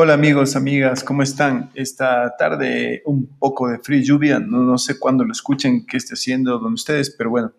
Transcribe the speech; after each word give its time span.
Hola 0.00 0.14
amigos, 0.14 0.54
amigas, 0.54 1.02
¿cómo 1.02 1.24
están? 1.24 1.72
Esta 1.74 2.36
tarde 2.36 3.02
un 3.04 3.36
poco 3.36 3.68
de 3.68 3.80
frío 3.80 4.00
lluvia, 4.00 4.38
no, 4.38 4.78
sé 4.78 4.96
cuándo 4.96 5.24
lo 5.24 5.32
escuchen, 5.32 5.84
qué 5.84 5.96
esté 5.96 6.14
haciendo 6.14 6.60
donde 6.60 6.74
ustedes, 6.76 7.10
pero 7.10 7.30
bueno, 7.30 7.52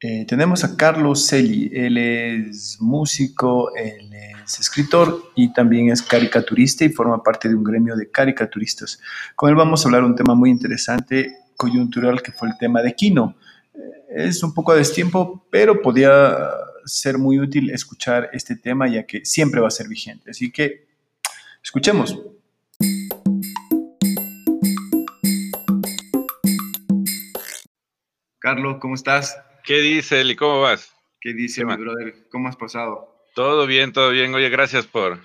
eh, 0.00 0.26
tenemos 0.26 0.64
a 0.64 0.76
Carlos 0.76 1.24
Celi, 1.24 1.70
él 1.72 1.96
es 1.96 2.78
músico, 2.80 3.72
él 3.76 4.12
es 4.12 4.58
escritor 4.58 5.30
y 5.36 5.52
también 5.52 5.90
es 5.90 6.02
caricaturista 6.02 6.84
y 6.84 6.88
forma 6.88 7.22
parte 7.22 7.48
de 7.48 7.54
un 7.54 7.62
gremio 7.62 7.94
de 7.94 8.10
caricaturistas. 8.10 9.00
Con 9.36 9.48
él 9.48 9.54
vamos 9.54 9.84
a 9.84 9.88
hablar 9.88 10.02
un 10.02 10.16
tema 10.16 10.34
muy 10.34 10.50
interesante, 10.50 11.36
coyuntural, 11.56 12.20
que 12.20 12.32
fue 12.32 12.48
el 12.48 12.58
tema 12.58 12.82
de 12.82 12.96
Kino. 12.96 13.36
Eh, 13.74 14.26
es 14.26 14.42
un 14.42 14.52
poco 14.54 14.72
a 14.72 14.74
destiempo, 14.74 15.46
pero 15.52 15.80
podía 15.80 16.36
ser 16.84 17.16
muy 17.16 17.38
útil 17.38 17.70
escuchar 17.70 18.28
este 18.32 18.56
tema 18.56 18.88
ya 18.88 19.04
que 19.06 19.24
siempre 19.24 19.60
va 19.60 19.68
a 19.68 19.70
ser 19.70 19.86
vigente. 19.86 20.32
Así 20.32 20.50
que 20.50 20.89
Escuchemos. 21.62 22.18
Carlos, 28.38 28.78
¿cómo 28.80 28.94
estás? 28.94 29.38
¿Qué 29.64 29.80
dice 29.80 30.22
Eli? 30.22 30.34
¿Cómo 30.34 30.62
vas? 30.62 30.94
¿Qué 31.20 31.34
dice 31.34 31.64
mi 31.64 31.76
brother? 31.76 32.14
¿Cómo 32.30 32.48
has 32.48 32.56
pasado? 32.56 33.14
Todo 33.34 33.66
bien, 33.66 33.92
todo 33.92 34.10
bien. 34.10 34.34
Oye, 34.34 34.48
gracias 34.48 34.86
por 34.86 35.20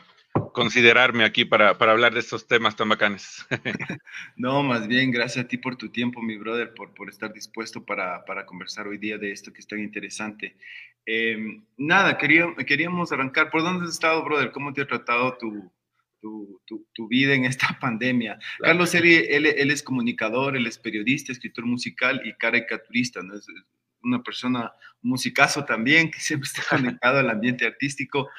considerarme 0.51 1.23
aquí 1.23 1.45
para, 1.45 1.69
hablar 1.69 2.13
de 2.13 2.19
estos 2.19 2.45
temas 2.45 2.75
tan 2.75 2.89
bacanes. 2.89 3.45
no, 4.35 4.61
más 4.61 4.87
bien, 4.87 5.11
gracias 5.11 5.45
a 5.45 5.47
ti 5.47 5.57
por 5.57 5.77
tu 5.77 5.89
tiempo, 5.89 6.21
mi 6.21 6.37
brother, 6.37 6.73
por, 6.73 6.93
por 6.93 7.09
estar 7.09 7.31
dispuesto 7.31 7.85
para, 7.85 8.23
conversar 8.45 8.87
hoy 8.87 8.97
día 8.97 9.17
de 9.17 9.31
esto 9.31 9.53
que 9.53 9.61
es 9.61 9.67
tan 9.67 9.79
interesante. 9.79 10.57
Em, 11.05 11.63
nada, 11.77 12.17
queríamos 12.17 13.11
arrancar. 13.13 13.49
¿Por 13.49 13.63
dónde 13.63 13.85
has 13.85 13.91
estado, 13.91 14.23
brother? 14.23 14.51
¿Cómo 14.51 14.73
te 14.73 14.81
ha 14.81 14.87
tratado 14.87 15.37
tu, 15.37 15.71
tu, 16.93 17.07
vida 17.07 17.33
en 17.33 17.45
esta 17.45 17.77
pandemia. 17.81 18.39
Carlos 18.59 18.93
él, 18.95 19.05
él, 19.45 19.71
es 19.71 19.83
comunicador, 19.83 20.55
él 20.55 20.67
es 20.67 20.77
periodista, 20.77 21.31
escritor 21.31 21.65
musical 21.65 22.21
y 22.25 22.33
caricaturista, 22.33 23.21
¿no? 23.21 23.35
Es 23.35 23.45
una 24.01 24.21
persona, 24.23 24.71
musicazo 25.01 25.65
también, 25.65 26.11
que 26.11 26.19
siempre 26.19 26.47
está 26.47 26.63
conectado 26.69 27.19
al 27.19 27.29
ambiente 27.29 27.65
artístico. 27.65 28.29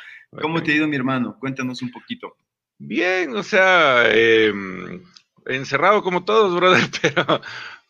¿Cómo 0.40 0.62
te 0.62 0.72
ha 0.72 0.76
ido, 0.76 0.88
mi 0.88 0.96
hermano? 0.96 1.38
Cuéntanos 1.38 1.82
un 1.82 1.90
poquito. 1.90 2.36
Bien, 2.78 3.34
o 3.34 3.42
sea, 3.42 4.10
em, 4.12 5.02
encerrado 5.46 6.02
como 6.02 6.24
todos, 6.24 6.54
brother, 6.56 6.84
pero, 7.00 7.40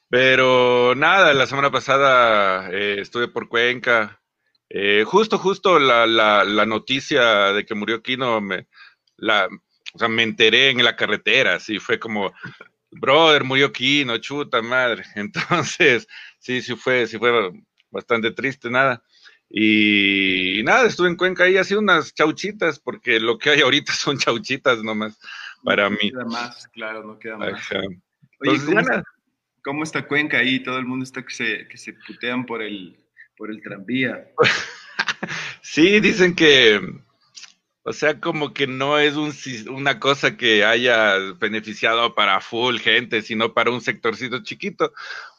pero 0.09 0.95
nada, 0.95 1.35
la 1.35 1.47
semana 1.47 1.71
pasada 1.71 2.71
eh, 2.71 2.99
estuve 3.01 3.29
por 3.29 3.49
Cuenca. 3.49 4.21
Eh, 4.69 5.05
justo, 5.07 5.39
justo 5.39 5.79
la, 5.79 6.07
la, 6.07 6.45
la, 6.45 6.67
noticia 6.67 7.53
de 7.53 7.65
que 7.65 7.77
murió 7.77 8.03
Kino 8.03 8.41
me, 8.41 8.67
la, 9.17 9.49
o 9.97 9.99
sea, 9.99 10.09
me 10.09 10.23
enteré 10.23 10.69
en 10.69 10.85
la 10.85 10.95
carretera, 10.95 11.55
así 11.55 11.79
fue 11.79 11.99
como, 11.99 12.35
brother, 12.91 13.45
murió 13.45 13.73
Kino, 13.73 14.19
chuta 14.19 14.61
madre. 14.61 15.05
Entonces, 15.15 16.07
sí, 16.39 16.61
sí 16.61 16.77
fue, 16.77 17.07
sí 17.07 17.19
fue 17.19 17.51
bastante 17.91 18.31
triste, 18.31 18.69
nada. 18.69 19.03
Y, 19.49 20.61
nada, 20.65 20.87
estuve 20.87 21.09
en 21.09 21.17
Cuenca 21.17 21.45
ahí, 21.45 21.57
así 21.57 21.75
unas 21.75 22.13
chauchitas, 22.13 22.79
porque 22.79 23.19
lo 23.19 23.39
que 23.39 23.51
hay 23.51 23.61
ahorita 23.63 23.93
son 23.95 24.19
chauchitas 24.19 24.83
nomás 24.83 25.19
para 25.65 25.89
mí. 25.89 26.11
No 26.13 26.21
queda 26.21 26.25
más, 26.27 26.69
claro, 26.69 27.03
no 27.03 27.19
queda 27.19 27.39
más. 27.39 27.63
Oye, 28.41 28.61
¿cómo, 28.67 28.81
está, 28.81 29.05
¿cómo, 29.65 29.83
está, 29.83 30.07
Cuenca 30.07 30.39
ahí? 30.39 30.63
Todo 30.63 30.79
el 30.79 30.85
mundo 30.85 31.05
está 31.05 31.25
que 31.25 31.35
se, 31.35 31.69
que 31.69 31.79
se 31.79 31.95
putean 31.95 32.45
por 32.45 32.61
el, 32.61 32.99
por 33.35 33.51
el 33.51 33.63
tranvía. 33.63 34.29
sí, 35.63 36.01
dicen 36.01 36.35
que, 36.35 36.83
o 37.87 37.93
sea, 37.93 38.19
como 38.21 38.53
que 38.53 38.67
no 38.67 38.99
es 38.99 39.15
un, 39.15 39.33
una 39.73 40.01
cosa 40.01 40.37
que 40.37 40.65
haya 40.65 41.19
beneficiado 41.39 42.17
para 42.17 42.41
full 42.41 42.79
gente, 42.79 43.23
sino 43.23 43.55
para 43.55 43.71
un 43.71 43.81
sectorcito 43.81 44.43
chiquito, 44.43 44.93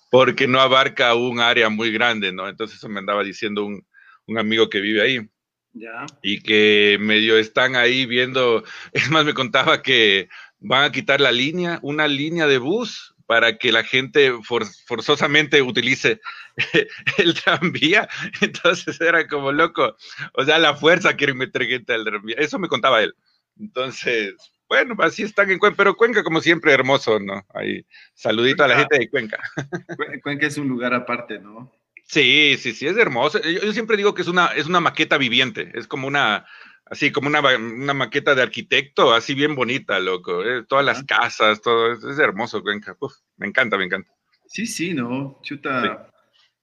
porque 0.10 0.48
no 0.48 0.62
abarca 0.62 1.14
un 1.14 1.42
área 1.42 1.68
muy 1.68 1.92
grande, 1.92 2.32
¿no? 2.32 2.48
Entonces 2.48 2.78
eso 2.78 2.88
me 2.88 3.00
andaba 3.00 3.22
diciendo 3.26 3.66
un, 3.66 3.86
un 4.28 4.40
amigo 4.40 4.70
que 4.70 4.80
vive 4.80 5.02
ahí. 5.02 5.30
Ya. 5.74 6.06
Y 6.24 6.42
que 6.42 6.98
medio 7.02 7.38
están 7.38 7.76
ahí 7.76 8.06
viendo, 8.06 8.64
es 8.94 9.12
más, 9.12 9.26
me 9.26 9.34
contaba 9.34 9.82
que 9.82 10.30
van 10.60 10.86
a 10.86 10.92
quitar 10.94 11.20
la 11.20 11.34
línea, 11.34 11.80
una 11.82 12.08
línea 12.08 12.48
de 12.48 12.60
bus 12.60 13.14
para 13.28 13.58
que 13.58 13.72
la 13.72 13.84
gente 13.84 14.34
forzosamente 14.42 15.62
utilice 15.62 16.20
el 17.18 17.36
tranvía. 17.36 18.10
Entonces 18.42 19.00
era 19.00 19.28
como 19.28 19.52
loco. 19.52 19.96
O 20.34 20.44
sea, 20.44 20.58
la 20.58 20.76
fuerza 20.76 21.16
quiere 21.16 21.34
meter 21.34 21.68
gente 21.68 21.94
al 21.94 22.06
tranvía. 22.06 22.38
Eso 22.40 22.58
me 22.58 22.70
contaba 22.70 23.04
él. 23.04 23.14
Entonces, 23.60 24.34
bueno, 24.70 24.96
así 25.00 25.24
están 25.24 25.52
en 25.52 25.60
Cuenca, 25.60 25.78
pero 25.78 25.96
Cuenca 25.96 26.24
como 26.24 26.42
siempre 26.42 26.74
hermoso, 26.74 27.20
¿no? 27.20 27.46
Ahí, 27.54 27.86
saludito 28.14 28.64
a 28.64 28.68
la 28.68 28.78
gente 28.78 28.98
de 28.98 29.10
Cuenca. 29.10 29.38
Cuenca 30.24 30.48
es 30.48 30.58
un 30.58 30.68
lugar 30.68 30.94
aparte, 30.94 31.40
¿no? 31.40 31.72
Sí, 32.06 32.56
sí, 32.58 32.74
sí, 32.74 32.88
es 32.88 32.96
hermoso. 32.96 33.42
Yo, 33.42 33.74
siempre 33.74 33.98
digo 33.98 34.14
que 34.14 34.22
es 34.22 34.30
una, 34.30 34.48
es 34.48 34.66
una 34.68 34.80
maqueta 34.80 35.18
viviente, 35.18 35.72
es 35.74 35.88
como 35.88 36.08
una, 36.08 36.46
así 36.90 37.12
como 37.12 37.28
una, 37.28 37.42
una, 37.58 37.94
maqueta 37.94 38.36
de 38.36 38.42
arquitecto, 38.42 39.14
así 39.14 39.34
bien 39.34 39.56
bonita, 39.56 40.00
loco. 40.00 40.44
Eh, 40.44 40.64
todas 40.68 40.86
las 40.86 41.04
casas, 41.04 41.62
todo, 41.62 41.92
es, 41.94 42.20
hermoso 42.20 42.62
Cuenca. 42.62 42.96
me 43.38 43.48
encanta, 43.48 43.78
me 43.78 43.86
encanta. 43.86 44.12
Sí, 44.48 44.66
sí, 44.66 44.94
no, 44.94 45.40
chuta. 45.44 46.10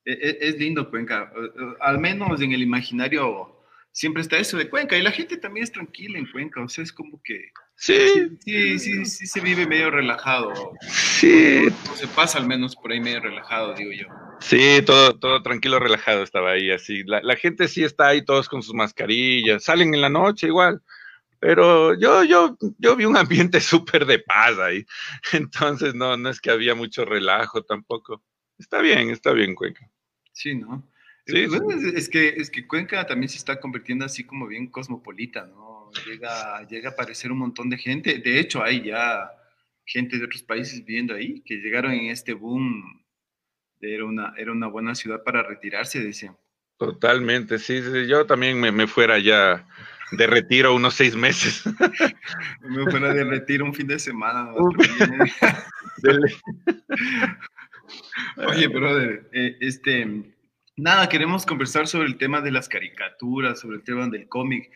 E, 0.05 0.12
e, 0.12 0.39
es, 0.41 0.59
lindo 0.59 0.91
Cuenca. 0.91 1.33
Al 1.81 1.99
menos 1.99 2.41
en 2.41 2.53
el 2.53 2.62
imaginario 2.62 3.55
siempre 3.93 4.23
está 4.23 4.37
eso 4.37 4.59
de 4.59 4.69
Cuenca. 4.69 4.97
Y 4.97 5.03
la 5.03 5.12
gente 5.12 5.37
también 5.37 5.65
es 5.65 5.73
tranquila 5.73 6.19
en 6.19 6.31
Cuenca. 6.31 6.62
O 6.62 6.69
sea, 6.69 6.85
es 6.85 6.93
como 6.93 7.21
que. 7.23 7.51
Sí. 7.77 7.95
Sí, 8.45 8.79
sí, 8.79 9.05
sí, 9.05 9.27
se 9.27 9.41
vive 9.41 9.67
medio 9.67 9.91
relajado. 9.91 10.73
Sí. 10.83 11.65
se 11.95 12.06
pasa 12.09 12.39
al 12.39 12.47
menos 12.47 12.77
por 12.77 12.93
ahí 12.93 13.01
medio 13.01 13.21
relajado, 13.21 13.75
digo 13.75 13.93
yo. 13.93 14.06
Sí, 14.41 14.81
todo, 14.84 15.19
todo 15.19 15.43
tranquilo, 15.43 15.78
relajado 15.78 16.22
estaba 16.22 16.53
ahí, 16.53 16.71
así. 16.71 17.03
La, 17.05 17.37
gente 17.37 17.69
sí 17.69 17.84
está 17.84 18.09
ahí 18.09 18.25
todos 18.25 18.49
con 18.49 18.62
sus 18.62 18.75
mascarillas, 18.75 19.65
salen 19.65 19.95
en 19.95 20.00
la 20.00 20.09
noche 20.09 20.49
igual, 20.49 20.83
pero 21.39 21.99
yo, 21.99 22.25
yo, 22.25 22.56
yo 22.78 22.97
vi 22.97 23.05
un 23.05 23.17
ambiente 23.17 23.61
súper 23.61 24.06
de 24.06 24.19
paz 24.19 24.59
ahí, 24.59 24.84
entonces 25.33 25.94
no, 25.94 26.17
no 26.17 26.28
es 26.28 26.41
que 26.41 26.50
había 26.50 26.75
mucho 26.75 27.05
relajo 27.05 27.62
tampoco. 27.62 28.23
Está 28.59 28.81
bien, 28.81 29.11
está 29.11 29.33
bien 29.33 29.55
Cuenca. 29.55 29.91
Sí, 30.33 30.55
¿no? 30.55 30.89
Sí, 31.27 31.47
Es, 31.94 32.09
que, 32.09 32.28
es 32.28 32.50
que 32.50 32.67
Cuenca 32.67 33.06
también 33.06 33.31
se 33.31 33.39
está 33.39 33.59
convirtiendo 33.59 34.05
así 34.05 34.25
como 34.25 34.47
bien 34.47 34.67
cosmopolita, 34.67 35.47
¿no? 35.47 35.91
Llega, 36.06 36.67
llega 36.67 36.91
a 36.91 36.93
aparecer 36.93 37.33
un 37.33 37.39
montón 37.39 37.71
de 37.71 37.78
gente, 37.78 38.19
de 38.19 38.41
hecho 38.41 38.62
hay 38.62 38.83
ya 38.83 39.31
gente 39.87 40.19
de 40.19 40.25
otros 40.25 40.43
países 40.43 40.84
viviendo 40.84 41.15
ahí, 41.15 41.41
que 41.41 41.56
llegaron 41.56 41.93
en 41.93 42.11
este 42.11 42.34
boom 42.34 43.03
era 43.81 44.05
una, 44.05 44.35
era 44.37 44.53
una 44.53 44.67
buena 44.67 44.95
ciudad 44.95 45.23
para 45.23 45.43
retirarse, 45.43 46.01
decía. 46.01 46.37
Totalmente, 46.79 47.59
sí, 47.59 47.81
yo 48.09 48.27
también 48.27 48.61
me, 48.61 48.87
fuera 48.87 49.19
ya 49.19 49.67
de 50.12 50.27
retiro 50.27 50.75
unos 50.75 50.95
seis 50.95 51.15
meses. 51.15 51.62
me 52.62 52.91
fuera 52.91 53.15
de 53.15 53.25
retiro 53.25 53.65
un 53.65 53.75
fin 53.75 53.87
de 53.87 53.99
semana. 53.99 54.51
Oye, 58.49 58.69
brother, 58.69 59.29
eh, 59.33 59.57
este, 59.61 60.35
nada, 60.77 61.09
queremos 61.09 61.47
conversar 61.47 61.87
sobre 61.87 62.09
el 62.09 62.19
tema 62.19 62.41
de 62.41 62.51
las 62.51 62.69
caricaturas, 62.69 63.61
sobre 63.61 63.77
el 63.77 63.85
tema 63.85 64.09
del 64.09 64.29
cómic. 64.29 64.71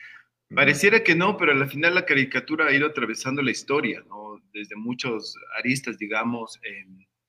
Pareciera 0.54 1.02
que 1.02 1.14
no, 1.14 1.36
pero 1.36 1.52
al 1.52 1.68
final 1.68 1.94
la 1.94 2.06
caricatura 2.06 2.66
ha 2.66 2.72
ido 2.72 2.86
atravesando 2.86 3.42
la 3.42 3.50
historia, 3.50 4.02
¿no? 4.08 4.40
Desde 4.54 4.76
muchos 4.76 5.36
aristas, 5.58 5.98
digamos. 5.98 6.58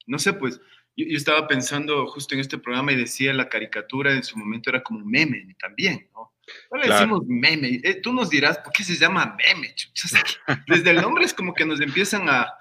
no 0.07 0.19
sé, 0.19 0.33
pues 0.33 0.61
yo, 1.07 1.17
estaba 1.17 1.47
pensando 1.47 2.07
justo 2.07 2.35
en 2.35 2.41
este 2.41 2.57
programa 2.57 2.91
y 2.91 2.97
decía 2.97 3.33
la 3.33 3.49
caricatura 3.49 4.13
en 4.13 4.23
su 4.23 4.37
momento 4.37 4.69
era 4.69 4.83
como 4.83 5.05
meme 5.05 5.55
también, 5.59 6.07
¿no? 6.13 6.33
Ahora 6.71 6.95
decimos 6.95 7.25
meme. 7.27 7.79
Eh, 7.83 8.01
tú 8.01 8.11
nos 8.11 8.29
dirás, 8.29 8.57
¿por 8.59 8.73
qué 8.73 8.83
se 8.83 8.95
llama 8.95 9.37
meme? 9.37 9.73
Desde 10.67 10.89
el 10.89 11.01
nombre 11.01 11.25
es 11.25 11.33
como 11.33 11.53
que 11.53 11.65
nos 11.65 11.79
empiezan 11.79 12.27
a, 12.27 12.55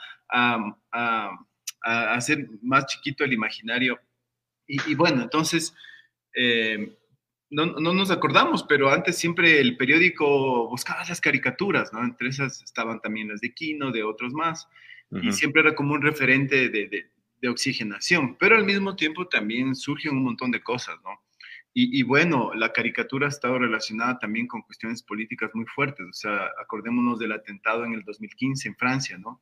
hacer 1.81 2.49
más 2.63 2.87
chiquito 2.87 3.25
el 3.25 3.33
imaginario. 3.33 3.99
Y, 4.67 4.95
bueno, 4.95 5.23
entonces, 5.23 5.75
eh, 6.35 6.95
no, 7.49 7.67
nos 7.67 8.11
acordamos, 8.11 8.63
pero 8.65 8.91
antes 8.91 9.17
siempre 9.17 9.59
el 9.59 9.79
periódico 9.79 10.69
buscaba 10.69 11.03
las 11.09 11.23
caricaturas, 11.23 11.91
¿no? 11.95 12.05
Entre 12.05 12.29
esas 12.29 12.63
estaban 12.63 13.01
también 13.01 13.29
las 13.29 13.41
de 13.41 13.55
Kino, 13.55 13.91
de 13.91 14.03
otros 14.03 14.35
más, 14.35 14.69
y 15.11 15.33
siempre 15.33 15.63
era 15.63 15.75
como 15.75 15.95
un 15.95 16.03
referente 16.03 16.69
de, 16.69 16.89
de 16.89 17.11
oxigenación, 17.47 18.37
pero 18.39 18.57
al 18.57 18.65
mismo 18.65 18.97
tiempo 18.97 19.29
también 19.29 19.75
surgen 19.75 20.17
un 20.17 20.25
montón 20.25 20.51
de 20.51 20.63
cosas, 20.63 20.97
¿no? 21.05 21.11
Y, 21.81 22.03
bueno, 22.03 22.51
la 22.57 22.73
caricatura 22.73 23.27
ha 23.27 23.29
estado 23.29 23.57
relacionada 23.57 24.19
también 24.19 24.49
con 24.49 24.63
cuestiones 24.63 25.01
políticas 25.01 25.51
muy 25.55 25.65
fuertes, 25.67 26.05
o 26.09 26.13
sea, 26.13 26.51
acordémonos 26.61 27.21
del 27.21 27.31
atentado 27.31 27.85
en 27.85 27.93
el 27.93 28.03
2015 28.03 28.67
en 28.67 28.75
Francia, 28.75 29.17
¿no? 29.17 29.41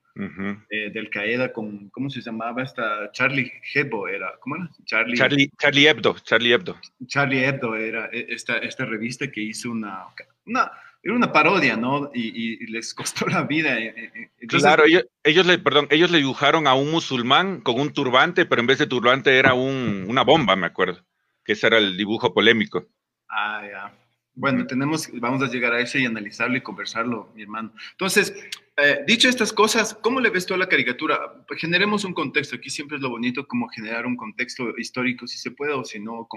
Eh, 0.68 0.90
del 0.92 1.08
Qaeda 1.08 1.50
con, 1.50 1.88
¿cómo 1.88 2.10
se 2.10 2.20
llamaba 2.20 2.62
esta? 2.62 3.10
Charlie 3.12 3.50
Hebdo 3.72 4.06
era, 4.06 4.34
¿cómo 4.40 4.56
era? 4.56 4.70
Charlie, 4.84 5.16
Charlie, 5.16 5.50
Charlie 5.56 5.86
Hebdo, 5.88 6.16
Charlie 6.18 6.52
Hebdo. 6.52 6.76
Charlie 7.06 7.42
Hebdo 7.42 7.74
era 7.74 8.10
e, 8.12 8.26
esta, 8.28 8.58
esta 8.58 8.84
revista 8.84 9.30
que 9.30 9.40
hizo 9.40 9.70
una, 9.70 10.04
una 10.44 10.70
era 11.06 11.14
una 11.14 11.32
parodia, 11.32 11.76
¿no? 11.76 12.10
Y, 12.12 12.66
les 12.66 12.92
costó 12.92 13.26
la 13.26 13.44
vida. 13.44 13.78
Eh, 13.78 13.94
eh, 14.40 14.46
claro, 14.48 14.84
ellos, 15.22 15.46
le, 15.46 15.58
perdón, 15.58 15.86
ellos 15.90 16.10
le 16.10 16.18
dibujaron 16.18 16.66
a 16.66 16.74
un 16.74 16.90
musulmán 16.90 17.60
con 17.60 17.78
un 17.78 17.92
turbante, 17.92 18.44
pero 18.44 18.60
en 18.60 18.66
vez 18.66 18.78
de 18.78 18.86
turbante 18.86 19.38
era 19.38 19.54
una 19.54 20.22
bomba, 20.22 20.56
me 20.56 20.66
acuerdo, 20.66 21.04
que 21.44 21.52
ese 21.52 21.68
era 21.68 21.78
el 21.78 21.96
dibujo 21.96 22.34
polémico. 22.34 22.88
Ah, 23.28 23.62
ya. 23.70 23.94
Bueno, 24.34 24.66
tenemos, 24.66 25.08
vamos 25.14 25.42
a 25.42 25.46
llegar 25.46 25.72
a 25.72 25.80
ese 25.80 26.00
y 26.00 26.06
analizarlo 26.06 26.56
y 26.56 26.60
conversarlo, 26.60 27.32
mi 27.34 27.42
hermano. 27.42 27.72
Entonces, 27.92 28.34
eh, 28.76 28.98
dicho 29.06 29.28
estas 29.28 29.52
cosas, 29.52 29.94
¿cómo 29.94 30.20
le 30.20 30.28
ves 30.28 30.44
tú 30.44 30.54
a 30.54 30.58
la 30.58 30.68
caricatura? 30.68 31.44
Pues 31.46 31.60
generemos 31.60 32.04
un 32.04 32.12
contexto. 32.12 32.56
Aquí 32.56 32.68
siempre 32.68 32.96
es 32.96 33.02
lo 33.02 33.10
bonito 33.10 33.46
como 33.46 33.68
generar 33.68 34.04
un 34.06 34.16
contexto 34.16 34.76
histórico, 34.76 35.26
si 35.26 35.38
se 35.38 35.52
puede 35.52 35.72
o 35.72 35.84
si 35.84 36.00
no, 36.00 36.28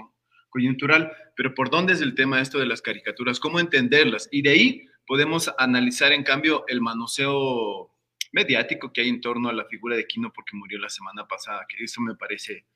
coyuntural. 0.50 1.12
Pero 1.36 1.54
¿por 1.54 1.70
dónde 1.70 1.94
es 1.94 2.00
el 2.00 2.14
tema 2.14 2.40
esto 2.40 2.58
de 2.58 2.66
las 2.66 2.82
caricaturas? 2.82 3.40
¿Cómo 3.40 3.60
entenderlas? 3.60 4.28
Y 4.30 4.42
de 4.42 4.50
ahí 4.50 4.88
podemos 5.06 5.50
analizar, 5.58 6.12
en 6.12 6.22
cambio, 6.22 6.64
el 6.68 6.80
manoseo 6.80 7.94
mediático 8.32 8.92
que 8.92 9.00
hay 9.02 9.08
en 9.08 9.20
torno 9.20 9.48
a 9.48 9.52
la 9.52 9.64
figura 9.64 9.96
de 9.96 10.06
Kino 10.06 10.32
porque 10.32 10.56
murió 10.56 10.78
la 10.78 10.88
semana 10.88 11.26
pasada, 11.26 11.66
que 11.68 11.82
eso 11.82 12.00
me 12.00 12.14
parece 12.14 12.66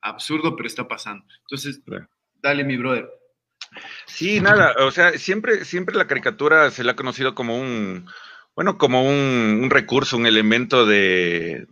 absurdo, 0.00 0.56
pero 0.56 0.66
está 0.66 0.86
pasando. 0.86 1.24
Entonces, 1.42 1.80
dale, 2.34 2.64
mi 2.64 2.76
brother. 2.76 3.08
Sí, 4.06 4.40
nada, 4.40 4.74
o 4.78 4.90
sea, 4.90 5.12
siempre, 5.18 5.64
siempre 5.64 5.96
la 5.96 6.06
caricatura 6.06 6.70
se 6.70 6.82
la 6.82 6.92
ha 6.92 6.96
conocido 6.96 7.34
como 7.34 7.58
un, 7.58 8.06
bueno, 8.56 8.78
como 8.78 9.04
un, 9.04 9.68
recurso, 9.70 10.16
un 10.16 10.26
elemento 10.26 10.86
de, 10.86 11.66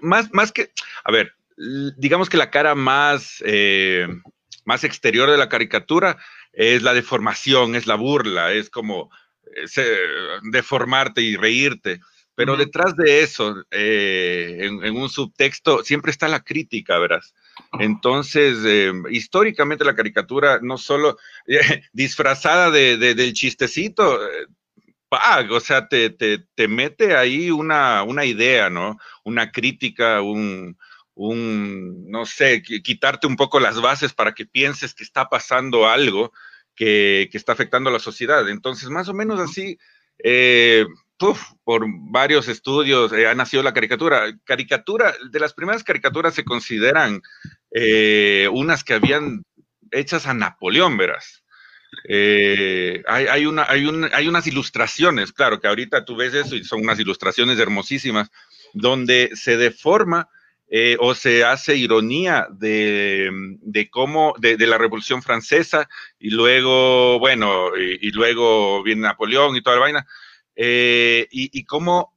más, 0.00 0.32
más 0.32 0.52
que, 0.52 0.70
a 1.04 1.10
ver, 1.10 1.34
digamos 1.96 2.28
que 2.28 2.36
la 2.36 2.50
cara 2.50 2.74
más, 2.74 3.42
eh, 3.44 4.06
más 4.64 4.84
exterior 4.84 5.30
de 5.30 5.38
la 5.38 5.48
caricatura 5.48 6.18
es 6.52 6.82
la 6.82 6.94
deformación, 6.94 7.76
es 7.76 7.86
la 7.86 7.94
burla, 7.94 8.52
es 8.52 8.70
como 8.70 9.10
deformarte 10.42 11.22
y 11.22 11.36
reírte. 11.36 12.00
Pero 12.34 12.56
detrás 12.56 12.96
de 12.96 13.22
eso, 13.22 13.62
eh, 13.70 14.58
en, 14.62 14.96
un 14.96 15.10
subtexto, 15.10 15.84
siempre 15.84 16.10
está 16.10 16.28
la 16.28 16.40
crítica, 16.40 16.98
verás. 16.98 17.34
Entonces, 17.78 18.58
eh, 18.64 18.92
históricamente 19.10 19.84
la 19.84 19.94
caricatura, 19.94 20.58
no 20.62 20.78
solo 20.78 21.18
eh, 21.46 21.82
disfrazada 21.92 22.70
de, 22.70 22.96
del 22.96 23.32
chistecito, 23.34 24.18
o 25.50 25.60
sea, 25.60 25.88
te, 25.88 26.08
te, 26.10 26.68
mete 26.68 27.16
ahí 27.16 27.50
una, 27.50 28.02
una, 28.02 28.24
idea, 28.24 28.70
¿no? 28.70 28.98
Una 29.24 29.52
crítica, 29.52 30.22
un, 30.22 30.78
un, 31.14 32.10
no 32.10 32.24
sé, 32.26 32.62
quitarte 32.62 33.26
un 33.26 33.36
poco 33.36 33.60
las 33.60 33.80
bases 33.80 34.14
para 34.14 34.32
que 34.32 34.46
pienses 34.46 34.94
que 34.94 35.04
está 35.04 35.28
pasando 35.28 35.88
algo 35.88 36.32
que, 36.74 37.28
que 37.30 37.38
está 37.38 37.52
afectando 37.52 37.90
a 37.90 37.92
la 37.92 37.98
sociedad. 37.98 38.48
Entonces, 38.48 38.88
más 38.88 39.08
o 39.08 39.14
menos 39.14 39.40
así, 39.40 39.78
eh, 40.24 40.86
por 41.64 41.84
varios 42.10 42.48
estudios 42.48 43.12
eh, 43.12 43.26
ha 43.28 43.34
nacido 43.34 43.62
la 43.62 43.72
caricatura. 43.72 44.36
Caricatura, 44.44 45.14
de 45.30 45.40
las 45.40 45.54
primeras 45.54 45.84
caricaturas 45.84 46.34
se 46.34 46.44
consideran 46.44 47.22
eh, 47.70 48.48
unas 48.50 48.82
que 48.84 48.94
habían 48.94 49.44
hechas 49.90 50.26
a 50.26 50.34
Napoleón, 50.34 50.96
verás. 50.96 51.44
Eh, 52.08 53.02
hay, 53.06 53.26
hay, 53.26 53.46
una, 53.46 53.66
hay, 53.68 53.84
un, 53.84 54.08
hay 54.12 54.26
unas 54.26 54.46
ilustraciones, 54.46 55.32
claro, 55.32 55.60
que 55.60 55.68
ahorita 55.68 56.04
tú 56.04 56.16
ves 56.16 56.34
eso 56.34 56.56
y 56.56 56.64
son 56.64 56.80
unas 56.82 56.98
ilustraciones 56.98 57.58
hermosísimas, 57.58 58.30
donde 58.72 59.30
se 59.34 59.56
deforma 59.56 60.28
o 61.00 61.14
se 61.14 61.44
hace 61.44 61.76
ironía 61.76 62.46
de, 62.50 63.30
cómo, 63.90 64.34
de, 64.38 64.56
la 64.66 64.78
Revolución 64.78 65.22
Francesa, 65.22 65.88
y 66.18 66.30
luego, 66.30 67.18
bueno, 67.18 67.76
y, 67.76 68.08
y, 68.08 68.10
luego 68.10 68.82
viene 68.82 69.02
Napoleón 69.02 69.54
y 69.54 69.62
toda 69.62 69.76
la 69.76 69.82
vaina, 69.82 70.06
eh, 70.56 71.28
y, 71.30 71.64
cómo, 71.64 72.16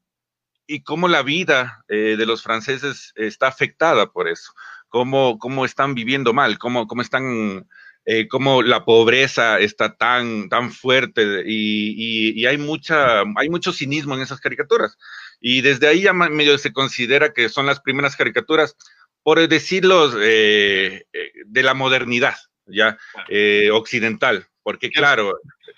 y 0.67 0.83
cómo 0.83 1.07
la 1.07 1.23
vida 1.23 1.83
eh, 1.87 2.15
de 2.17 2.25
los 2.25 2.43
franceses 2.43 3.13
está 3.15 3.47
afectada 3.47 4.11
por 4.11 4.27
eso, 4.27 4.53
cómo, 4.89 5.39
cómo 5.39 5.65
están 5.65 5.95
viviendo 5.95 6.33
mal, 6.33 6.57
cómo, 6.57 6.87
cómo 6.87 7.01
están... 7.01 7.67
Eh, 8.07 8.27
cómo 8.27 8.61
la 8.61 8.85
pobreza 8.85 9.57
está 9.57 9.97
tan, 9.97 10.47
tan 10.47 10.71
fuerte 10.71 11.41
y, 11.43 12.39
y, 12.39 12.45
hay, 12.45 12.55
mucha, 12.59 13.21
hay 13.35 13.49
mucho 13.49 13.73
cinismo 13.73 14.13
en 14.13 14.21
esas 14.21 14.39
caricaturas. 14.39 14.95
Y 15.47 15.61
desde 15.61 15.87
ahí 15.87 16.01
ya 16.01 16.13
medio 16.13 16.57
se 16.57 16.73
considera 16.73 17.31
que 17.31 17.49
son 17.49 17.67
las 17.67 17.79
primeras 17.79 18.15
caricaturas, 18.15 18.75
por 19.21 19.47
decirlo, 19.47 20.09
de 20.09 21.05
la 21.53 21.75
modernidad, 21.75 22.35
ya, 22.65 22.97
occidental, 23.71 24.47
porque 24.63 24.89
claro, 24.89 25.37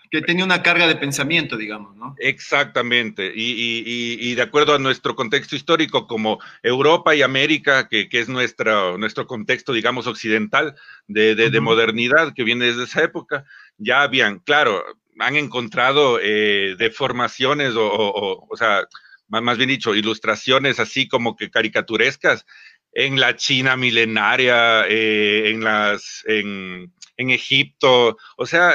que 0.09 0.21
tenía 0.21 0.45
una 0.45 0.63
carga 0.63 0.87
de 0.87 0.95
pensamiento, 0.95 1.57
digamos, 1.57 1.97
¿no? 1.97 2.15
Exactamente, 2.19 3.29
y, 3.35 4.33
de 4.35 4.41
acuerdo 4.41 4.73
a 4.73 4.79
nuestro 4.79 5.17
contexto 5.17 5.57
histórico 5.57 6.07
como 6.07 6.39
Europa 6.63 7.13
y 7.13 7.21
América, 7.21 7.89
que, 7.89 8.07
es 8.09 8.29
nuestra, 8.29 8.97
nuestro 8.97 9.27
contexto, 9.27 9.73
digamos, 9.73 10.07
occidental 10.07 10.75
de, 11.07 11.59
modernidad 11.59 12.33
que 12.33 12.45
viene 12.45 12.67
desde 12.67 12.85
esa 12.85 13.03
época, 13.03 13.43
ya 13.77 14.03
habían, 14.03 14.39
claro, 14.39 14.81
han 15.19 15.35
encontrado 15.35 16.19
eh, 16.23 16.77
deformaciones 16.77 17.73
o, 17.75 18.47
o, 18.49 18.55
sea, 18.55 18.87
más, 19.27 19.57
bien 19.57 19.69
dicho, 19.69 19.95
ilustraciones 19.95 20.79
así 20.79 21.07
como 21.07 21.35
que 21.35 21.49
caricaturescas 21.49 22.45
en 22.93 23.19
la 23.19 23.35
China 23.35 23.77
milenaria, 23.77 24.87
eh, 24.87 25.49
en 25.49 25.63
las, 25.63 26.23
en, 26.27 26.91
Egipto, 27.17 28.17
o 28.37 28.45
sea, 28.45 28.73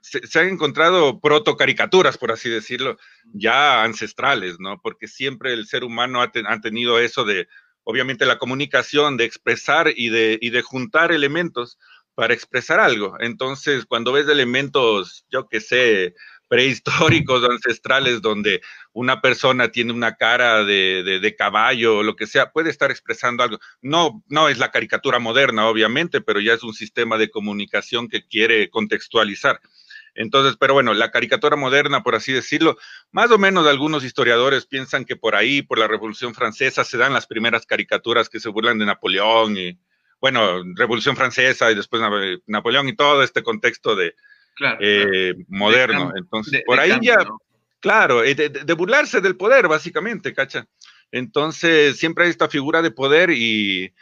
se, 0.00 0.38
han 0.38 0.48
encontrado 0.48 1.20
protocaricaturas, 1.20 2.18
por 2.18 2.32
así 2.32 2.48
decirlo, 2.48 2.96
ya 3.32 3.82
ancestrales, 3.82 4.58
¿no? 4.58 4.80
Porque 4.82 5.08
siempre 5.08 5.52
el 5.52 5.66
ser 5.66 5.84
humano 5.84 6.22
ha, 6.22 6.60
tenido 6.60 6.98
eso 6.98 7.24
de, 7.24 7.48
obviamente, 7.84 8.26
la 8.26 8.38
comunicación, 8.38 9.16
de 9.16 9.24
expresar 9.24 9.92
y 9.94 10.08
de, 10.08 10.38
y 10.40 10.50
de 10.50 10.62
juntar 10.62 11.12
elementos 11.12 11.78
para 12.14 12.32
expresar 12.32 12.80
algo. 12.80 13.16
Entonces, 13.20 13.84
cuando 13.84 14.10
ves 14.10 14.26
elementos, 14.26 15.26
yo 15.30 15.48
que 15.48 15.60
sé, 15.60 16.14
prehistóricos, 16.48 17.44
ancestrales, 17.44 18.22
donde 18.22 18.60
una 18.92 19.20
persona 19.20 19.68
tiene 19.70 19.92
una 19.92 20.16
cara 20.16 20.64
de, 20.64 21.02
de, 21.02 21.36
caballo 21.36 21.98
o 21.98 22.02
lo 22.02 22.16
que 22.16 22.26
sea, 22.26 22.52
puede 22.52 22.70
estar 22.70 22.90
expresando 22.90 23.42
algo. 23.42 23.58
No, 23.82 24.22
no 24.28 24.48
es 24.48 24.58
la 24.58 24.70
caricatura 24.70 25.18
moderna, 25.18 25.68
obviamente, 25.68 26.20
pero 26.20 26.40
ya 26.40 26.54
es 26.54 26.62
un 26.62 26.74
sistema 26.74 27.18
de 27.18 27.30
comunicación 27.30 28.08
que 28.08 28.26
quiere 28.26 28.70
contextualizar. 28.70 29.60
Entonces, 30.14 30.56
pero 30.58 30.72
bueno, 30.72 30.94
la 30.94 31.10
caricatura 31.10 31.56
moderna, 31.56 32.02
por 32.02 32.14
así 32.14 32.32
decirlo, 32.32 32.78
más 33.12 33.30
o 33.30 33.38
menos 33.38 33.66
algunos 33.66 34.02
historiadores 34.02 34.66
piensan 34.66 35.04
que 35.04 35.16
por 35.16 35.34
ahí, 35.34 35.62
por 35.62 35.78
la 35.78 35.88
Revolución 35.88 36.34
Francesa, 36.34 36.84
se 36.84 36.96
dan 36.96 37.12
las 37.12 37.26
primeras 37.26 37.66
caricaturas 37.66 38.30
que 38.30 38.40
se 38.40 38.48
burlan 38.48 38.78
de 38.78 38.86
Napoleón 38.86 39.58
y, 39.58 39.78
bueno, 40.20 40.62
Revolución 40.74 41.16
Francesa 41.16 41.70
y 41.70 41.74
después 41.74 42.02
Napoleón 42.46 42.88
y 42.88 42.96
todo 42.96 43.22
este 43.22 43.42
contexto 43.42 43.94
de 43.94 44.14
eh, 44.80 45.34
moderno. 45.48 46.12
Entonces, 46.16 46.62
por 46.66 46.80
ahí 46.80 46.98
ya, 47.02 47.16
claro, 47.80 48.24
eh, 48.24 48.34
de, 48.34 48.72
burlarse 48.74 49.20
del 49.20 49.36
poder, 49.36 49.68
básicamente, 49.68 50.34
¿cacha? 50.34 50.66
Entonces, 51.12 51.98
siempre 51.98 52.24
hay 52.24 52.30
esta 52.30 52.48
figura 52.48 52.82
de 52.82 52.90
poder 52.90 53.30
y, 53.30 53.94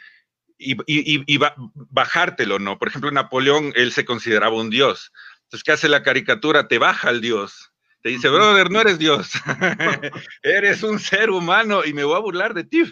y, 0.57 0.75
y, 0.87 1.39
bajártelo, 1.73 2.59
¿no? 2.59 2.77
Por 2.77 2.87
ejemplo, 2.87 3.11
Napoleón, 3.11 3.73
él 3.75 3.91
se 3.91 4.05
consideraba 4.05 4.55
un 4.55 4.69
dios. 4.69 5.11
Entonces, 5.43 5.63
¿qué 5.63 5.71
hace 5.71 5.89
la 5.89 6.03
caricatura? 6.03 6.67
Te 6.67 6.79
baja 6.79 7.09
el 7.09 7.21
Dios. 7.21 7.71
Te 8.01 8.09
dice, 8.09 8.29
brother, 8.29 8.69
no 8.69 8.81
eres 8.81 8.99
Dios. 8.99 9.31
eres 10.43 10.83
un 10.83 10.99
ser 10.99 11.29
humano 11.29 11.83
y 11.85 11.93
me 11.93 12.03
voy 12.03 12.15
a 12.15 12.19
burlar 12.19 12.53
de 12.53 12.63
ti. 12.63 12.83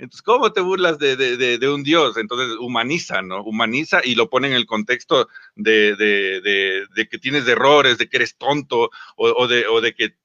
Entonces, 0.00 0.22
¿cómo 0.22 0.50
te 0.50 0.62
burlas 0.62 0.98
de, 0.98 1.14
de, 1.14 1.58
de, 1.58 1.68
un 1.68 1.82
Dios? 1.82 2.16
Entonces, 2.16 2.56
humaniza, 2.58 3.20
¿no? 3.20 3.42
Humaniza 3.42 4.00
y 4.02 4.14
lo 4.14 4.30
pone 4.30 4.48
en 4.48 4.54
el 4.54 4.64
contexto 4.64 5.28
de, 5.56 6.86
que 7.10 7.18
tienes 7.18 7.46
errores, 7.46 7.98
de 7.98 8.08
que 8.08 8.16
eres 8.16 8.36
tonto 8.38 8.90
o, 9.16 9.28
o, 9.28 9.46
de, 9.46 9.66
o 9.66 9.82
de 9.82 9.94
que 9.94 10.16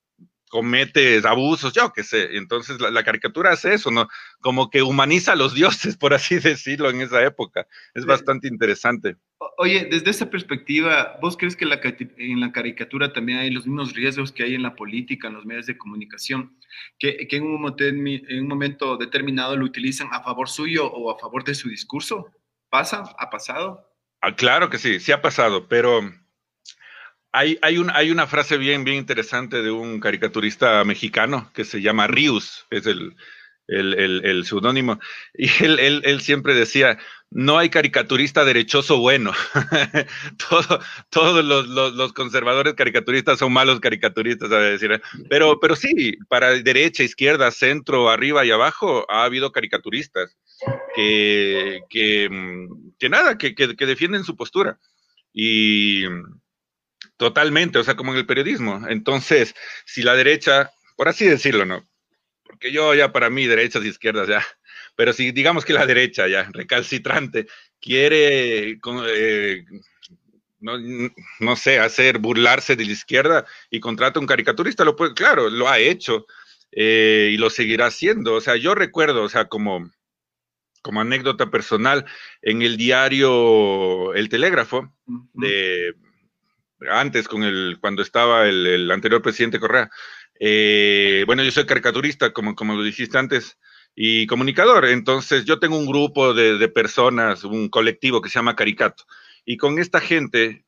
cometes 0.56 1.26
abusos, 1.26 1.74
yo 1.74 1.92
qué 1.92 2.02
sé. 2.02 2.38
Entonces 2.38 2.80
la, 2.80 3.04
caricatura 3.04 3.52
hace 3.52 3.74
eso, 3.74 3.92
¿no? 3.92 4.08
Como 4.40 4.70
que 4.70 4.84
humaniza 4.84 5.34
a 5.34 5.36
los 5.36 5.54
dioses, 5.54 5.98
por 5.98 6.14
así 6.14 6.40
decirlo, 6.40 6.90
en 6.90 7.02
esa 7.02 7.22
época. 7.26 7.68
Es 7.94 8.06
bastante 8.06 8.48
interesante. 8.48 9.18
Oye, 9.58 9.86
desde 9.92 10.12
esa 10.12 10.30
perspectiva, 10.30 11.18
¿vos 11.22 11.36
crees 11.36 11.58
que 11.58 11.66
en 11.66 12.40
la 12.40 12.54
caricatura 12.54 13.12
también 13.12 13.40
hay 13.40 13.50
los 13.50 13.68
mismos 13.68 13.94
riesgos 13.94 14.32
que 14.32 14.44
hay 14.44 14.56
en 14.56 14.64
la 14.64 14.78
política, 14.78 15.28
en 15.28 15.34
los 15.34 15.46
medios 15.46 15.66
de 15.66 15.78
comunicación, 15.78 16.58
que, 17.00 17.28
en, 17.30 17.44
un 17.44 17.76
en, 17.78 18.40
un 18.40 18.48
momento, 18.48 18.96
determinado 18.96 19.58
lo 19.58 19.66
utilizan 19.66 20.08
a 20.14 20.24
favor 20.24 20.48
suyo 20.48 20.88
o 20.88 21.12
a 21.12 21.20
favor 21.20 21.44
de 21.44 21.54
su 21.54 21.68
discurso? 21.68 22.32
¿Pasa? 22.70 23.04
¿Ha 23.20 23.30
pasado? 23.30 23.92
Ah, 24.22 24.34
claro 24.34 24.70
que 24.70 24.78
sí, 24.78 25.02
sí 25.02 25.12
ha 25.12 25.22
pasado, 25.22 25.68
pero 25.68 26.00
hay, 27.36 28.10
una 28.10 28.28
frase 28.28 28.58
bien, 28.58 28.84
bien 28.84 28.98
interesante 28.98 29.62
de 29.62 29.72
un 29.72 30.00
caricaturista 30.00 30.84
mexicano 30.84 31.52
que 31.54 31.66
se 31.66 31.82
llama 31.82 32.08
Rius, 32.08 32.66
es 32.70 32.86
el, 32.86 33.16
el, 33.68 34.46
seudónimo, 34.46 35.00
y 35.34 35.50
él, 35.64 36.22
siempre 36.22 36.54
decía, 36.54 36.98
no 37.32 37.58
hay 37.58 37.70
caricaturista 37.70 38.46
derechoso 38.46 39.00
bueno. 39.00 39.34
Todo, 40.50 40.80
todos 41.10 41.44
los, 41.44 42.14
conservadores 42.14 42.76
caricaturistas 42.76 43.40
son 43.40 43.52
malos 43.52 43.80
caricaturistas, 43.80 44.52
a 44.52 44.60
decir. 44.60 45.02
Pero, 45.30 45.60
pero 45.60 45.76
sí, 45.76 46.18
para 46.30 46.52
derecha, 46.52 47.04
izquierda, 47.04 47.52
centro, 47.52 48.10
arriba 48.10 48.46
y 48.46 48.52
abajo, 48.52 49.06
ha 49.10 49.26
habido 49.26 49.52
caricaturistas 49.52 50.38
que, 50.96 51.82
que 51.90 53.10
nada, 53.10 53.38
que 53.38 53.86
defienden 53.86 54.24
su 54.24 54.38
postura. 54.38 54.80
Y 55.34 56.06
totalmente, 57.18 57.80
o 57.80 57.84
sea, 57.84 57.96
como 57.96 58.12
en 58.12 58.20
el 58.20 58.26
periodismo. 58.26 58.86
Entonces, 58.88 59.56
si 59.86 60.04
la 60.04 60.16
derecha, 60.16 60.72
por 60.96 61.08
así 61.08 61.26
decirlo, 61.26 61.66
¿no? 61.66 61.88
Porque 62.44 62.72
yo 62.72 62.94
ya 62.94 63.12
para 63.12 63.30
mí, 63.30 63.48
derechas 63.48 63.84
y 63.84 63.90
izquierdas 63.90 64.28
ya, 64.28 64.46
pero 64.96 65.14
si 65.14 65.32
digamos 65.32 65.66
que 65.66 65.74
la 65.74 65.86
derecha 65.86 66.28
ya, 66.28 66.50
recalcitrante, 66.52 67.48
quiere, 67.82 68.80
eh, 69.08 69.66
no, 70.60 71.56
sé, 71.56 71.80
hacer 71.80 72.20
burlarse 72.20 72.76
de 72.76 72.86
la 72.86 72.92
izquierda 72.92 73.46
y 73.70 73.80
contrata 73.80 74.20
un 74.20 74.26
caricaturista, 74.26 74.86
lo 74.86 74.96
puede, 74.96 75.14
claro, 75.14 75.50
lo 75.50 75.70
ha 75.70 75.80
hecho 75.80 76.26
eh, 76.72 77.30
y 77.32 77.38
lo 77.38 77.50
seguirá 77.50 77.88
haciendo. 77.88 78.36
O 78.36 78.42
sea, 78.42 78.56
yo 78.56 78.74
recuerdo, 78.74 79.24
o 79.24 79.30
sea, 79.30 79.46
como, 79.46 79.92
como 80.82 81.02
anécdota 81.02 81.52
personal, 81.52 82.06
en 82.42 82.62
el 82.62 82.78
diario 82.78 84.14
El 84.14 84.30
Telégrafo, 84.30 84.94
de 85.34 85.94
antes 86.92 87.28
con 87.28 87.44
el, 87.44 87.78
cuando 87.80 88.02
estaba 88.02 88.48
el, 88.48 88.90
anterior 88.92 89.22
presidente 89.22 89.60
Correa, 89.60 89.90
eh, 90.40 91.24
bueno, 91.26 91.44
yo 91.44 91.52
soy 91.52 91.66
caricaturista, 91.66 92.34
como, 92.34 92.56
como 92.56 92.74
lo 92.74 92.84
dijiste 92.84 93.18
antes, 93.18 93.58
y 93.96 94.28
comunicador. 94.28 94.86
Entonces, 94.86 95.46
yo 95.46 95.60
tengo 95.60 95.78
un 95.78 95.86
grupo 95.86 96.34
de, 96.34 96.68
personas, 96.68 97.44
un 97.44 97.70
colectivo 97.70 98.22
que 98.22 98.30
se 98.30 98.36
llama 98.36 98.56
Caricato. 98.56 99.06
Y 99.46 99.58
con 99.58 99.80
esta 99.80 100.02
gente, 100.02 100.66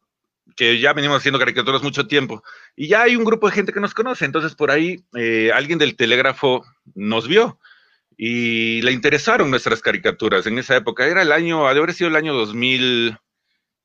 que 0.56 0.80
ya 0.80 0.94
venimos 0.94 1.18
haciendo 1.18 1.40
caricaturas 1.40 1.84
mucho 1.84 2.08
tiempo, 2.08 2.44
y 2.76 2.88
ya 2.88 3.04
hay 3.04 3.16
un 3.16 3.26
grupo 3.26 3.48
de 3.48 3.56
gente 3.56 3.74
que 3.74 3.82
nos 3.82 3.94
conoce. 3.94 4.26
Entonces, 4.26 4.56
por 4.56 4.72
ahí, 4.72 5.04
eh, 5.16 5.52
alguien 5.54 5.80
del 5.80 5.96
telégrafo 5.96 6.66
nos 6.96 7.28
vio 7.28 7.60
y 8.16 8.82
le 8.82 8.92
interesaron 8.92 9.52
nuestras 9.52 9.82
caricaturas 9.82 10.48
en 10.48 10.58
esa 10.58 10.76
época. 10.76 11.06
Era 11.06 11.22
el 11.22 11.32
año, 11.32 11.68
ha 11.68 11.74
de 11.74 11.80
haber 11.80 11.94
sido 11.94 12.10
el 12.10 12.16
año 12.16 12.34
2000, 12.34 13.18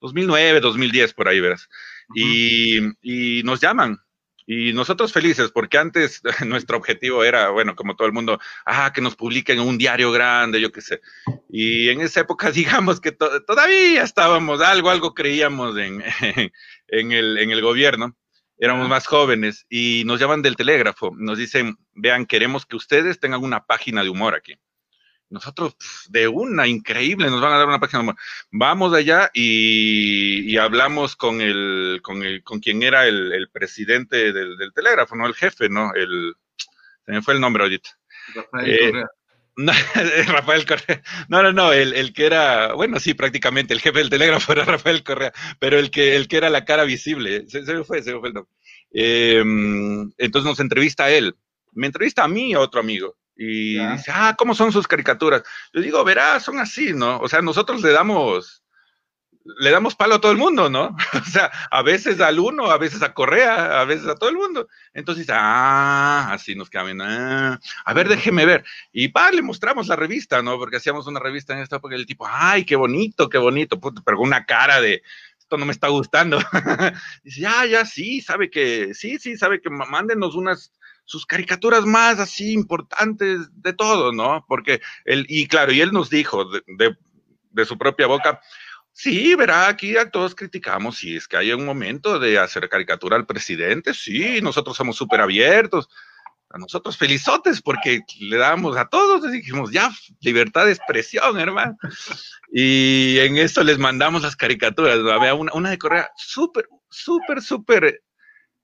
2009, 0.01 0.61
2010, 0.61 1.13
por 1.15 1.29
ahí, 1.29 1.41
verás. 1.41 1.69
Y, 2.15 2.79
y 3.03 3.43
nos 3.43 3.61
llaman. 3.61 3.99
Y 4.47 4.73
nosotros 4.73 5.13
felices, 5.13 5.51
porque 5.53 5.79
antes 5.79 6.21
nuestro 6.47 6.77
objetivo 6.77 7.25
era, 7.25 7.51
bueno, 7.51 7.77
como 7.77 7.95
todo 7.95 8.07
el 8.07 8.13
mundo, 8.13 8.41
ah, 8.67 8.93
que 8.93 9.01
nos 9.01 9.17
publiquen 9.17 9.61
en 9.61 9.67
un 9.67 9.79
diario 9.79 10.11
grande, 10.13 10.61
yo 10.61 10.73
qué 10.73 10.81
sé. 10.81 11.01
Y 11.49 11.89
en 11.89 12.01
esa 12.01 12.21
época, 12.21 12.51
digamos 12.53 13.01
que 13.01 13.13
todavía 13.13 14.03
estábamos, 14.03 14.61
algo, 14.61 14.91
algo 14.91 15.15
creíamos 15.15 15.77
en, 15.79 16.03
en, 16.89 17.13
el, 17.13 17.39
en 17.39 17.51
el 17.51 17.63
gobierno, 17.63 18.17
éramos 18.59 18.89
más 18.89 19.07
jóvenes 19.07 19.67
y 19.69 20.03
nos 20.07 20.21
llaman 20.21 20.43
del 20.43 20.57
telégrafo, 20.57 21.13
nos 21.17 21.39
dicen, 21.39 21.77
vean, 21.95 22.27
queremos 22.27 22.67
que 22.67 22.77
ustedes 22.77 23.19
tengan 23.19 23.43
una 23.43 23.65
página 23.65 24.03
de 24.03 24.11
humor 24.11 24.35
aquí 24.35 24.59
nosotros 25.33 25.77
de 26.09 26.29
una 26.29 26.67
increíble 26.67 27.31
nos 27.31 27.41
van 27.41 27.53
a 27.53 27.59
dar 27.59 27.67
una 27.67 27.81
página. 27.81 28.15
Vamos 28.51 28.93
allá 28.95 29.31
y, 29.33 30.57
hablamos 30.59 31.17
con 31.17 31.41
el, 31.41 32.01
con 32.03 32.23
el, 32.23 32.43
con 32.43 32.61
quien 32.61 32.83
era 32.83 33.07
el, 33.07 33.49
presidente 33.51 34.33
del, 34.33 34.73
telégrafo, 34.75 35.17
no 35.17 35.27
el 35.27 35.35
jefe, 35.35 35.69
¿no? 35.69 35.93
El, 35.95 36.35
se 37.05 37.13
me 37.13 37.23
fue 37.23 37.35
el 37.35 37.41
nombre 37.41 37.63
ahorita. 37.63 37.91
Rafael 38.35 38.71
eh, 38.71 38.91
Correa. 38.91 39.09
No, 39.55 39.71
Rafael 40.29 40.65
Correa. 40.65 41.03
No, 41.29 41.43
no, 41.43 41.53
no, 41.53 41.75
el, 41.75 42.15
que 42.15 42.25
era, 42.25 42.73
bueno, 42.73 42.99
sí, 42.99 43.13
prácticamente, 43.13 43.75
el 43.75 43.81
jefe 43.81 43.99
del 43.99 44.09
telégrafo 44.09 44.53
era 44.53 44.65
Rafael 44.65 45.03
Correa, 45.03 45.33
pero 45.59 45.79
el 45.79 45.91
que, 45.91 46.17
el 46.17 46.27
que 46.27 46.39
era 46.39 46.49
la 46.49 46.65
cara 46.65 46.85
visible, 46.85 47.47
se, 47.49 47.61
me 47.61 47.85
fue, 47.85 48.03
se 48.03 48.15
me 48.15 48.21
fue 48.21 48.29
el 48.29 48.35
nombre. 48.35 48.53
Em, 48.93 50.11
entonces 50.17 50.49
nos 50.49 50.61
entrevista 50.61 51.05
a 51.05 51.11
él. 51.11 51.37
Me 51.73 51.87
entrevista 51.87 52.25
a 52.25 52.29
mí 52.29 52.51
y 52.51 52.55
a 52.55 52.61
otro 52.61 52.81
amigo 52.81 53.17
y 53.37 53.79
dice, 53.79 54.13
ah, 54.15 54.35
¿cómo 54.37 54.55
son 54.55 54.73
sus 54.73 54.87
caricaturas? 54.87 55.43
Yo 55.73 55.81
digo, 55.81 56.05
verá, 56.05 56.39
son 56.41 56.59
así, 56.59 56.93
¿no? 56.93 57.19
O 57.19 57.29
sea, 57.29 57.41
nosotros 57.41 57.83
le 57.83 57.91
damos, 57.91 58.63
le 59.59 59.71
damos 59.71 59.95
palo 59.95 60.17
a 60.17 60.21
todo 60.21 60.33
el 60.33 60.39
mundo, 60.39 60.69
¿no? 60.69 60.97
o 61.15 61.25
sea, 61.25 61.51
a 61.71 61.83
veces 61.83 62.21
al 62.21 62.39
uno, 62.39 62.71
a 62.71 62.79
veces 62.79 63.03
a 63.03 63.15
Correa, 63.15 63.81
a 63.81 63.85
veces 63.85 64.07
a 64.07 64.15
todo 64.15 64.31
el 64.31 64.37
mundo. 64.37 64.69
Entonces, 64.93 65.27
ah, 65.31 66.29
así 66.33 66.55
nos 66.55 66.69
quedan, 66.69 67.01
ah, 67.01 67.59
a 67.85 67.95
ver, 67.95 68.09
déjeme 68.09 68.45
ver. 68.45 68.65
Y 68.93 69.09
pa, 69.09 69.31
le 69.31 69.43
mostramos 69.43 69.89
la 69.89 69.97
revista, 69.97 70.43
¿no? 70.43 70.59
Porque 70.59 70.77
hacíamos 70.77 71.07
una 71.07 71.21
revista 71.21 71.55
en 71.55 71.61
esta 71.61 71.77
época 71.77 71.97
y 71.97 72.01
el 72.01 72.07
tipo, 72.07 72.27
ay, 72.29 72.65
qué 72.65 72.77
bonito, 72.77 73.29
qué 73.29 73.39
bonito, 73.39 73.81
pero 73.81 74.19
con 74.19 74.29
una 74.29 74.45
cara 74.45 74.81
de, 74.81 75.03
esto 75.39 75.57
no 75.57 75.67
me 75.67 75.73
está 75.73 75.89
gustando. 75.89 76.39
Dice, 77.25 77.41
ya, 77.41 77.65
ya, 77.67 77.87
sí, 77.87 78.21
sabe 78.21 78.51
que, 78.51 78.95
sí, 78.95 79.19
sí, 79.19 79.37
sabe 79.37 79.61
que 79.61 79.71
mándenos 79.71 80.35
unas 80.35 80.73
sus 81.13 81.27
caricaturas 81.27 81.85
más 81.85 82.19
así 82.19 82.55
importantes 82.55 83.51
de 83.53 83.75
todo, 83.75 84.13
¿no? 84.13 84.47
Porque 84.49 84.81
él, 85.05 85.27
y 85.29 85.47
claro, 85.47 85.71
y 85.71 85.83
él 85.83 85.93
nos 85.93 86.09
dijo 86.09 86.47
de, 86.47 86.97
de, 87.51 87.65
su 87.67 87.77
propia 87.77 88.07
boca, 88.07 88.41
sí, 88.93 89.35
verá, 89.35 89.69
aquí 89.69 89.99
a 89.99 90.11
todos 90.11 90.35
criticamos, 90.35 90.97
si 90.97 91.15
es 91.15 91.29
que 91.29 91.37
hay 91.37 91.53
un 91.53 91.67
momento 91.67 92.19
de 92.19 92.39
hacer 92.39 92.67
caricatura 92.71 93.17
al 93.17 93.27
presidente, 93.27 93.93
sí, 93.93 94.41
nosotros 94.41 94.75
somos 94.75 94.97
súper 94.97 95.21
abiertos, 95.21 95.91
a 96.49 96.57
nosotros 96.57 96.97
felizotes 96.97 97.61
porque 97.61 98.01
le 98.19 98.39
damos 98.39 98.79
a 98.79 98.89
todos, 98.89 99.31
dijimos, 99.31 99.71
ya, 99.71 99.91
libertad 100.21 100.65
de 100.65 100.73
expresión, 100.73 101.39
hermano. 101.39 101.77
Y 102.51 103.19
en 103.19 103.37
eso 103.37 103.63
les 103.63 103.79
mandamos 103.79 104.23
las 104.23 104.35
caricaturas, 104.35 104.97
había 105.13 105.35
una, 105.35 105.53
una 105.53 105.69
de 105.69 105.77
Correa 105.77 106.11
súper, 106.17 106.67
súper, 106.89 107.43
súper 107.43 108.03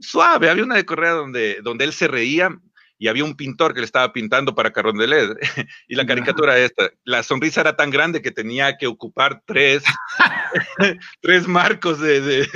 suave. 0.00 0.50
Había 0.50 0.64
una 0.64 0.76
de 0.76 0.86
Correa 0.86 1.12
donde, 1.12 1.60
donde 1.62 1.84
él 1.84 1.92
se 1.92 2.08
reía 2.08 2.50
y 2.98 3.06
había 3.06 3.24
un 3.24 3.36
pintor 3.36 3.74
que 3.74 3.80
le 3.80 3.86
estaba 3.86 4.12
pintando 4.12 4.54
para 4.54 4.72
Carondelet. 4.72 5.38
y 5.88 5.94
la 5.94 6.04
caricatura 6.04 6.58
esta, 6.58 6.90
la 7.04 7.22
sonrisa 7.22 7.60
era 7.60 7.76
tan 7.76 7.90
grande 7.90 8.20
que 8.20 8.32
tenía 8.32 8.76
que 8.76 8.86
ocupar 8.86 9.42
tres, 9.46 9.84
tres 11.20 11.46
marcos 11.46 12.00
de, 12.00 12.46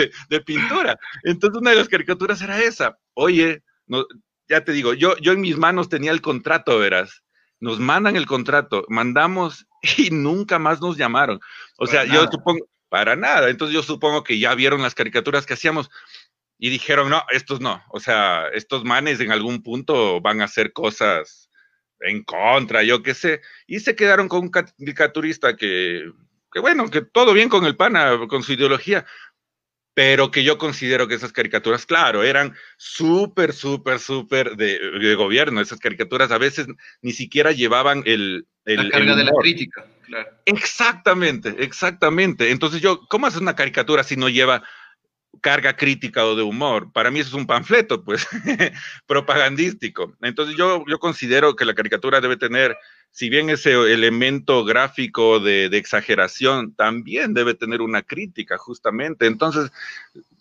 pintura. 0.45 0.99
Entonces 1.23 1.61
una 1.61 1.71
de 1.71 1.77
las 1.77 1.89
caricaturas 1.89 2.43
era 2.43 2.61
esa. 2.61 2.99
Oye, 3.15 3.63
no, 3.87 4.05
ya 4.49 4.65
te 4.65 4.73
digo, 4.73 4.95
yo, 4.95 5.17
yo 5.19 5.33
en 5.33 5.41
mis 5.41 5.57
manos 5.57 5.89
tenía 5.89 6.11
el 6.11 6.21
contrato, 6.21 6.79
verás. 6.79 7.23
Nos 7.61 7.79
mandan 7.79 8.17
el 8.17 8.27
contrato, 8.27 8.85
mandamos 8.89 9.67
y 9.97 10.11
nunca 10.11 10.59
más 10.59 10.81
nos 10.81 10.97
llamaron. 10.97 11.39
O 11.79 11.87
sea, 11.87 12.05
yo 12.05 12.27
supongo, 12.31 12.67
para 12.93 13.17
nada. 13.17 13.49
Entonces 13.49 13.75
yo 13.75 13.83
supongo 13.83 14.23
que 14.23 14.39
ya 14.39 14.55
vieron 14.55 14.83
las 14.83 14.95
caricaturas 14.95 15.47
que 15.47 15.55
hacíamos 15.55 15.89
y 16.65 16.71
dijeron, 16.71 17.11
no, 17.11 17.25
estos 17.31 17.61
no, 17.61 17.83
o 17.91 17.99
sea, 17.99 18.47
estos 18.55 18.85
manes 18.85 19.19
en 19.19 19.33
algún 19.33 19.65
punto 19.65 20.21
van 20.21 20.41
a 20.41 20.45
hacer 20.45 20.73
cosas 20.73 21.51
en 21.99 22.23
contra, 22.23 22.85
yo 22.85 23.03
qué 23.03 23.15
sé, 23.15 23.41
y 23.67 23.81
se 23.81 23.97
quedaron 23.97 24.29
con 24.29 24.43
un 24.43 24.49
caricaturista 24.49 25.57
que, 25.57 26.09
que 26.53 26.61
bueno, 26.61 26.89
que 26.89 27.03
todo 27.03 27.33
bien 27.33 27.49
con 27.49 27.65
el 27.65 27.75
pana, 27.75 28.17
con 28.29 28.45
su 28.45 28.53
ideología, 28.53 29.05
pero 29.93 30.31
que 30.31 30.45
yo 30.45 30.57
considero 30.57 31.09
que 31.09 31.17
esas 31.17 31.33
caricaturas, 31.33 31.85
claro, 31.85 32.23
eran 32.23 32.55
súper, 32.77 33.53
súper, 33.55 33.99
súper 33.99 34.55
de, 34.55 35.17
gobierno. 35.17 35.61
Esas 35.61 35.81
caricaturas 35.81 36.31
a 36.31 36.39
veces 36.39 36.69
ni 37.01 37.11
siquiera 37.11 37.51
llevaban 37.51 38.05
el... 38.07 38.47
el 38.67 38.89
la 38.89 38.91
carga 38.91 39.17
de 39.17 39.25
la 39.25 39.33
crítica, 39.41 39.85
claro. 40.07 40.31
Exactamente, 40.47 41.57
exactamente. 41.59 42.53
Entonces 42.53 42.81
yo, 42.81 43.01
¿cómo 43.09 43.27
haces 43.27 43.41
una 43.41 43.57
caricatura 43.57 44.05
si 44.05 44.15
no 44.15 44.29
lleva 44.29 44.63
carga 45.41 45.77
crítica 45.77 46.25
o 46.25 46.37
de 46.37 46.43
humor. 46.43 46.93
Para 46.93 47.11
mí 47.11 47.21
eso 47.21 47.31
es 47.31 47.35
un 47.35 47.47
panfleto, 47.47 48.05
pues, 48.05 48.27
propagandístico. 49.07 50.15
Entonces 50.21 50.57
yo, 50.57 50.85
yo 50.87 50.99
considero 50.99 51.57
que 51.57 51.65
la 51.65 51.75
caricatura 51.75 52.21
debe 52.21 52.37
tener, 52.37 52.77
si 53.11 53.29
bien 53.29 53.51
ese 53.51 53.73
elemento 53.73 54.65
gráfico 54.65 55.41
de, 55.41 55.69
de, 55.69 55.79
exageración, 55.79 56.75
también 56.75 57.35
debe 57.35 57.55
tener 57.55 57.81
una 57.81 58.03
crítica, 58.03 58.59
justamente. 58.59 59.27
Entonces, 59.27 59.71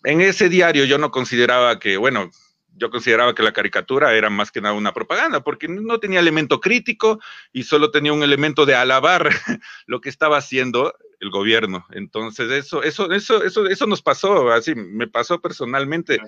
en 0.04 0.20
ese 0.20 0.48
diario 0.48 0.84
yo 0.84 0.98
no 0.98 1.10
consideraba 1.10 1.78
que, 1.78 1.96
bueno, 1.96 2.30
yo 2.76 2.90
consideraba 2.90 3.34
que 3.34 3.42
la 3.42 3.52
caricatura 3.52 4.14
era 4.14 4.30
más 4.30 4.50
que 4.50 4.60
nada 4.60 4.74
una 4.74 4.94
propaganda, 4.94 5.42
porque 5.42 5.68
no 5.68 6.00
tenía 6.00 6.20
elemento 6.20 6.60
crítico 6.60 7.20
y 7.52 7.64
solo 7.64 7.90
tenía 7.90 8.12
un 8.12 8.22
elemento 8.22 8.66
de 8.66 8.74
alabar 8.74 9.30
lo 9.86 10.00
que 10.00 10.08
estaba 10.08 10.38
haciendo 10.38 10.94
el 11.22 11.30
gobierno. 11.30 11.86
Entonces, 11.92 12.50
eso, 12.50 12.82
eso, 12.82 13.10
eso, 13.12 13.42
eso, 13.44 13.66
eso 13.66 13.86
nos 13.86 14.02
pasó, 14.02 14.50
así 14.50 14.74
me 14.74 15.06
pasó 15.06 15.40
personalmente, 15.40 16.18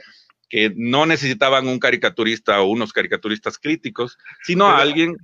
que 0.49 0.73
no 0.77 1.05
necesitaban 1.05 1.67
un 1.67 1.81
caricaturista 1.81 2.61
o 2.61 2.67
unos 2.67 2.93
caricaturistas 2.93 3.59
críticos, 3.59 4.17
sino 4.45 4.67
a 4.67 4.79
alguien 4.79 5.17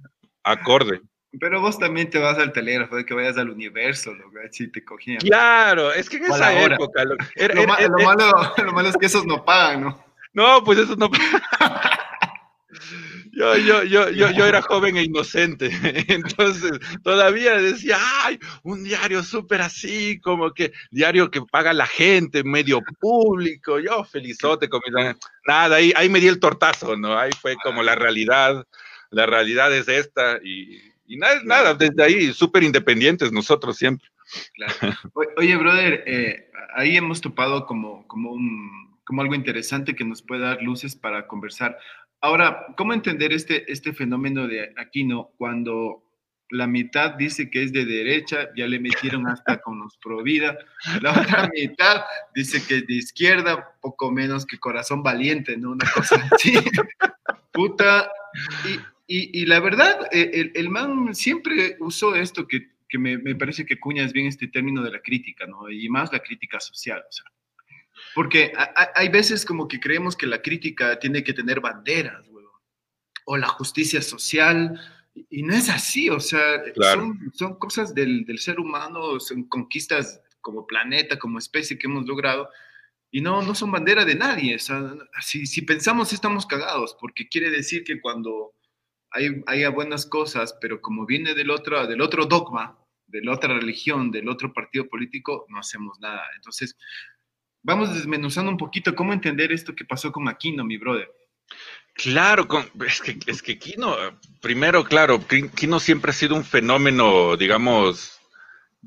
acorde. 0.42 1.00
Pero 1.38 1.60
vos 1.60 1.78
también 1.78 2.10
te 2.10 2.18
vas 2.18 2.36
al 2.38 2.52
telégrafo, 2.52 2.96
de 2.96 3.06
que 3.06 3.14
vayas 3.14 3.38
al 3.38 3.50
universo, 3.50 4.12
¿no? 4.12 4.24
si 4.50 4.66
te 4.72 4.84
cogían. 4.84 5.18
Claro, 5.18 5.92
es 5.92 6.10
que 6.10 6.16
en 6.16 6.24
esa 6.24 6.64
época. 6.64 7.04
Lo, 7.04 7.16
malo, 7.68 8.52
lo 8.64 8.72
malo 8.72 8.88
es 8.88 8.96
que 8.96 9.06
esos 9.06 9.24
no 9.24 9.44
pagan, 9.44 9.82
¿no? 9.82 10.04
No, 10.32 10.64
pues 10.64 10.80
esos 10.80 10.98
no 10.98 11.08
Yo, 13.32 13.56
yo, 13.56 13.82
yo, 13.84 14.10
yo, 14.10 14.30
yo 14.30 14.46
era 14.46 14.62
joven 14.62 14.96
e 14.96 15.04
inocente, 15.04 15.70
entonces 16.08 16.72
todavía 17.02 17.56
decía, 17.56 17.98
ay, 18.22 18.38
un 18.62 18.84
diario 18.84 19.22
súper 19.22 19.62
así, 19.62 20.20
como 20.20 20.52
que 20.52 20.72
diario 20.90 21.30
que 21.30 21.42
paga 21.42 21.72
la 21.72 21.86
gente, 21.86 22.44
medio 22.44 22.80
público, 23.00 23.78
yo 23.80 24.04
felizote 24.04 24.68
con 24.68 24.80
mi... 24.86 24.92
Nada, 25.46 25.76
ahí, 25.76 25.92
ahí 25.96 26.08
me 26.08 26.20
di 26.20 26.28
el 26.28 26.40
tortazo, 26.40 26.96
¿no? 26.96 27.18
Ahí 27.18 27.30
fue 27.40 27.56
como 27.62 27.82
la 27.82 27.94
realidad, 27.94 28.66
la 29.10 29.26
realidad 29.26 29.74
es 29.74 29.88
esta 29.88 30.38
y, 30.42 30.80
y 31.06 31.16
nada, 31.16 31.40
nada, 31.44 31.74
desde 31.74 32.02
ahí 32.02 32.32
súper 32.32 32.62
independientes 32.62 33.32
nosotros 33.32 33.76
siempre. 33.76 34.08
Claro. 34.54 34.94
Oye, 35.36 35.56
brother, 35.56 36.04
eh, 36.06 36.50
ahí 36.74 36.96
hemos 36.96 37.20
topado 37.20 37.66
como, 37.66 38.06
como, 38.06 38.32
un, 38.32 38.98
como 39.04 39.22
algo 39.22 39.34
interesante 39.34 39.94
que 39.94 40.04
nos 40.04 40.22
puede 40.22 40.42
dar 40.42 40.62
luces 40.62 40.94
para 40.94 41.26
conversar. 41.26 41.76
Ahora, 42.20 42.66
¿cómo 42.76 42.92
entender 42.92 43.32
este, 43.32 43.70
este 43.70 43.92
fenómeno 43.92 44.46
de 44.46 44.74
Aquino 44.76 45.30
cuando 45.38 46.04
la 46.50 46.66
mitad 46.66 47.14
dice 47.14 47.48
que 47.48 47.62
es 47.62 47.72
de 47.72 47.84
derecha, 47.84 48.50
ya 48.56 48.66
le 48.66 48.80
metieron 48.80 49.26
hasta 49.28 49.60
con 49.60 49.78
los 49.78 49.96
pro 49.98 50.22
vida, 50.22 50.58
la 51.00 51.12
otra 51.12 51.48
mitad 51.54 52.02
dice 52.34 52.62
que 52.66 52.78
es 52.78 52.86
de 52.86 52.94
izquierda, 52.94 53.76
poco 53.80 54.10
menos 54.10 54.44
que 54.44 54.58
corazón 54.58 55.02
valiente, 55.02 55.56
¿no? 55.56 55.70
Una 55.70 55.88
cosa 55.90 56.28
así. 56.30 56.52
Puta. 57.52 58.10
Y, 59.06 59.40
y, 59.40 59.46
la 59.46 59.60
verdad, 59.60 60.06
eh, 60.12 60.30
el, 60.34 60.52
el, 60.54 60.68
man 60.68 61.14
siempre 61.14 61.76
usó 61.80 62.14
esto 62.14 62.46
que, 62.46 62.70
que 62.88 62.98
me, 62.98 63.18
me, 63.18 63.34
parece 63.34 63.66
que 63.66 63.80
cuña 63.80 64.04
es 64.04 64.12
bien 64.12 64.26
este 64.26 64.46
término 64.46 64.82
de 64.82 64.92
la 64.92 65.00
crítica, 65.00 65.46
¿no? 65.46 65.68
Y 65.68 65.88
más 65.88 66.12
la 66.12 66.20
crítica 66.20 66.60
social, 66.60 67.02
o 67.08 67.12
sea. 67.12 67.24
Porque 68.14 68.52
hay 68.94 69.08
veces 69.08 69.44
como 69.44 69.68
que 69.68 69.80
creemos 69.80 70.16
que 70.16 70.26
la 70.26 70.42
crítica 70.42 70.98
tiene 70.98 71.22
que 71.22 71.32
tener 71.32 71.60
banderas, 71.60 72.26
o 73.24 73.36
la 73.36 73.48
justicia 73.48 74.02
social, 74.02 74.80
y 75.28 75.42
no 75.42 75.54
es 75.54 75.68
así, 75.68 76.10
o 76.10 76.20
sea, 76.20 76.62
son, 76.74 77.30
son, 77.34 77.58
cosas 77.58 77.94
del, 77.94 78.24
del, 78.24 78.38
ser 78.38 78.58
humano, 78.58 79.20
son 79.20 79.44
conquistas 79.44 80.20
como 80.40 80.66
planeta, 80.66 81.18
como 81.18 81.38
especie 81.38 81.78
que 81.78 81.86
hemos 81.86 82.06
logrado, 82.06 82.48
y 83.10 83.20
no, 83.20 83.42
no 83.42 83.54
son 83.54 83.72
bandera 83.72 84.04
de 84.04 84.14
nadie. 84.14 84.56
O 84.56 84.58
sea, 84.58 84.94
si, 85.20 85.46
si 85.46 85.62
pensamos 85.62 86.12
estamos 86.12 86.46
cagados, 86.46 86.96
porque 87.00 87.28
quiere 87.28 87.50
decir 87.50 87.84
que 87.84 88.00
cuando 88.00 88.54
hay, 89.10 89.42
haya 89.46 89.70
buenas 89.70 90.06
cosas, 90.06 90.56
pero 90.60 90.80
como 90.80 91.06
viene 91.06 91.34
del 91.34 91.50
otro, 91.50 91.86
del 91.86 92.00
otro 92.00 92.26
dogma, 92.26 92.78
de 93.06 93.22
la 93.22 93.32
otra 93.32 93.54
religión, 93.54 94.10
del 94.10 94.28
otro 94.28 94.52
partido 94.52 94.88
político, 94.88 95.46
no 95.48 95.58
hacemos 95.58 95.98
nada. 96.00 96.22
Entonces, 96.36 96.76
vamos 97.62 97.94
desmenuzando 97.94 98.50
un 98.50 98.56
poquito 98.56 98.94
cómo 98.94 99.12
entender 99.12 99.52
esto 99.52 99.74
que 99.74 99.84
pasó 99.84 100.12
con 100.12 100.28
Aquino, 100.28 100.64
mi 100.64 100.76
brother. 100.76 101.10
Claro, 101.94 102.48
es 102.86 103.00
que, 103.00 103.18
es 103.26 103.42
que 103.42 103.58
Kino, 103.58 103.96
primero, 104.40 104.84
claro, 104.84 105.20
Kino 105.54 105.80
siempre 105.80 106.12
ha 106.12 106.14
sido 106.14 106.34
un 106.34 106.44
fenómeno, 106.44 107.36
digamos, 107.36 108.18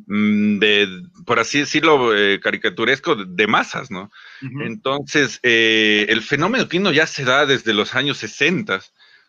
mm, 0.07 0.57
de, 0.57 0.87
por 1.25 1.39
así 1.39 1.59
decirlo, 1.59 2.15
eh, 2.15 2.39
caricaturesco 2.39 3.15
de, 3.15 3.47
masas, 3.47 3.91
¿no? 3.91 4.09
Entonces, 4.41 5.39
eh, 5.43 6.07
el 6.09 6.21
fenómeno 6.21 6.67
Kino 6.67 6.91
ya 6.91 7.05
se 7.05 7.23
da 7.23 7.45
desde 7.45 7.73
los 7.73 7.93
años 7.93 8.17
60 8.17 8.81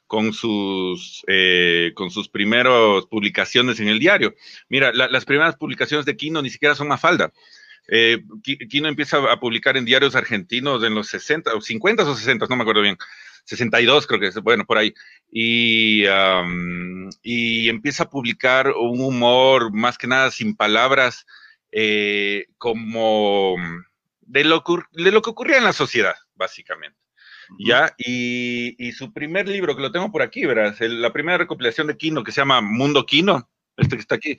con 0.06 0.32
sus, 0.32 1.24
eh, 1.26 1.92
con 1.94 2.10
sus 2.10 2.28
primeras 2.28 3.04
publicaciones 3.10 3.80
en 3.80 3.88
el 3.88 3.98
diario. 3.98 4.34
Mira, 4.68 4.92
las 4.92 5.24
primeras 5.24 5.56
publicaciones 5.56 6.06
de 6.06 6.16
Kino 6.16 6.40
ni 6.40 6.50
siquiera 6.50 6.74
son 6.74 6.88
Mafalda. 6.88 7.32
Eh, 7.88 8.22
Kino 8.42 8.88
empieza 8.88 9.18
a 9.30 9.38
publicar 9.38 9.76
en 9.76 9.84
diarios 9.84 10.14
argentinos 10.14 10.82
en 10.84 10.94
los 10.94 11.08
60 11.08 11.54
o 11.54 11.60
50 11.60 12.02
o 12.02 12.14
60, 12.14 12.46
no 12.48 12.56
me 12.56 12.62
acuerdo 12.62 12.82
bien. 12.82 12.96
62 13.44 14.06
creo 14.06 14.20
que 14.20 14.28
es, 14.28 14.34
bueno, 14.36 14.64
por 14.64 14.78
ahí. 14.78 14.94
Y, 15.30 16.04
y 17.22 17.68
empieza 17.68 18.04
a 18.04 18.10
publicar 18.10 18.70
un 18.70 19.00
humor 19.00 19.72
más 19.72 19.98
que 19.98 20.06
nada 20.06 20.30
sin 20.30 20.56
palabras, 20.56 21.26
eh, 21.72 22.46
como 22.56 23.56
de 24.22 24.44
lo, 24.44 24.64
de 24.92 25.12
lo 25.12 25.22
que 25.22 25.30
ocurría 25.30 25.58
en 25.58 25.64
la 25.64 25.72
sociedad, 25.72 26.14
básicamente. 26.34 26.98
¿ya? 27.58 27.94
Y, 27.98 28.74
y, 28.78 28.92
su 28.92 29.12
primer 29.12 29.48
libro, 29.48 29.76
que 29.76 29.82
lo 29.82 29.92
tengo 29.92 30.10
por 30.10 30.22
aquí, 30.22 30.46
verás, 30.46 30.80
la 30.80 31.12
primera 31.12 31.36
recopilación 31.36 31.86
de 31.86 31.96
Kino, 31.96 32.24
que 32.24 32.32
se 32.32 32.40
llama 32.40 32.60
Mundo 32.60 33.04
Kino, 33.04 33.50
este 33.76 33.96
que 33.96 34.00
está 34.00 34.14
aquí. 34.16 34.38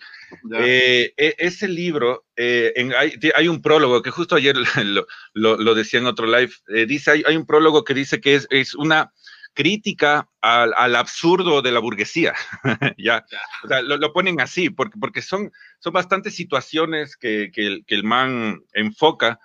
Eh, 0.54 1.14
e, 1.18 1.36
ese 1.38 1.68
libro, 1.68 2.26
eh, 2.36 2.74
en, 2.76 2.94
hay, 2.94 3.14
hay, 3.36 3.48
un 3.48 3.62
prólogo 3.62 4.02
que 4.02 4.12
justo 4.12 4.36
ayer 4.36 4.56
lo, 4.84 5.06
lo, 5.34 5.58
lo 5.58 5.76
decía 5.76 6.00
en 6.00 6.08
otro 6.08 6.26
live, 6.26 6.52
eh, 6.68 6.86
dice, 6.86 7.12
hay, 7.12 7.24
hay, 7.28 7.36
un 7.36 7.46
prólogo 7.46 7.84
que 7.84 7.94
dice 7.94 8.22
que 8.22 8.36
es, 8.36 8.48
es 8.50 8.76
una 8.76 9.12
crítica 9.54 10.30
al, 10.42 10.74
al, 10.76 10.96
absurdo 10.96 11.62
de 11.62 11.72
la 11.72 11.80
burguesía, 11.80 12.34
ya, 12.98 13.26
o 13.64 13.68
sea, 13.68 13.82
lo, 13.82 13.98
lo, 13.98 14.12
ponen 14.12 14.42
así, 14.42 14.70
porque, 14.70 14.98
porque 15.00 15.22
son, 15.22 15.52
son 15.80 15.94
bastantes 15.94 16.36
situaciones 16.36 17.16
que, 17.16 17.52
que, 17.54 17.66
el, 17.66 17.86
que 17.86 17.96
el 17.96 18.04
man 18.04 18.62
enfoca, 18.74 19.40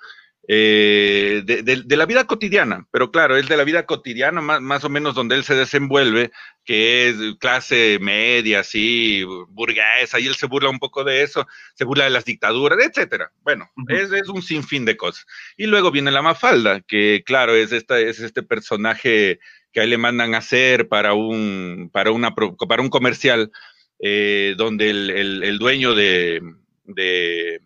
eh, 0.48 1.42
de, 1.44 1.62
de, 1.62 1.82
de, 1.84 1.96
la 1.96 2.06
vida 2.06 2.26
cotidiana, 2.26 2.86
pero 2.90 3.10
claro, 3.10 3.36
es 3.36 3.48
de 3.48 3.56
la 3.56 3.64
vida 3.64 3.86
cotidiana 3.86 4.40
más, 4.40 4.60
más, 4.60 4.82
o 4.84 4.88
menos 4.88 5.14
donde 5.14 5.36
él 5.36 5.44
se 5.44 5.54
desenvuelve, 5.54 6.32
que 6.64 7.08
es 7.08 7.16
clase 7.38 7.98
media, 8.00 8.60
así, 8.60 9.22
burguesa, 9.48 10.18
y 10.18 10.26
él 10.26 10.34
se 10.34 10.46
burla 10.46 10.70
un 10.70 10.78
poco 10.78 11.04
de 11.04 11.22
eso, 11.22 11.46
se 11.74 11.84
burla 11.84 12.04
de 12.04 12.10
las 12.10 12.24
dictaduras, 12.24 12.78
etcétera. 12.84 13.30
Bueno, 13.42 13.70
uh 13.76 13.82
-huh. 13.82 13.96
es, 13.96 14.12
es, 14.12 14.28
un 14.28 14.42
sinfín 14.42 14.84
de 14.84 14.96
cosas. 14.96 15.26
Y 15.56 15.66
luego 15.66 15.90
viene 15.90 16.10
la 16.10 16.22
Mafalda, 16.22 16.80
que 16.80 17.22
claro, 17.24 17.54
es, 17.54 17.72
esta, 17.72 18.00
es 18.00 18.20
este 18.20 18.42
personaje 18.42 19.38
que 19.72 19.80
ahí 19.80 19.88
le 19.88 19.98
mandan 19.98 20.34
a 20.34 20.38
hacer 20.38 20.88
para 20.88 21.14
un, 21.14 21.90
para 21.92 22.10
una, 22.10 22.34
para 22.34 22.82
un 22.82 22.88
comercial, 22.88 23.52
eh, 24.00 24.54
donde 24.56 24.90
el, 24.90 25.10
el, 25.10 25.42
el, 25.44 25.58
dueño 25.58 25.94
de, 25.94 26.40
de 26.84 27.60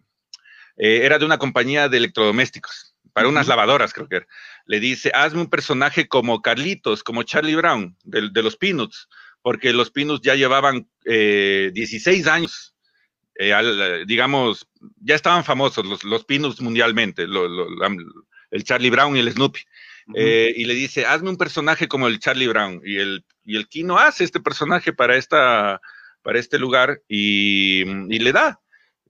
eh, 0.76 1.00
era 1.02 1.18
de 1.18 1.24
una 1.24 1.38
compañía 1.38 1.88
de 1.88 1.98
electrodomésticos, 1.98 2.94
para 3.12 3.28
unas 3.28 3.46
lavadoras 3.46 3.92
creo 3.92 4.08
que 4.08 4.16
era. 4.16 4.26
Le 4.66 4.80
dice, 4.80 5.10
hazme 5.14 5.40
un 5.42 5.50
personaje 5.50 6.08
como 6.08 6.42
Carlitos, 6.42 7.02
como 7.02 7.22
Charlie 7.22 7.54
Brown, 7.54 7.96
de, 8.04 8.30
de 8.30 8.42
los 8.42 8.56
Peanuts, 8.56 9.08
porque 9.42 9.72
los 9.72 9.90
Peanuts 9.90 10.22
ya 10.22 10.34
llevaban 10.34 10.88
eh, 11.04 11.70
16 11.72 12.26
años, 12.26 12.74
eh, 13.36 13.52
al, 13.52 14.06
digamos, 14.06 14.66
ya 15.00 15.14
estaban 15.14 15.44
famosos 15.44 15.84
los, 15.84 16.02
los 16.04 16.24
Peanuts 16.24 16.60
mundialmente, 16.60 17.26
lo, 17.26 17.48
lo, 17.48 17.66
el 18.50 18.64
Charlie 18.64 18.90
Brown 18.90 19.16
y 19.16 19.20
el 19.20 19.32
Snoopy. 19.32 19.60
Uh 20.06 20.12
-huh. 20.12 20.14
eh, 20.18 20.52
y 20.56 20.64
le 20.64 20.74
dice, 20.74 21.06
hazme 21.06 21.30
un 21.30 21.36
personaje 21.36 21.88
como 21.88 22.08
el 22.08 22.18
Charlie 22.18 22.48
Brown. 22.48 22.80
Y 22.84 22.96
el, 22.98 23.24
y 23.44 23.56
el 23.56 23.68
Kino 23.68 23.98
hace 23.98 24.24
este 24.24 24.40
personaje 24.40 24.92
para, 24.92 25.16
esta, 25.16 25.80
para 26.22 26.38
este 26.38 26.58
lugar 26.58 27.00
y, 27.08 27.82
y 28.14 28.18
le 28.18 28.32
da 28.32 28.60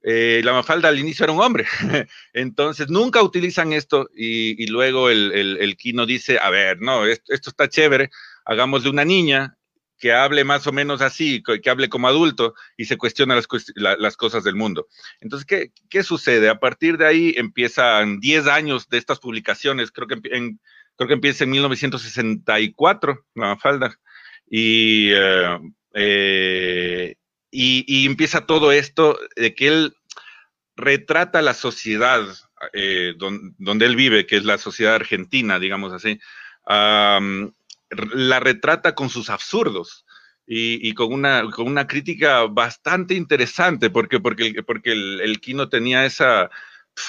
eh, 0.06 0.42
la 0.44 0.52
Mafalda 0.52 0.90
al 0.90 0.98
inicio 0.98 1.24
era 1.24 1.32
un 1.32 1.40
hombre. 1.40 1.64
Entonces, 2.34 2.90
nunca 2.90 3.22
utilizan 3.22 3.72
esto 3.72 4.10
y, 4.14 4.66
luego 4.66 5.08
el, 5.08 5.32
el, 5.32 5.56
el, 5.56 5.76
Kino 5.78 6.04
dice, 6.04 6.38
a 6.38 6.50
ver, 6.50 6.82
no, 6.82 7.06
esto, 7.06 7.32
esto, 7.32 7.48
está 7.48 7.70
chévere, 7.70 8.10
hagamos 8.44 8.84
de 8.84 8.90
una 8.90 9.06
niña 9.06 9.56
que 9.98 10.12
hable 10.12 10.44
más 10.44 10.66
o 10.66 10.72
menos 10.72 11.00
así, 11.00 11.42
que 11.42 11.70
hable 11.70 11.88
como 11.88 12.06
adulto 12.06 12.54
y 12.76 12.84
se 12.84 12.98
cuestiona 12.98 13.34
las, 13.34 13.46
la, 13.76 13.96
las 13.96 14.18
cosas 14.18 14.44
del 14.44 14.56
mundo. 14.56 14.88
Entonces, 15.20 15.46
¿qué, 15.46 15.72
¿qué, 15.88 16.02
sucede? 16.02 16.50
A 16.50 16.60
partir 16.60 16.98
de 16.98 17.06
ahí 17.06 17.34
empiezan 17.38 18.20
10 18.20 18.46
años 18.48 18.90
de 18.90 18.98
estas 18.98 19.20
publicaciones, 19.20 19.90
creo 19.90 20.06
que, 20.06 20.20
en, 20.36 20.60
creo 20.96 21.08
que 21.08 21.14
empieza 21.14 21.44
en 21.44 21.50
1964, 21.50 23.24
la 23.36 23.46
Mafalda, 23.46 23.98
y... 24.50 25.12
Eh, 25.12 25.58
eh, 25.94 27.14
y, 27.54 27.84
y, 27.86 28.06
empieza 28.06 28.46
todo 28.46 28.72
esto 28.72 29.16
de 29.36 29.54
que 29.54 29.68
él 29.68 29.96
retrata 30.76 31.40
la 31.40 31.54
sociedad 31.54 32.26
eh, 32.72 33.14
don, 33.16 33.54
donde 33.58 33.86
él 33.86 33.94
vive, 33.94 34.26
que 34.26 34.36
es 34.36 34.44
la 34.44 34.58
sociedad 34.58 34.96
argentina, 34.96 35.60
digamos 35.60 35.92
así, 35.92 36.18
um, 36.66 37.52
la 38.12 38.40
retrata 38.40 38.96
con 38.96 39.08
sus 39.08 39.30
absurdos. 39.30 40.04
Y, 40.46 40.86
y, 40.86 40.92
con, 40.92 41.10
una, 41.10 41.48
con 41.50 41.66
una 41.66 41.86
crítica 41.86 42.42
bastante 42.42 43.14
interesante, 43.14 43.88
porque, 43.88 44.20
porque, 44.20 44.62
porque 44.62 44.92
el, 44.92 45.22
el 45.22 45.40
Kino 45.40 45.70
tenía 45.70 46.04
esa, 46.04 46.50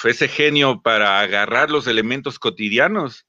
ese 0.04 0.28
genio 0.28 0.80
para 0.80 1.20
agarrar 1.20 1.70
los 1.70 1.86
elementos 1.86 2.38
cotidianos 2.38 3.26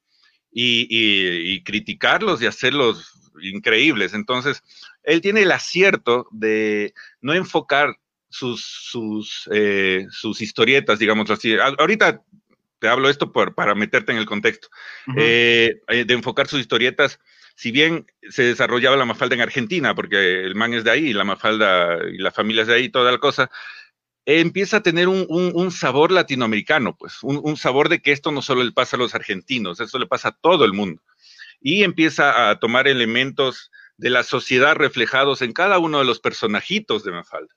y, 0.51 0.87
y, 0.89 1.53
y 1.53 1.63
criticarlos 1.63 2.41
y 2.41 2.45
hacerlos 2.45 3.13
increíbles. 3.41 4.13
Entonces, 4.13 4.63
él 5.03 5.21
tiene 5.21 5.43
el 5.43 5.51
acierto 5.51 6.27
de 6.31 6.93
no 7.21 7.33
enfocar 7.33 7.95
sus, 8.29 8.65
sus, 8.65 9.49
eh, 9.53 10.05
sus 10.09 10.41
historietas, 10.41 10.99
digamos 10.99 11.29
así. 11.29 11.55
Ahorita 11.79 12.21
te 12.79 12.87
hablo 12.87 13.09
esto 13.09 13.31
por, 13.31 13.55
para 13.55 13.73
meterte 13.75 14.11
en 14.11 14.17
el 14.17 14.25
contexto, 14.25 14.67
uh 15.07 15.11
-huh. 15.11 15.15
eh, 15.19 16.05
de 16.05 16.13
enfocar 16.13 16.47
sus 16.47 16.59
historietas, 16.59 17.19
si 17.55 17.71
bien 17.71 18.05
se 18.29 18.43
desarrollaba 18.43 18.97
la 18.97 19.05
Mafalda 19.05 19.33
en 19.33 19.41
Argentina, 19.41 19.95
porque 19.95 20.43
el 20.43 20.53
man 20.53 20.75
es 20.75 20.83
de 20.83 20.91
ahí, 20.91 21.11
la 21.11 21.23
Mafalda 21.23 21.97
y 22.07 22.19
la 22.19 22.31
familia 22.31 22.61
es 22.61 22.67
de 22.67 22.75
ahí, 22.75 22.89
toda 22.89 23.11
la 23.11 23.17
cosa, 23.17 23.49
empieza 24.27 24.77
a 24.77 24.83
tener 24.83 25.07
un, 25.07 25.71
sabor 25.71 26.11
latinoamericano, 26.11 26.97
pues, 26.97 27.23
un, 27.23 27.55
sabor 27.55 27.87
de 27.87 28.01
que 28.01 28.11
esto 28.11 28.31
no 28.31 28.41
solo 28.41 28.61
le 28.63 28.73
pasa 28.73 28.97
a 28.97 28.99
los 28.99 29.15
argentinos, 29.15 29.79
esto 29.79 29.97
le 29.97 30.05
pasa 30.05 30.29
a 30.29 30.37
todo 30.39 30.65
el 30.65 30.73
mundo. 30.73 31.01
Y 31.61 31.83
empieza 31.83 32.49
a 32.49 32.59
tomar 32.59 32.89
elementos 32.89 33.71
de 33.95 34.09
la 34.09 34.23
sociedad 34.23 34.75
reflejados 34.75 35.41
en 35.41 35.53
cada 35.53 35.79
uno 35.79 35.99
de 35.99 36.05
los 36.05 36.19
personajitos 36.19 37.03
de 37.05 37.11
Mafalda. 37.11 37.55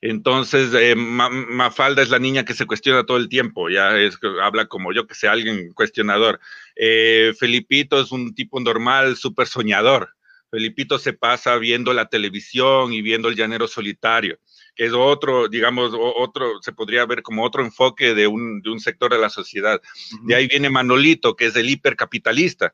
Entonces, 0.00 0.74
eh, 0.74 0.96
Mafalda 0.96 2.02
es 2.02 2.10
la 2.10 2.18
niña 2.18 2.44
que 2.44 2.54
se 2.54 2.66
cuestiona 2.66 3.06
todo 3.06 3.16
el 3.16 3.28
tiempo, 3.28 3.70
ya 3.70 3.96
es, 3.96 4.18
habla 4.42 4.66
como 4.66 4.92
yo 4.92 5.06
que 5.06 5.14
sé, 5.14 5.28
alguien 5.28 5.72
cuestionador. 5.74 6.40
Eh, 6.74 7.34
Felipito 7.38 8.00
es 8.00 8.10
un 8.10 8.34
tipo 8.34 8.58
normal, 8.58 9.16
súper 9.16 9.46
soñador. 9.46 10.16
Felipito 10.50 10.98
se 10.98 11.12
pasa 11.12 11.56
viendo 11.58 11.92
la 11.92 12.08
televisión 12.08 12.92
y 12.92 13.00
viendo 13.00 13.28
el 13.28 13.36
llanero 13.36 13.68
solitario, 13.68 14.40
es 14.80 14.92
otro, 14.92 15.48
digamos, 15.48 15.92
otro, 15.94 16.62
se 16.62 16.72
podría 16.72 17.04
ver 17.04 17.22
como 17.22 17.44
otro 17.44 17.62
enfoque 17.62 18.14
de 18.14 18.26
un, 18.26 18.62
de 18.62 18.70
un 18.70 18.80
sector 18.80 19.12
de 19.12 19.18
la 19.18 19.28
sociedad. 19.28 19.80
De 20.22 20.34
ahí 20.34 20.46
viene 20.46 20.70
Manolito, 20.70 21.36
que 21.36 21.46
es 21.46 21.56
el 21.56 21.68
hipercapitalista 21.68 22.72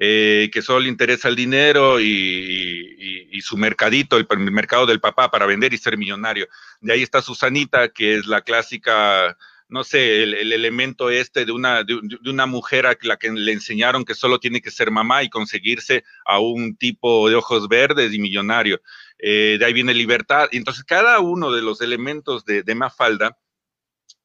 eh, 0.00 0.48
que 0.52 0.62
solo 0.62 0.80
le 0.80 0.88
interesa 0.88 1.28
el 1.28 1.34
dinero 1.34 2.00
y, 2.00 3.40
su 3.40 3.56
mercadito, 3.56 4.16
el, 4.16 4.26
mercado 4.50 4.84
del 4.84 5.00
papá 5.00 5.30
para 5.30 5.46
vender 5.46 5.72
y 5.72 5.78
ser 5.78 5.96
millonario. 5.96 6.48
De 6.80 6.92
ahí 6.92 7.02
está 7.02 7.22
Susanita, 7.22 7.88
que 7.88 8.16
es 8.16 8.26
la 8.26 8.40
clásica, 8.40 9.36
no 9.68 9.84
sé, 9.84 10.22
el, 10.22 10.52
elemento 10.52 11.10
este 11.10 11.44
de 11.44 11.52
una, 11.52 11.84
de, 11.84 12.00
una 12.26 12.46
mujer 12.46 12.86
a 12.86 12.96
la 13.02 13.18
que 13.18 13.30
le 13.30 13.52
enseñaron 13.52 14.04
que 14.04 14.14
solo 14.14 14.40
tiene 14.40 14.62
que 14.62 14.70
ser 14.70 14.90
mamá 14.90 15.22
y 15.22 15.28
conseguirse 15.28 16.04
a 16.24 16.38
un 16.38 16.76
tipo 16.76 17.28
de 17.28 17.36
ojos 17.36 17.68
verdes 17.68 18.12
y 18.14 18.18
millonario. 18.18 18.80
Eh, 19.18 19.56
de 19.58 19.64
ahí 19.64 19.72
viene 19.72 19.94
libertad. 19.94 20.48
Entonces, 20.52 20.84
cada 20.84 21.20
uno 21.20 21.52
de 21.52 21.62
los 21.62 21.80
elementos 21.80 22.44
de, 22.44 22.62
de 22.62 22.74
Mafalda 22.74 23.36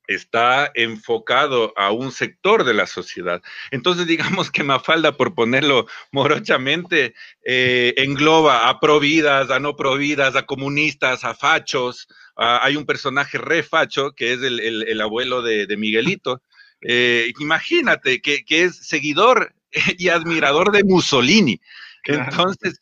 está 0.08 0.72
enfocado 0.76 1.74
a 1.78 1.92
un 1.92 2.12
sector 2.12 2.64
de 2.64 2.74
la 2.74 2.88
sociedad. 2.88 3.42
Entonces, 3.72 4.08
digamos 4.08 4.52
que 4.52 4.64
Mafalda, 4.64 5.16
por 5.16 5.34
ponerlo 5.34 5.88
morochamente, 6.12 7.14
eh, 7.46 7.94
engloba 7.98 8.70
a 8.70 8.80
providas, 8.80 9.50
a 9.50 9.60
no 9.60 9.76
providas, 9.76 10.36
a 10.36 10.46
comunistas, 10.46 11.24
a 11.24 11.34
fachos. 11.36 12.08
hay 12.36 12.76
un 12.76 12.86
personaje 12.86 13.38
re 13.38 13.64
facho 13.64 14.14
que 14.14 14.34
es 14.34 14.42
el, 14.42 15.02
abuelo 15.02 15.42
de, 15.42 15.78
Miguelito. 15.78 16.42
Eh, 16.82 17.32
imagínate 17.40 18.22
que, 18.22 18.44
que, 18.44 18.66
es 18.66 18.76
seguidor 18.76 19.54
y 19.98 20.10
admirador 20.10 20.72
de 20.72 20.84
Mussolini. 20.84 21.62
Entonces, 22.06 22.82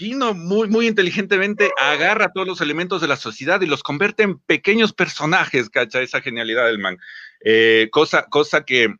Quino 0.00 0.32
muy, 0.32 0.66
muy 0.66 0.86
inteligentemente 0.86 1.70
agarra 1.78 2.32
todos 2.32 2.46
los 2.46 2.62
elementos 2.62 3.02
de 3.02 3.06
la 3.06 3.16
sociedad 3.16 3.60
y 3.60 3.66
los 3.66 3.82
convierte 3.82 4.22
en 4.22 4.38
pequeños 4.38 4.94
personajes, 4.94 5.68
¿cacha? 5.68 6.00
Esa 6.00 6.22
genialidad 6.22 6.64
del 6.64 6.78
man. 6.78 6.96
Eh, 7.44 7.88
cosa, 7.92 8.24
cosa 8.30 8.64
que, 8.64 8.94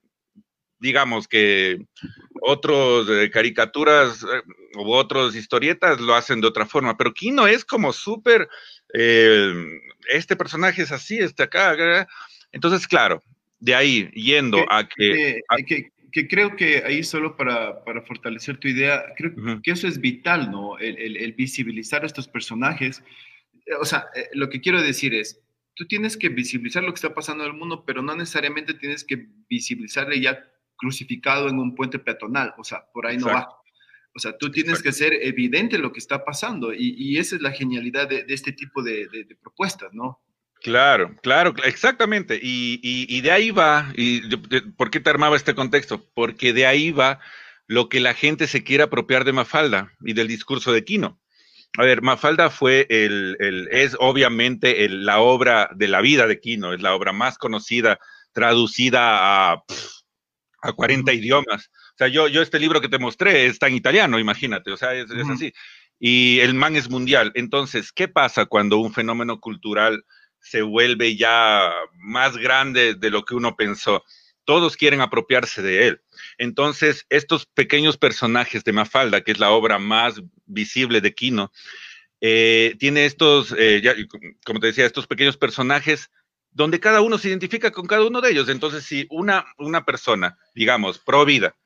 digamos, 0.79 1.27
que 1.27 1.79
otros 2.43 3.09
eh, 3.09 3.31
caricaturas 3.31 4.25
eh, 4.25 4.43
u 4.75 4.93
otros 4.93 5.35
historietas 5.35 6.03
lo 6.03 6.15
hacen 6.15 6.43
de 6.43 6.49
otra 6.49 6.67
forma, 6.67 6.99
pero 6.99 7.15
Kino 7.15 7.47
es 7.47 7.65
como 7.65 7.95
súper, 7.95 8.47
este 8.93 10.37
personaje 10.37 10.83
es 10.83 10.93
así, 10.93 11.17
este 11.17 11.45
acá, 11.45 12.07
entonces, 12.53 12.87
claro, 12.87 13.23
de 13.59 13.75
ahí, 13.75 14.11
yendo 14.13 14.67
a 14.69 14.87
que 14.87 15.41
que 15.67 15.93
creo 16.11 16.57
que 16.57 16.83
ahí 16.85 17.03
solo 17.03 17.37
para, 17.37 17.85
para 17.85 18.03
fortalecer 18.03 18.59
tu 18.59 18.69
idea, 18.69 19.03
creo 19.17 19.61
que 19.63 19.71
eso 19.71 19.87
es 19.89 20.01
vital, 20.01 20.51
¿no? 20.51 20.79
El, 20.79 21.17
el, 21.17 21.33
visibilizar 21.33 22.03
a 22.03 22.07
estos 22.07 22.29
personajes. 22.29 23.03
O 23.81 23.85
sea, 23.85 24.07
eh, 24.15 24.29
lo 24.33 24.49
que 24.49 24.61
quiero 24.61 24.83
decir 24.83 25.15
es, 25.15 25.41
tú 25.75 25.87
tienes 25.87 26.17
que 26.17 26.29
visibilizar 26.29 26.83
lo 26.83 26.93
que 26.93 26.97
está 26.97 27.15
pasando 27.15 27.45
en 27.45 27.51
el 27.51 27.57
mundo, 27.57 27.85
pero 27.85 28.03
no 28.03 28.15
necesariamente 28.15 28.75
tienes 28.75 29.05
que 29.05 29.29
visibilizarle 29.49 30.21
ya 30.21 30.51
crucificado 30.77 31.49
en 31.49 31.59
un 31.59 31.75
puente 31.75 31.99
peatonal, 31.99 32.55
o 32.59 32.65
sea, 32.65 32.85
por 32.93 33.07
ahí 33.07 33.17
no 33.17 33.27
va. 33.27 33.49
O 34.15 34.19
sea, 34.19 34.37
tú 34.37 34.51
tienes 34.51 34.83
que 34.83 34.89
hacer 34.89 35.13
evidente 35.23 35.79
lo 35.79 35.93
que 35.93 36.01
está 36.01 36.25
pasando 36.25 36.73
y, 36.73 36.95
y 36.99 37.19
esa 37.19 37.37
es 37.37 37.43
la 37.43 37.53
genialidad 37.53 38.09
de, 38.09 38.25
de 38.25 38.35
este 38.35 38.53
tipo 38.53 38.83
de, 38.83 39.07
de 39.09 39.37
propuestas, 39.37 39.93
¿no? 39.93 40.21
Claro, 40.63 41.17
claro, 41.23 41.55
exactamente. 41.65 42.39
Y, 42.41 43.21
de 43.23 43.31
ahí 43.31 43.51
va, 43.51 43.93
y 43.97 44.21
¿por 44.77 44.91
qué 44.91 45.01
te 45.01 45.11
armaba 45.11 45.37
este 45.37 45.55
contexto? 45.55 46.07
Porque 46.15 46.53
de 46.53 46.67
ahí 46.67 46.91
va 46.91 47.19
lo 47.67 47.89
que 47.89 48.01
la 48.01 48.15
gente 48.15 48.47
se 48.47 48.63
quiere 48.63 48.83
apropiar 48.83 49.25
de 49.25 49.33
Mafalda 49.33 49.93
y 50.01 50.13
del 50.13 50.29
discurso 50.29 50.73
de 50.73 50.85
Quino. 50.85 51.19
A 51.79 51.85
ver, 51.85 52.03
Mafalda 52.03 52.51
fue 52.51 52.87
el, 52.91 53.37
es 53.71 53.97
obviamente 53.99 54.89
la 54.89 55.21
obra 55.21 55.71
de 55.75 55.89
la 55.89 56.01
vida 56.01 56.27
de 56.27 56.41
Quino, 56.41 56.75
es 56.75 56.83
la 56.83 56.95
obra 56.95 57.13
más 57.13 57.39
conocida, 57.39 57.99
traducida 58.33 59.53
a, 59.53 59.65
a 60.63 60.73
40 60.73 61.13
idiomas. 61.13 61.71
O 61.95 61.97
sea, 61.97 62.09
yo, 62.09 62.29
yo 62.29 62.43
este 62.43 62.59
libro 62.59 62.81
que 62.81 62.89
te 62.89 62.99
mostré 62.99 63.47
está 63.47 63.69
en 63.69 63.77
italiano, 63.77 64.19
imagínate, 64.19 64.73
o 64.73 64.77
sea, 64.77 64.95
es, 64.95 65.11
es 65.11 65.29
así. 65.29 65.53
Y 65.99 66.41
el 66.41 66.55
man 66.55 66.77
es 66.77 66.91
mundial. 66.91 67.31
Entonces, 67.35 67.93
¿qué 67.93 68.09
pasa 68.09 68.47
cuando 68.47 68.79
un 68.79 68.93
fenómeno 68.93 69.39
cultural 69.39 70.05
se 70.41 70.63
vuelve 70.63 71.17
ya 71.17 71.73
más 71.95 72.37
grande 72.37 72.95
de 72.95 73.11
lo 73.11 73.25
que 73.25 73.35
uno 73.35 73.57
pensó. 73.57 74.05
Todos 74.45 74.77
quieren 74.77 75.01
apropiarse 75.01 75.63
de 75.63 75.89
él. 75.89 76.03
Entonces, 76.39 77.07
estos 77.09 77.47
pequeños 77.47 77.97
personajes 77.97 78.65
de 78.65 78.73
Mafalda, 78.73 79.21
que 79.21 79.33
es 79.33 79.39
la 79.39 79.51
obra 79.51 79.79
más 79.79 80.21
visible 80.47 81.01
de 81.01 81.15
Kino, 81.15 81.53
eh, 82.21 82.75
tiene 82.79 83.07
estos, 83.07 83.55
eh, 83.57 84.07
como 84.45 84.61
te 84.61 84.69
decía, 84.69 84.87
estos 84.87 85.07
pequeños 85.07 85.37
personajes 85.37 86.11
donde 86.51 86.81
cada 86.81 87.01
uno 87.01 87.17
se 87.17 87.29
identifica 87.29 87.71
con 87.71 87.87
cada 87.87 88.05
uno 88.05 88.21
de 88.21 88.31
ellos. 88.31 88.49
Entonces, 88.49 88.85
si 88.85 89.07
una, 89.11 89.47
una 89.59 89.85
persona, 89.85 90.39
digamos, 90.55 90.99
pro 90.99 91.25
vida, 91.25 91.57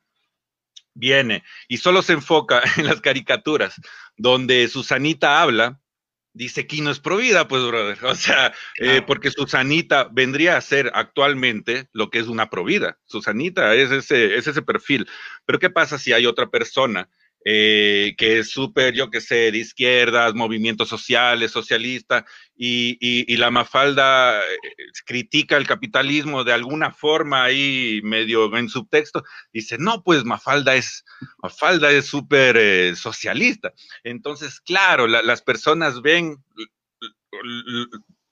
viene 0.95 1.43
y 1.67 1.77
solo 1.77 2.01
se 2.01 2.13
enfoca 2.13 2.61
en 2.77 2.85
las 2.85 3.01
caricaturas 3.01 3.75
donde 4.17 4.67
Susanita 4.67 5.41
habla, 5.41 5.79
dice 6.35 6.67
Kino 6.67 6.91
es 6.91 6.99
provida, 6.99 7.47
pues, 7.47 7.65
brother. 7.65 7.97
O 8.05 8.13
sea, 8.13 8.53
eh, 8.79 9.01
porque 9.05 9.31
Susanita 9.31 10.09
vendría 10.11 10.57
a 10.57 10.61
ser 10.61 10.91
actualmente 10.93 11.89
lo 11.93 12.09
que 12.09 12.19
es 12.19 12.27
una 12.27 12.49
provida. 12.49 12.99
Susanita 13.05 13.73
es 13.73 13.89
ese, 13.91 14.35
es 14.35 14.45
ese 14.45 14.61
perfil. 14.61 15.07
Pero 15.45 15.57
¿qué 15.57 15.69
pasa 15.69 15.97
si 15.97 16.13
hay 16.13 16.25
otra 16.25 16.47
persona 16.47 17.09
eh, 17.47 18.15
que 18.17 18.39
es 18.39 18.49
súper, 18.49 18.95
yo 18.95 19.11
qué 19.11 19.21
sé, 19.21 19.51
de 19.51 19.59
izquierdas, 19.59 20.33
movimientos 20.33 20.89
sociales, 20.89 21.51
socialista, 21.51 22.25
y, 22.57 23.37
la 23.37 23.51
Mafalda 23.51 24.39
eh, 24.39 24.43
critica 25.05 25.55
el 25.57 25.67
capitalismo 25.67 26.43
de 26.43 26.53
alguna 26.53 26.91
forma 26.91 27.43
ahí 27.43 28.01
medio 28.03 28.55
en 28.57 28.67
subtexto, 28.67 29.23
dice, 29.53 29.77
no, 29.77 30.01
pues 30.01 30.23
Mafalda 30.23 30.75
es, 30.75 31.05
Mafalda 31.37 31.91
es 31.91 32.07
súper 32.07 32.57
eh, 32.57 32.95
socialista. 32.95 33.73
Entonces, 34.03 34.59
claro, 34.59 35.05
las 35.05 35.41
personas 35.43 36.01
ven 36.01 36.37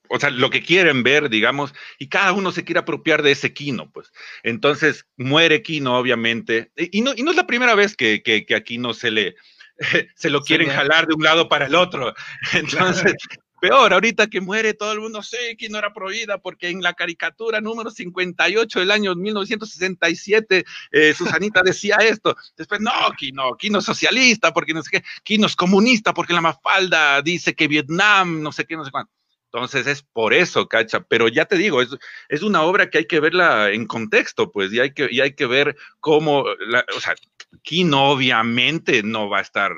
o 0.09 0.19
sea, 0.19 0.29
lo 0.29 0.49
que 0.49 0.61
quieren 0.61 1.03
ver, 1.03 1.29
digamos, 1.29 1.73
y 1.97 2.07
cada 2.07 2.33
uno 2.33 2.51
se 2.51 2.63
quiere 2.63 2.79
apropiar 2.79 3.23
de 3.23 3.31
ese 3.31 3.53
Kino, 3.53 3.91
pues. 3.91 4.11
Entonces, 4.43 5.07
muere 5.17 5.61
Kino, 5.61 5.97
obviamente, 5.97 6.71
y 6.75 7.01
no, 7.01 7.13
y 7.15 7.23
no 7.23 7.31
es 7.31 7.37
la 7.37 7.47
primera 7.47 7.75
vez 7.75 7.95
que, 7.95 8.21
que, 8.21 8.45
que 8.45 8.55
a 8.55 8.93
se 8.93 9.11
le, 9.11 9.35
se 10.15 10.29
lo 10.29 10.41
quieren 10.41 10.69
jalar 10.69 11.07
de 11.07 11.15
un 11.15 11.23
lado 11.23 11.47
para 11.47 11.67
el 11.67 11.75
otro. 11.75 12.13
Entonces, 12.53 13.15
peor, 13.61 13.93
ahorita 13.93 14.27
que 14.27 14.41
muere 14.41 14.73
todo 14.73 14.91
el 14.91 14.99
mundo, 14.99 15.23
sé 15.23 15.55
que 15.57 15.69
no 15.69 15.77
era 15.77 15.93
prohibida, 15.93 16.37
porque 16.37 16.69
en 16.69 16.81
la 16.81 16.93
caricatura 16.93 17.61
número 17.61 17.89
58 17.89 18.79
del 18.79 18.91
año 18.91 19.15
1967, 19.15 20.65
eh, 20.91 21.13
Susanita 21.13 21.61
decía 21.63 21.95
esto. 22.01 22.35
Después, 22.57 22.81
no, 22.81 22.91
Kino, 23.17 23.55
Kino 23.55 23.79
es 23.79 23.85
socialista, 23.85 24.53
porque 24.53 24.73
no 24.73 24.83
sé 24.83 24.89
qué, 24.91 25.03
Kino 25.23 25.47
es 25.47 25.55
comunista, 25.55 26.13
porque 26.13 26.33
la 26.33 26.41
Mafalda 26.41 27.21
dice 27.21 27.55
que 27.55 27.69
Vietnam, 27.69 28.41
no 28.41 28.51
sé 28.51 28.65
qué, 28.65 28.75
no 28.75 28.83
sé 28.83 28.91
cuánto. 28.91 29.13
Entonces 29.53 29.85
es 29.85 30.01
por 30.01 30.33
eso, 30.33 30.67
cacha. 30.67 31.01
Pero 31.07 31.27
ya 31.27 31.45
te 31.45 31.57
digo, 31.57 31.81
es, 31.81 31.89
es 32.27 32.41
una 32.41 32.63
obra 32.63 32.89
que 32.89 32.99
hay 32.99 33.05
que 33.05 33.19
verla 33.19 33.69
en 33.71 33.85
contexto, 33.85 34.51
pues, 34.51 34.73
y 34.73 34.79
hay 34.79 34.93
que, 34.93 35.07
y 35.11 35.21
hay 35.21 35.33
que 35.35 35.45
ver 35.45 35.75
cómo, 35.99 36.45
la, 36.67 36.83
o 36.95 36.99
sea, 36.99 37.13
Kino 37.61 38.09
obviamente 38.09 39.03
no 39.03 39.29
va 39.29 39.39
a 39.39 39.41
estar 39.41 39.71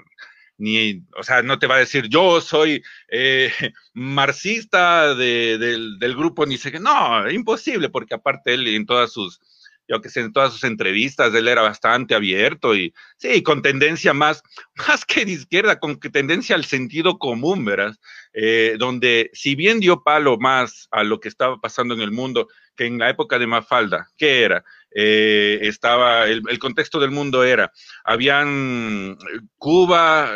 ni, 0.57 1.03
o 1.17 1.23
sea, 1.23 1.41
no 1.41 1.59
te 1.59 1.67
va 1.67 1.75
a 1.75 1.79
decir 1.79 2.07
yo 2.07 2.39
soy 2.39 2.81
eh, 3.09 3.51
marxista 3.93 5.13
de, 5.13 5.57
del, 5.57 5.99
del, 5.99 6.15
grupo, 6.15 6.45
ni 6.45 6.57
sé 6.57 6.71
qué, 6.71 6.79
no, 6.79 7.29
imposible, 7.29 7.89
porque 7.89 8.13
aparte 8.13 8.53
él 8.53 8.67
en 8.67 8.85
todas 8.85 9.11
sus, 9.11 9.41
yo 9.87 10.01
que 10.01 10.09
sé, 10.09 10.21
en 10.21 10.33
todas 10.33 10.53
sus 10.53 10.63
entrevistas 10.63 11.33
él 11.33 11.47
era 11.47 11.61
bastante 11.61 12.15
abierto 12.15 12.75
y 12.75 12.93
sí, 13.17 13.43
con 13.43 13.61
tendencia 13.61 14.13
más, 14.13 14.43
más 14.87 15.05
que 15.05 15.25
de 15.25 15.31
izquierda, 15.31 15.79
con 15.79 15.99
tendencia 15.99 16.55
al 16.55 16.65
sentido 16.65 17.17
común, 17.17 17.65
¿verdad? 17.65 17.95
Eh, 18.33 18.75
donde 18.77 19.29
si 19.33 19.55
bien 19.55 19.79
dio 19.79 20.03
palo 20.03 20.37
más 20.37 20.87
a 20.91 21.03
lo 21.03 21.19
que 21.19 21.29
estaba 21.29 21.59
pasando 21.59 21.93
en 21.93 22.01
el 22.01 22.11
mundo 22.11 22.47
que 22.75 22.85
en 22.85 22.97
la 22.97 23.09
época 23.09 23.39
de 23.39 23.47
Mafalda, 23.47 24.09
¿qué 24.17 24.43
era? 24.43 24.63
Eh, 24.91 25.59
estaba, 25.61 26.25
el, 26.25 26.41
el, 26.49 26.59
contexto 26.59 26.99
del 26.99 27.11
mundo 27.11 27.43
era, 27.43 27.71
habían 28.03 29.17
Cuba, 29.57 30.31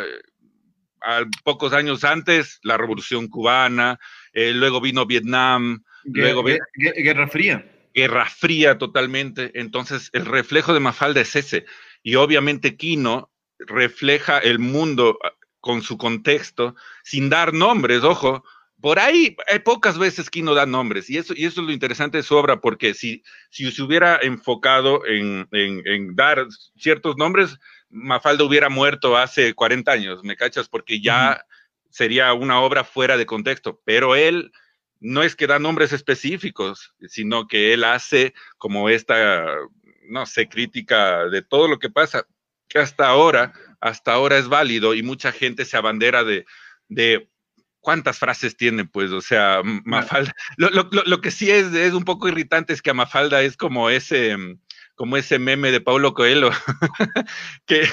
a 1.02 1.24
pocos 1.44 1.72
años 1.72 2.04
antes, 2.04 2.60
la 2.62 2.76
revolución 2.76 3.28
cubana, 3.28 3.98
eh, 4.32 4.52
luego 4.52 4.80
vino 4.80 5.06
Vietnam, 5.06 5.82
luego... 6.04 6.44
Guerra 6.74 7.28
Fría 7.28 7.64
Guerra 7.94 8.26
Fría 8.26 8.78
totalmente. 8.78 9.50
Entonces, 9.54 10.10
el 10.12 10.26
reflejo 10.26 10.74
de 10.74 10.80
Mafalda 10.80 11.20
es 11.20 11.36
ese. 11.36 11.66
Y 12.02 12.14
obviamente 12.14 12.76
Kino 12.76 13.30
refleja 13.58 14.38
el 14.38 14.58
mundo 14.58 15.18
ah, 15.22 15.32
con 15.60 15.82
su 15.82 15.98
contexto, 15.98 16.74
sin 17.04 17.28
dar 17.28 17.52
nombres, 17.52 18.02
ojo. 18.02 18.44
Por 18.80 18.98
ahí 18.98 19.36
hay 19.50 19.58
pocas 19.58 19.98
veces 19.98 20.30
que 20.30 20.42
no 20.42 20.54
da 20.54 20.64
nombres, 20.64 21.10
y 21.10 21.18
eso, 21.18 21.34
y 21.36 21.44
eso 21.44 21.60
es 21.60 21.66
lo 21.66 21.72
interesante 21.72 22.16
de 22.16 22.22
su 22.22 22.34
obra, 22.34 22.62
porque 22.62 22.94
si, 22.94 23.22
si 23.50 23.70
se 23.70 23.82
hubiera 23.82 24.18
enfocado 24.22 25.04
en, 25.06 25.46
en, 25.52 26.16
dar 26.16 26.46
ciertos 26.78 27.18
nombres, 27.18 27.58
Mafalda 27.90 28.44
hubiera 28.44 28.70
muerto 28.70 29.18
hace 29.18 29.52
40 29.52 29.92
años, 29.92 30.24
¿me 30.24 30.34
cachas? 30.34 30.68
Porque 30.70 31.02
ya 31.02 31.44
sería 31.90 32.32
una 32.32 32.60
obra 32.62 32.84
fuera 32.84 33.18
de 33.18 33.26
contexto, 33.26 33.82
pero 33.84 34.16
él 34.16 34.50
no 35.00 35.22
es 35.22 35.34
que 35.34 35.46
da 35.46 35.58
nombres 35.58 35.92
específicos, 35.92 36.94
sino 37.08 37.48
que 37.48 37.72
él 37.72 37.84
hace 37.84 38.34
como 38.58 38.88
esta, 38.88 39.46
no 40.08 40.26
sé, 40.26 40.48
crítica 40.48 41.26
de 41.26 41.42
todo 41.42 41.68
lo 41.68 41.78
que 41.78 41.90
pasa, 41.90 42.26
que 42.68 42.78
hasta 42.78 43.08
ahora, 43.08 43.52
hasta 43.80 44.12
ahora 44.12 44.38
es 44.38 44.48
válido 44.48 44.94
y 44.94 45.02
mucha 45.02 45.32
gente 45.32 45.64
se 45.64 45.76
abandera 45.76 46.22
de, 46.22 46.44
de 46.88 47.28
cuántas 47.80 48.18
frases 48.18 48.56
tiene, 48.56 48.84
pues, 48.84 49.10
o 49.10 49.22
sea, 49.22 49.62
Mafalda. 49.64 50.32
Lo, 50.56 50.68
lo, 50.68 50.88
lo, 50.90 51.20
que 51.20 51.30
sí 51.30 51.50
es, 51.50 51.72
es 51.74 51.94
un 51.94 52.04
poco 52.04 52.28
irritante 52.28 52.72
es 52.72 52.82
que 52.82 52.90
a 52.90 52.94
Mafalda 52.94 53.42
es 53.42 53.56
como 53.56 53.90
ese, 53.90 54.36
como 55.00 55.16
ese 55.16 55.38
meme 55.38 55.72
de 55.72 55.80
Paulo 55.80 56.12
Coelho, 56.12 56.50
que, 57.64 57.88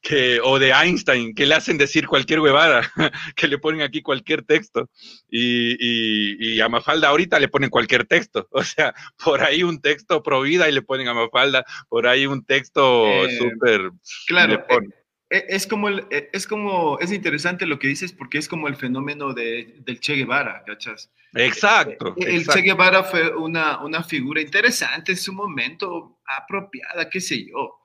que, 0.00 0.38
o 0.44 0.60
de 0.60 0.70
Einstein, 0.70 1.34
que 1.34 1.44
le 1.44 1.56
hacen 1.56 1.76
decir 1.76 2.06
cualquier 2.06 2.38
huevada, 2.38 2.88
que 3.34 3.48
le 3.48 3.58
ponen 3.58 3.80
aquí 3.80 4.00
cualquier 4.00 4.44
texto. 4.44 4.88
Y, 5.28 5.72
y, 5.72 6.36
y, 6.38 6.60
a 6.60 6.68
Mafalda 6.68 7.08
ahorita 7.08 7.40
le 7.40 7.48
ponen 7.48 7.68
cualquier 7.68 8.06
texto. 8.06 8.46
O 8.52 8.62
sea, 8.62 8.94
por 9.24 9.42
ahí 9.42 9.64
un 9.64 9.80
texto 9.80 10.22
pro 10.22 10.42
vida 10.42 10.68
y 10.68 10.72
le 10.72 10.82
ponen 10.82 11.08
a 11.08 11.14
Mafalda, 11.14 11.64
por 11.88 12.06
ahí 12.06 12.26
un 12.26 12.44
texto 12.44 13.06
eh, 13.08 13.38
súper... 13.38 13.90
Claro, 14.28 14.64
eh, 14.68 15.01
es 15.32 15.66
como, 15.66 15.88
el, 15.88 16.06
eh, 16.10 16.28
es 16.32 16.46
como, 16.46 16.98
es 16.98 17.10
interesante 17.10 17.64
lo 17.64 17.78
que 17.78 17.88
dices 17.88 18.12
porque 18.12 18.36
es 18.36 18.48
como 18.48 18.68
el 18.68 18.76
fenómeno 18.76 19.32
de, 19.32 19.76
del 19.80 19.98
Che 19.98 20.14
Guevara, 20.14 20.62
¿cachas? 20.66 21.10
Exacto. 21.34 22.14
El, 22.18 22.46
Che 22.46 22.60
Guevara 22.60 23.02
fue 23.02 23.34
una, 23.34 23.82
una 23.82 24.02
figura 24.02 24.42
interesante 24.42 25.12
en 25.12 25.18
su 25.18 25.32
momento, 25.32 26.18
apropiada, 26.26 27.08
qué 27.08 27.20
sé 27.20 27.46
yo. 27.46 27.78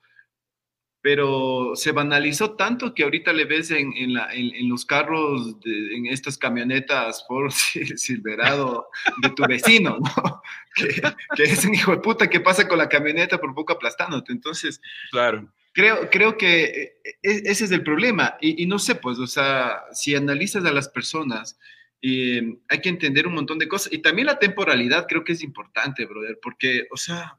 Pero 1.00 1.72
se 1.74 1.92
banalizó 1.92 2.54
tanto 2.54 2.92
que 2.92 3.04
ahorita 3.04 3.32
le 3.32 3.46
ves 3.46 3.70
en, 3.70 3.96
en, 3.96 4.12
la, 4.12 4.28
en 4.34 4.68
los 4.68 4.84
carros, 4.84 5.56
en 5.64 6.06
estas 6.06 6.36
camionetas 6.36 7.24
por 7.26 7.50
Silverado 7.52 8.88
de 9.22 9.30
tu 9.30 9.46
vecino, 9.46 9.98
¿no? 9.98 10.42
Que, 10.74 11.02
que, 11.34 11.42
es 11.42 11.64
un 11.64 11.74
hijo 11.74 11.90
de 11.90 11.98
puta 11.98 12.30
que 12.30 12.38
pasa 12.38 12.68
con 12.68 12.78
la 12.78 12.88
camioneta 12.88 13.40
por 13.40 13.52
poco 13.52 13.72
aplastándote. 13.72 14.30
Entonces, 14.32 14.80
claro 15.10 15.50
Creo, 15.72 16.10
creo 16.10 16.36
que 16.36 16.64
eh, 16.64 17.18
e, 17.22 17.42
ese 17.44 17.64
es 17.64 17.70
el 17.70 17.82
problema. 17.82 18.36
Y, 18.40 18.66
no 18.66 18.78
sé, 18.78 18.94
pues, 18.94 19.18
o 19.18 19.26
sea, 19.26 19.84
si 19.92 20.14
analizas 20.14 20.64
a 20.64 20.72
las 20.72 20.88
personas, 20.88 21.58
eh, 22.02 22.58
hay 22.68 22.80
que 22.80 22.88
entender 22.88 23.26
un 23.26 23.34
montón 23.34 23.58
de 23.58 23.68
cosas. 23.68 23.92
Y 23.92 23.98
también 23.98 24.26
la 24.26 24.38
temporalidad 24.38 25.06
creo 25.08 25.24
que 25.24 25.32
es 25.32 25.42
importante, 25.42 26.06
brother, 26.06 26.38
porque, 26.42 26.86
o 26.90 26.96
sea, 26.96 27.38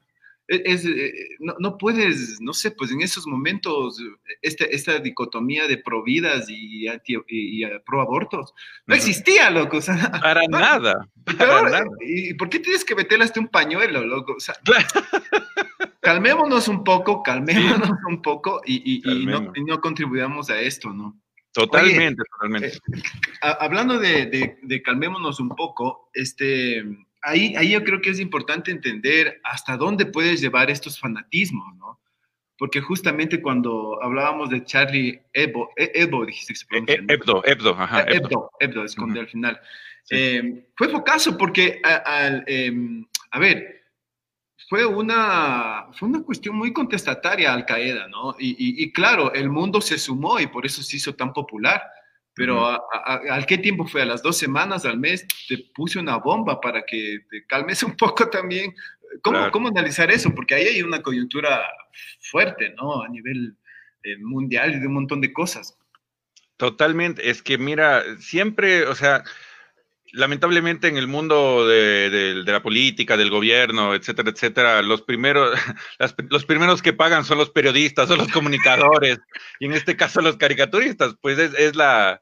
es, 0.50 0.84
eh, 0.84 1.14
no, 1.40 1.56
no, 1.60 1.78
puedes, 1.78 2.42
no 2.42 2.54
sé, 2.54 2.72
pues 2.72 2.92
en 2.92 3.02
esos 3.02 3.28
momentos, 3.28 4.02
esta, 4.42 4.66
esta 4.66 4.98
dicotomía 4.98 5.68
de 5.68 5.78
providas 5.78 6.50
y, 6.50 6.88
y, 6.88 6.96
y, 7.28 7.66
pro 7.86 8.02
abortos 8.02 8.54
no 8.88 8.96
existía, 8.96 9.52
loco. 9.52 9.78
O 9.78 9.82
sea, 9.82 10.12
para 10.22 10.42
nada. 10.48 11.08
Para 11.38 11.64
nada. 11.64 11.86
¿Y 12.02 12.34
por 12.34 12.50
qué 12.50 12.60
tienes 12.60 12.84
que 12.84 12.96
meterle 12.96 13.26
hasta 13.26 13.40
un 13.40 13.48
pañuelo, 13.48 14.04
loco? 14.04 14.34
O 14.38 14.40
sea, 14.40 14.56
calmémonos 16.02 16.68
un 16.68 16.84
poco, 16.84 17.22
calmémonos 17.22 17.92
un 18.08 18.22
poco 18.22 18.62
y, 18.66 19.02
no, 19.26 19.54
no, 19.56 19.82
contribuyamos 19.82 20.50
a 20.50 20.60
esto, 20.60 20.92
¿no? 20.92 21.22
Totalmente, 21.52 22.24
totalmente. 22.32 22.68
Eh, 22.68 23.56
hablando 23.60 24.00
de, 24.00 24.58
de, 24.62 24.82
calmémonos 24.82 25.40
un 25.40 25.50
poco, 25.50 26.10
este, 26.14 26.84
ahí, 27.22 27.56
ahí 27.56 27.72
yo 27.72 27.84
creo 27.84 28.02
que 28.02 28.10
es 28.10 28.20
importante 28.20 28.72
entender 28.72 29.40
hasta 29.44 29.78
dónde 29.78 30.06
puedes 30.06 30.42
llevar 30.42 30.70
estos 30.70 31.00
fanatismos, 31.00 31.76
¿no? 31.78 32.00
Porque 32.58 32.82
justamente 32.82 33.42
cuando 33.42 34.02
hablábamos 34.04 34.50
de 34.50 34.64
Charlie 34.66 35.22
Hebdo, 35.34 35.70
Hebdo 35.78 36.26
dijiste 36.26 36.54
que 36.54 36.60
se 36.60 36.66
pronuncia. 36.66 36.96
E, 36.96 37.14
Hebdo, 37.14 37.42
Hebdo, 37.46 37.70
ajá. 37.72 38.06
Hebdo, 38.10 38.52
Hebdo, 38.60 38.84
esconde 38.84 39.22
al 39.22 39.28
final. 39.30 39.60
Eh, 40.10 40.68
fue 40.76 40.90
focazo 40.90 41.38
porque, 41.38 41.82
al, 41.84 42.44
em, 42.48 43.06
a 43.32 43.40
ver, 43.40 43.80
fue 44.68 44.86
una, 44.86 45.88
fue 45.94 46.10
una 46.10 46.22
cuestión 46.22 46.56
muy 46.56 46.74
contestataria 46.74 47.52
a 47.52 47.54
Al 47.56 47.66
Qaeda, 47.66 48.08
¿no? 48.08 48.36
Y, 48.38 48.84
y, 48.84 48.92
claro, 48.92 49.34
el 49.34 49.50
mundo 49.50 49.82
se 49.82 49.98
sumó 49.98 50.40
y 50.40 50.48
por 50.48 50.66
eso 50.66 50.84
se 50.84 50.98
hizo 50.98 51.16
tan 51.16 51.32
popular. 51.34 51.82
Pero 52.36 52.82
¿al 53.06 53.46
qué 53.46 53.58
tiempo 53.58 53.86
fue? 53.86 54.02
A 54.02 54.06
las 54.06 54.22
dos 54.22 54.38
semanas, 54.38 54.86
al 54.86 54.98
mes, 54.98 55.26
te 55.48 55.58
puse 55.76 56.00
una 56.00 56.18
bomba 56.18 56.62
para 56.62 56.84
que 56.86 57.20
te 57.30 57.46
calmes 57.46 57.84
un 57.84 57.96
poco 57.96 58.30
también. 58.30 58.74
¿Cómo, 59.24 59.52
¿cómo 59.52 59.70
analizar 59.70 60.12
eso? 60.12 60.34
Porque 60.34 60.56
ahí 60.56 60.68
hay 60.68 60.82
una 60.82 61.02
coyuntura 61.02 61.64
fuerte, 62.20 62.74
¿no? 62.78 63.02
A 63.02 63.10
nivel 63.10 63.58
eh, 64.04 64.18
mundial 64.20 64.76
y 64.76 64.80
de 64.80 64.88
un 64.88 64.94
montón 64.94 65.20
de 65.20 65.34
cosas. 65.34 65.78
Totalmente. 66.58 67.30
Es 67.30 67.42
que 67.42 67.58
mira, 67.58 68.04
siempre, 68.20 68.86
o 68.86 68.96
sea, 68.96 69.24
lamentablemente 70.14 70.88
en 70.88 70.98
el 70.98 71.08
mundo 71.08 71.68
de, 71.68 72.44
la 72.46 72.62
política, 72.62 73.18
del 73.18 73.30
gobierno, 73.30 73.94
etcétera, 73.94 74.32
etcétera, 74.32 74.82
los 74.82 75.02
primeros, 75.02 75.58
los 76.30 76.46
primeros 76.46 76.82
que 76.82 76.94
pagan 76.94 77.26
son 77.26 77.38
los 77.38 77.50
periodistas, 77.50 78.08
son 78.08 78.20
los 78.20 78.32
comunicadores, 78.32 79.20
y 79.60 79.66
en 79.66 79.74
este 79.74 79.96
caso 79.96 80.22
los 80.22 80.38
caricaturistas, 80.38 81.16
pues 81.22 81.38
es, 81.38 81.76
la, 81.76 82.22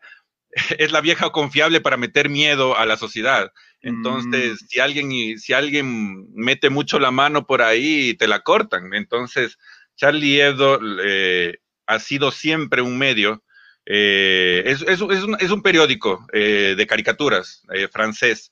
es 0.77 0.91
la 0.91 1.01
vieja 1.01 1.29
confiable 1.31 1.81
para 1.81 1.97
meter 1.97 2.29
miedo 2.29 2.77
a 2.77 2.85
la 2.85 2.97
sociedad. 2.97 3.51
Entonces, 3.81 4.53
mm. 4.53 4.65
si 4.67 4.79
alguien, 4.79 5.39
si 5.39 5.53
alguien 5.53 6.27
mete 6.33 6.69
mucho 6.69 6.99
la 6.99 7.11
mano 7.11 7.45
por 7.45 7.61
ahí, 7.61 8.15
te 8.15 8.27
la 8.27 8.41
cortan. 8.41 8.93
Entonces, 8.93 9.57
Charlie 9.95 10.41
Hebdo 10.41 10.79
eh, 11.03 11.57
ha 11.85 11.99
sido 11.99 12.31
siempre 12.31 12.81
un 12.81 12.97
medio 12.97 13.43
eh, 13.89 14.63
es, 14.65 14.81
es, 14.81 14.99
un, 14.99 15.37
es, 15.39 15.49
un, 15.49 15.61
periódico 15.61 16.27
eh, 16.33 16.75
de 16.77 16.87
caricaturas 16.87 17.63
eh, 17.73 17.87
francés. 17.87 18.51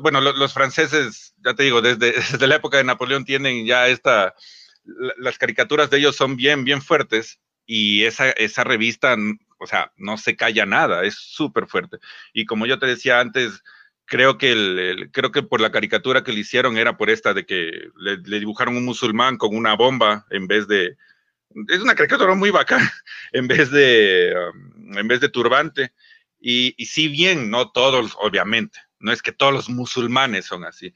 bueno, 0.00 0.20
los 0.20 0.54
franceses, 0.54 1.34
ya 1.44 1.54
te 1.54 1.64
digo, 1.64 1.82
desde, 1.82 2.12
desde, 2.32 2.46
la 2.46 2.54
época 2.54 2.76
de 2.76 2.84
Napoleón 2.84 3.24
tienen 3.24 3.66
ya 3.66 3.88
esta, 3.88 4.36
las 5.18 5.38
caricaturas 5.38 5.90
de 5.90 5.98
ellos 5.98 6.14
son 6.14 6.36
bien, 6.36 6.62
bien 6.62 6.82
fuertes 6.82 7.40
y 7.66 8.04
esa, 8.04 8.30
esa 8.30 8.62
revista, 8.62 9.16
o 9.58 9.66
sea, 9.66 9.92
no 9.96 10.16
se 10.16 10.36
calla 10.36 10.66
nada, 10.66 11.02
es 11.02 11.16
súper 11.16 11.66
fuerte. 11.66 11.98
Y 12.32 12.46
como 12.46 12.64
yo 12.66 12.78
te 12.78 12.86
decía 12.86 13.18
antes, 13.18 13.64
creo 14.04 14.38
que, 14.38 14.52
el, 14.52 15.10
creo 15.12 15.32
que 15.32 15.42
por 15.42 15.60
la 15.60 15.72
caricatura 15.72 16.22
que 16.22 16.32
le 16.32 16.40
hicieron 16.40 16.78
era 16.78 16.96
por 16.96 17.10
esta 17.10 17.34
de 17.34 17.44
que 17.44 17.88
le 17.96 18.38
dibujaron 18.38 18.76
un 18.76 18.84
musulmán 18.84 19.36
con 19.36 19.56
una 19.56 19.74
bomba 19.74 20.26
en 20.30 20.46
vez 20.46 20.68
de, 20.68 20.96
es 21.68 21.80
una 21.80 21.94
caricatura 21.94 22.34
muy 22.34 22.50
bacana 22.50 22.92
en 23.32 23.48
vez 23.48 23.70
de, 23.70 24.34
um, 24.52 24.98
en 24.98 25.08
vez 25.08 25.20
de 25.20 25.28
turbante. 25.28 25.92
Y, 26.40 26.74
y 26.76 26.86
si 26.86 27.08
bien, 27.08 27.50
no 27.50 27.70
todos, 27.70 28.16
obviamente, 28.20 28.78
no 29.00 29.12
es 29.12 29.22
que 29.22 29.32
todos 29.32 29.52
los 29.52 29.68
musulmanes 29.68 30.46
son 30.46 30.64
así. 30.64 30.94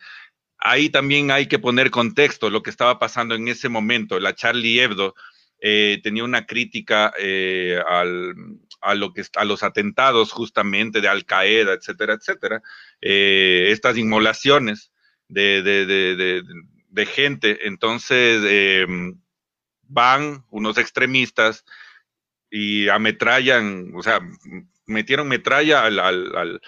Ahí 0.59 0.91
también 0.91 1.31
hay 1.33 1.47
que 1.47 1.59
poner 1.59 1.91
contexto 1.91 2.49
lo 2.49 2.63
que 2.63 2.71
estaba 2.71 2.99
pasando 2.99 3.35
en 3.35 3.49
ese 3.49 3.69
momento. 3.69 4.21
La 4.21 4.35
Charlie 4.35 4.81
Hebdo 4.81 5.15
eh, 5.65 6.01
tenía 6.03 6.25
una 6.25 6.45
crítica 6.45 7.13
eh, 7.19 7.81
al, 7.89 8.35
a, 8.81 8.95
lo 8.95 9.13
que, 9.13 9.25
a 9.37 9.45
los 9.45 9.63
atentados 9.63 10.33
justamente 10.33 11.01
de 11.01 11.09
Al 11.09 11.25
Qaeda, 11.25 11.73
etcétera, 11.73 12.15
etcétera. 12.15 12.63
Eh, 13.01 13.69
estas 13.71 13.97
inmolaciones 13.97 14.93
de, 15.29 15.63
de, 15.63 16.43
de, 16.89 17.07
gente. 17.07 17.67
Entonces, 17.67 18.43
em, 18.45 19.22
van 19.93 20.45
unos 20.51 20.79
extremistas 20.79 21.65
y 22.51 22.89
ametrallan, 22.89 23.93
o 23.95 24.03
sea, 24.03 24.21
metieron 24.87 25.29
metralla 25.29 25.85
al, 25.85 25.99
al, 25.99 26.61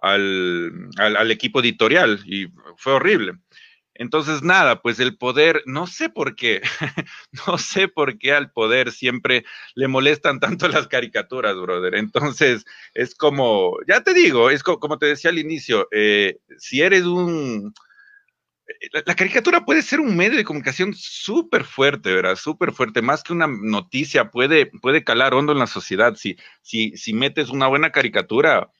al, 0.00 0.90
al, 0.98 1.30
equipo 1.30 1.60
editorial 1.60 2.20
y 2.26 2.46
fue 2.76 2.94
horrible. 2.94 3.34
Entonces, 3.94 4.42
nada, 4.42 4.80
pues 4.80 4.98
el 5.00 5.18
poder, 5.18 5.62
no 5.66 5.86
sé 5.86 6.08
por 6.08 6.34
qué, 6.34 6.62
no 7.46 7.58
sé 7.58 7.88
por 7.88 8.18
qué 8.18 8.32
al 8.32 8.50
poder 8.50 8.90
siempre 8.90 9.44
le 9.74 9.86
molestan 9.86 10.40
tanto 10.40 10.66
las 10.68 10.88
caricaturas, 10.88 11.56
brother. 11.56 11.94
Entonces, 11.94 12.64
es 12.94 13.14
como, 13.14 13.76
ya 13.86 14.02
te 14.02 14.14
digo, 14.14 14.50
es 14.50 14.62
como, 14.62 14.98
te 14.98 15.06
decía 15.06 15.30
al 15.30 15.38
inicio, 15.38 15.88
eh, 15.92 16.38
si 16.58 16.80
eres 16.80 17.04
un, 17.04 17.74
la, 18.92 19.14
caricatura 19.14 19.64
puede 19.64 19.82
ser 19.82 20.00
un 20.00 20.16
medio 20.16 20.36
de 20.36 20.44
comunicación 20.44 20.94
súper 20.94 21.64
fuerte, 21.64 22.12
¿verdad? 22.12 22.36
Súper 22.36 22.72
fuerte, 22.72 23.02
más 23.02 23.22
que 23.22 23.32
una 23.32 23.46
noticia, 23.46 24.30
puede, 24.30 24.66
puede 24.66 25.04
calar 25.04 25.34
hondo 25.34 25.52
en 25.52 25.58
la 25.58 25.66
sociedad. 25.66 26.16
Si, 26.16 27.12
metes 27.12 27.50
una 27.50 27.66
buena 27.66 27.90
caricatura, 27.90 28.70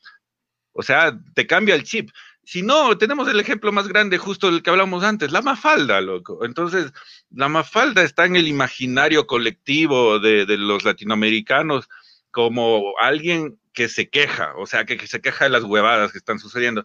o 0.72 0.82
sea, 0.82 1.18
te 1.34 1.46
cambia 1.46 1.74
el 1.74 1.84
chip. 1.84 2.10
Si 2.44 2.62
no, 2.62 2.98
tenemos 2.98 3.28
el 3.28 3.38
ejemplo 3.38 3.72
más 3.72 3.88
grande 3.88 4.18
justo 4.18 4.50
del 4.50 4.62
que 4.62 4.70
hablamos 4.70 5.04
antes, 5.04 5.30
la 5.32 5.42
mafalda, 5.42 6.00
loco. 6.00 6.44
Entonces, 6.44 6.92
la 7.30 7.48
mafalda 7.48 8.02
está 8.02 8.24
en 8.24 8.36
el 8.36 8.48
imaginario 8.48 9.26
colectivo 9.26 10.18
de, 10.18 10.46
los 10.58 10.84
latinoamericanos 10.84 11.88
como 12.30 12.94
alguien 13.00 13.58
que 13.72 13.88
se 13.88 14.10
queja, 14.10 14.54
o 14.56 14.66
sea, 14.66 14.84
que, 14.84 14.96
que, 14.96 15.06
se 15.06 15.20
queja 15.20 15.44
de 15.44 15.50
las 15.50 15.64
huevadas 15.64 16.12
que 16.12 16.18
están 16.18 16.38
sucediendo. 16.38 16.84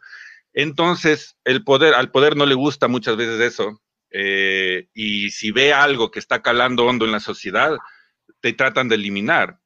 Entonces, 0.54 1.38
el 1.44 1.64
poder, 1.64 1.94
al 1.94 2.12
poder 2.12 2.36
no 2.36 2.46
le 2.46 2.56
gusta 2.56 2.88
muchas 2.88 3.16
veces 3.18 3.40
eso, 3.42 3.82
eh, 4.12 4.88
y 4.94 5.30
si 5.30 5.52
ve 5.52 5.74
algo 5.74 6.12
que 6.12 6.20
está 6.20 6.42
calando 6.42 6.86
hondo 6.86 7.06
en 7.06 7.12
la 7.12 7.20
sociedad, 7.20 7.78
te 8.40 8.54
tratan 8.54 8.88
de 8.88 8.96
eliminar 8.96 9.60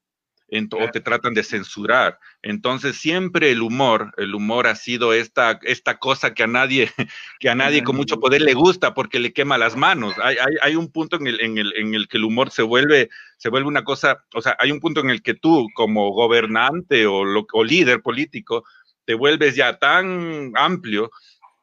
o 0.72 0.92
te 0.92 1.00
tratan 1.00 1.34
de 1.34 1.44
censurar. 1.44 2.20
Entonces, 2.42 2.98
siempre 2.98 3.52
el 3.52 3.62
humor, 3.62 4.14
el 4.18 4.36
humor 4.36 4.68
ha 4.68 4.76
sido 4.76 5.14
esta, 5.14 5.60
esta 5.64 5.98
cosa 5.98 6.34
que 6.34 6.44
a 6.44 6.48
nadie, 6.48 6.92
que 7.40 7.50
a 7.50 7.56
nadie 7.56 7.84
con 7.84 7.96
mucho 7.96 8.20
poder 8.20 8.42
le 8.42 8.54
gusta 8.54 8.94
porque 8.94 9.20
le 9.20 9.32
quema 9.32 9.58
las 9.58 9.78
manos. 9.78 10.14
Hay, 10.22 10.36
hay, 10.38 10.56
hay 10.62 10.76
un 10.76 10.92
punto 10.92 11.16
en 11.16 11.28
el, 11.28 11.40
en, 11.40 11.58
el, 11.58 11.74
en 11.78 11.94
el, 11.94 12.08
que 12.08 12.18
el 12.18 12.26
humor 12.26 12.52
se 12.52 12.64
vuelve, 12.64 13.10
se 13.38 13.50
vuelve 13.50 13.70
una 13.70 13.84
cosa, 13.84 14.26
o 14.34 14.42
sea, 14.42 14.58
hay 14.60 14.72
un 14.72 14.82
punto 14.82 15.00
en 15.00 15.10
el 15.10 15.22
que 15.22 15.36
tú, 15.36 15.68
como 15.74 16.12
gobernante 16.12 17.08
o, 17.08 17.22
o 17.54 17.64
líder 17.64 18.02
político, 18.02 18.66
te 19.06 19.14
vuelves 19.14 19.56
ya 19.56 19.78
tan 19.78 20.52
amplio 20.56 21.12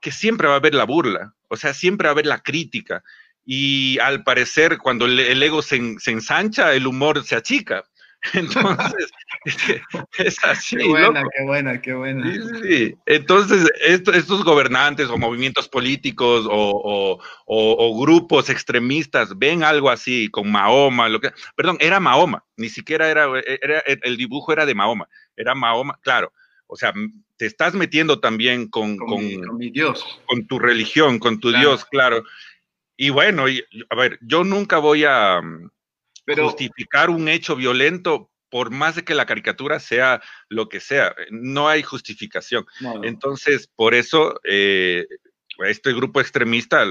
que 0.00 0.12
siempre 0.12 0.48
va 0.48 0.54
a 0.54 0.58
haber 0.58 0.74
la 0.74 0.84
burla, 0.84 1.34
o 1.48 1.56
sea, 1.56 1.74
siempre 1.74 2.06
va 2.06 2.10
a 2.10 2.12
haber 2.12 2.26
la 2.26 2.42
crítica. 2.42 3.02
Y 3.44 3.98
al 4.00 4.24
parecer, 4.24 4.78
cuando 4.78 5.06
el, 5.06 5.42
ego 5.42 5.62
se, 5.62 5.98
se 5.98 6.10
ensancha, 6.10 6.74
el 6.74 6.86
humor 6.86 7.24
se 7.24 7.34
achica. 7.34 7.84
Entonces, 8.34 9.10
es, 10.18 10.44
así. 10.44 10.76
Qué 10.76 10.88
buena, 10.88 11.22
qué 11.22 11.44
buena, 11.44 11.80
qué 11.80 11.94
buena. 11.94 12.32
Sí, 12.62 12.94
Entonces, 13.06 13.70
estos 13.80 14.44
gobernantes 14.44 15.08
o 15.08 15.16
movimientos 15.16 15.68
políticos 15.68 16.46
o, 16.50 17.20
o, 17.46 18.00
grupos 18.00 18.50
extremistas 18.50 19.38
ven 19.38 19.62
algo 19.62 19.88
así 19.88 20.28
con 20.28 20.50
Mahoma, 20.50 21.08
lo 21.08 21.20
que, 21.20 21.30
perdón, 21.56 21.78
era 21.80 22.00
Mahoma, 22.00 22.44
ni 22.56 22.68
siquiera 22.68 23.08
era, 23.08 23.28
era, 23.62 23.80
el 23.80 24.16
dibujo 24.16 24.52
era 24.52 24.66
de 24.66 24.74
Mahoma, 24.74 25.08
era 25.36 25.54
Mahoma, 25.54 25.98
claro. 26.02 26.32
O 26.68 26.76
sea, 26.76 26.92
te 27.36 27.46
estás 27.46 27.74
metiendo 27.74 28.20
también 28.20 28.68
con, 28.68 28.96
con, 28.96 29.56
mi, 29.56 29.70
Dios. 29.70 30.04
Con 30.26 30.46
tu 30.46 30.58
religión, 30.58 31.18
con 31.18 31.40
tu 31.40 31.50
Dios, 31.50 31.84
claro. 31.84 32.22
Y 32.96 33.10
bueno, 33.10 33.46
a 33.90 33.96
ver, 33.96 34.18
yo 34.22 34.44
nunca 34.44 34.78
voy 34.78 35.04
a, 35.04 35.40
justificar 36.36 37.10
un 37.10 37.28
hecho 37.28 37.56
violento 37.56 38.30
por 38.50 38.70
más 38.70 38.96
de 38.96 39.04
que 39.04 39.14
la 39.14 39.26
caricatura 39.26 39.80
sea 39.80 40.22
lo 40.48 40.68
que 40.68 40.80
sea, 40.80 41.14
no 41.30 41.68
hay 41.68 41.82
justificación. 41.82 42.66
Entonces, 43.02 43.68
por 43.74 43.94
eso, 43.94 44.38
eh, 44.44 45.06
este 45.58 45.92
grupo 45.92 46.20
extremista 46.20 46.84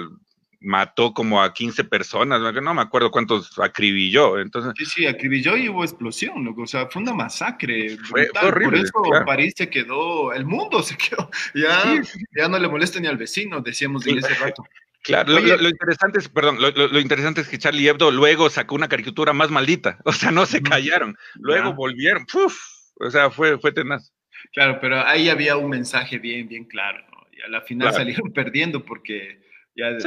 mató 0.59 1.13
como 1.13 1.41
a 1.41 1.53
15 1.53 1.83
personas, 1.83 2.41
no 2.41 2.73
me 2.73 2.81
acuerdo 2.81 3.11
cuántos 3.11 3.57
acribilló. 3.59 4.39
Entonces, 4.39 4.73
sí, 4.77 4.85
sí, 4.85 5.05
acribilló 5.05 5.55
y 5.55 5.69
hubo 5.69 5.83
explosión, 5.83 6.53
o 6.57 6.67
sea, 6.67 6.87
fue 6.87 7.01
una 7.01 7.13
masacre. 7.13 7.97
Fue, 7.97 8.27
horrible, 8.41 8.89
por 8.91 9.09
eso 9.09 9.25
París 9.25 9.53
se 9.55 9.69
quedó, 9.69 10.33
el 10.33 10.45
mundo 10.45 10.81
se 10.81 10.97
quedó, 10.97 11.29
ya, 11.55 12.01
ya 12.35 12.47
no 12.47 12.59
le 12.59 12.67
molesta 12.67 12.99
ni 12.99 13.07
al 13.07 13.17
vecino, 13.17 13.61
decíamos 13.61 14.05
en 14.07 14.19
ese 14.19 14.33
rato. 14.35 14.63
Claro, 15.03 15.39
lo, 15.39 15.69
interesante 15.69 16.19
es, 16.19 16.27
perdón, 16.27 16.57
lo, 16.59 16.99
interesante 16.99 17.39
es 17.39 17.47
que 17.47 17.57
Charlie 17.57 17.87
Hebdo 17.87 18.11
luego 18.11 18.49
sacó 18.49 18.75
una 18.75 18.89
caricatura 18.89 19.31
más 19.31 19.49
maldita, 19.49 19.99
o 20.03 20.11
sea, 20.11 20.31
no 20.31 20.45
se 20.45 20.61
callaron, 20.61 21.15
luego 21.35 21.73
volvieron, 21.73 22.25
¡puf! 22.25 22.59
o 22.99 23.09
sea, 23.09 23.29
fue, 23.29 23.57
fue 23.57 23.71
tenaz. 23.71 24.11
Claro, 24.51 24.79
pero 24.81 24.99
ahí 25.05 25.29
había 25.29 25.55
un 25.55 25.69
mensaje 25.69 26.17
bien, 26.17 26.49
bien 26.49 26.65
claro, 26.65 27.05
y 27.31 27.41
a 27.41 27.47
la 27.47 27.61
final 27.61 27.93
salieron 27.93 28.33
perdiendo 28.33 28.83
porque 28.83 29.39
ya 29.77 29.97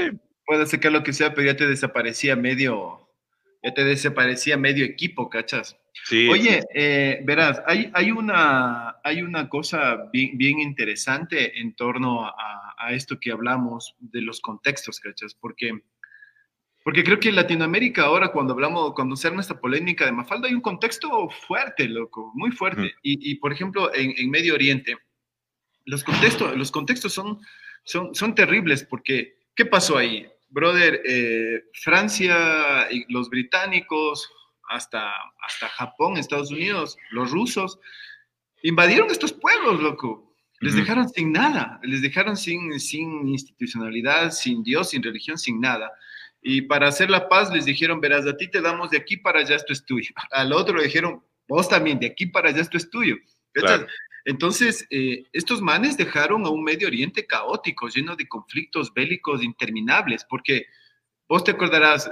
puede 0.51 0.67
ser 0.67 0.91
lo 0.91 1.05
que 1.05 1.13
sea, 1.13 1.33
pero 1.33 1.47
ya 1.47 1.57
te 1.57 1.69
desaparecía 1.69 2.35
medio, 2.35 3.09
ya 3.63 3.73
te 3.73 3.85
desaparecía 3.85 4.57
medio 4.57 4.85
equipo, 4.85 5.31
¿cachas? 5.31 5.77
Sí, 6.07 6.29
Oye, 6.29 6.65
eh, 6.75 7.21
verás, 7.23 7.63
hay, 7.69 7.89
hay, 7.95 8.11
una, 8.11 8.97
hay 9.05 9.23
una 9.23 9.49
cosa 9.49 10.09
bien, 10.13 10.37
bien 10.37 10.59
interesante 10.59 11.61
en 11.61 11.77
torno 11.77 12.27
a, 12.27 12.75
a, 12.77 12.93
esto 12.95 13.21
que 13.21 13.31
hablamos 13.31 13.95
de 14.01 14.23
los 14.23 14.41
contextos, 14.41 14.99
¿cachas? 14.99 15.37
Porque, 15.37 15.85
porque 16.83 17.05
creo 17.05 17.21
que 17.21 17.29
en 17.29 17.37
Latinoamérica 17.37 18.03
ahora 18.03 18.33
cuando 18.33 18.53
hablamos, 18.53 18.93
cuando 18.95 19.15
se 19.15 19.29
arma 19.29 19.43
esta 19.43 19.61
polémica 19.61 20.05
de 20.05 20.11
Mafalda, 20.11 20.49
hay 20.49 20.55
un 20.55 20.63
contexto 20.63 21.31
fuerte, 21.31 21.87
loco, 21.87 22.33
muy 22.35 22.51
fuerte. 22.51 22.93
Y, 23.03 23.31
y, 23.31 23.37
por 23.37 23.53
ejemplo, 23.53 23.95
en, 23.95 24.15
en, 24.17 24.29
Medio 24.29 24.55
Oriente, 24.55 24.97
los 25.85 26.03
contextos, 26.03 26.57
los 26.57 26.73
contextos 26.73 27.13
son, 27.13 27.39
son, 27.85 28.17
son 28.17 28.35
terribles 28.35 28.83
porque, 28.83 29.39
¿qué 29.55 29.65
pasó 29.65 29.97
ahí? 29.97 30.27
Brother, 30.51 31.01
eh, 31.05 31.65
Francia, 31.75 32.91
y 32.91 33.11
los 33.13 33.31
británicos, 33.31 34.29
hasta, 34.69 35.13
hasta 35.47 35.69
Japón, 35.69 36.17
Estados 36.17 36.51
Unidos, 36.51 36.97
los 37.11 37.31
rusos, 37.31 37.79
invadieron 38.63 39.11
estos 39.11 39.33
pueblos, 39.33 39.81
loco. 39.81 40.29
Les 40.61 40.75
dejaron 40.75 41.09
sin 41.09 41.33
nada, 41.33 41.81
les 41.83 42.03
dejaron 42.03 42.37
sin, 42.37 42.79
sin 42.79 43.27
institucionalidad, 43.27 44.31
sin 44.31 44.63
Dios, 44.63 44.91
sin 44.91 45.03
religión, 45.03 45.39
sin 45.39 45.59
nada. 45.59 45.91
Y 46.43 46.63
para 46.63 46.89
hacer 46.89 47.09
la 47.09 47.31
paz 47.31 47.51
les 47.51 47.65
dijeron, 47.65 47.99
verás, 47.99 48.27
a 48.27 48.37
ti 48.37 48.47
te 48.51 48.61
damos 48.61 48.91
de 48.91 48.99
aquí 48.99 49.17
para 49.17 49.41
allá, 49.41 49.57
esto 49.57 49.73
es 49.73 49.85
tuyo. 49.87 50.13
Al 50.31 50.53
otro 50.53 50.77
le 50.77 50.85
dijeron, 50.85 51.25
vos 51.49 51.67
también, 51.67 51.99
de 51.99 52.09
aquí 52.09 52.27
para 52.27 52.51
allá, 52.51 52.61
esto 52.61 52.77
es 52.77 52.91
tuyo. 52.91 53.17
Entonces, 54.25 54.87
eh, 54.91 55.25
estos 55.33 55.61
manes 55.63 55.97
dejaron 55.97 56.45
a 56.47 56.51
un 56.51 56.63
Medio 56.63 56.89
Oriente 56.89 57.27
caótico, 57.27 57.89
lleno 57.89 58.17
de 58.17 58.29
conflictos 58.29 58.93
bélicos 58.93 59.43
interminables, 59.43 60.25
porque 60.29 60.67
vos 61.29 61.45
te 61.45 61.53
acordarás, 61.53 62.11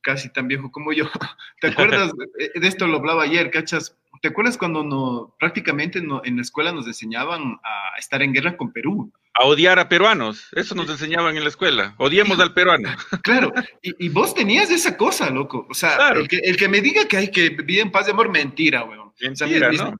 casi 0.00 0.32
tan 0.32 0.48
viejo 0.48 0.70
como 0.70 0.92
yo. 0.92 1.04
¿Te 1.60 1.68
acuerdas? 1.68 2.12
Eh, 2.38 2.58
de 2.58 2.66
esto 2.66 2.86
lo 2.86 2.98
hablaba 2.98 3.22
ayer, 3.22 3.50
¿cachas? 3.50 3.96
¿Te 4.20 4.28
acuerdas 4.28 4.58
cuando 4.58 4.82
no, 4.82 5.36
prácticamente 5.38 5.98
en 5.98 6.36
la 6.36 6.42
escuela 6.42 6.72
nos 6.72 6.86
enseñaban 6.86 7.60
a 7.62 7.98
estar 7.98 8.22
en 8.22 8.32
guerra 8.32 8.56
con 8.56 8.72
Perú? 8.72 9.12
A 9.34 9.44
odiar 9.44 9.78
a 9.78 9.88
peruanos, 9.88 10.48
eso 10.52 10.74
nos 10.74 10.88
enseñaban 10.88 11.36
en 11.36 11.42
la 11.42 11.48
escuela, 11.48 11.94
odiemos 11.98 12.40
al 12.40 12.54
peruano. 12.54 12.88
Claro, 13.22 13.52
y, 13.82 14.08
vos 14.08 14.34
tenías 14.34 14.70
esa 14.70 14.96
cosa, 14.96 15.30
loco. 15.30 15.66
O 15.68 15.74
sea, 15.74 16.10
el, 16.10 16.28
que, 16.28 16.68
me 16.68 16.80
diga 16.80 17.06
que 17.06 17.16
hay 17.16 17.30
que 17.30 17.50
vivir 17.50 17.80
en 17.80 17.92
paz 17.92 18.06
de 18.06 18.12
amor, 18.12 18.30
mentira, 18.30 18.84
weón. 18.84 19.03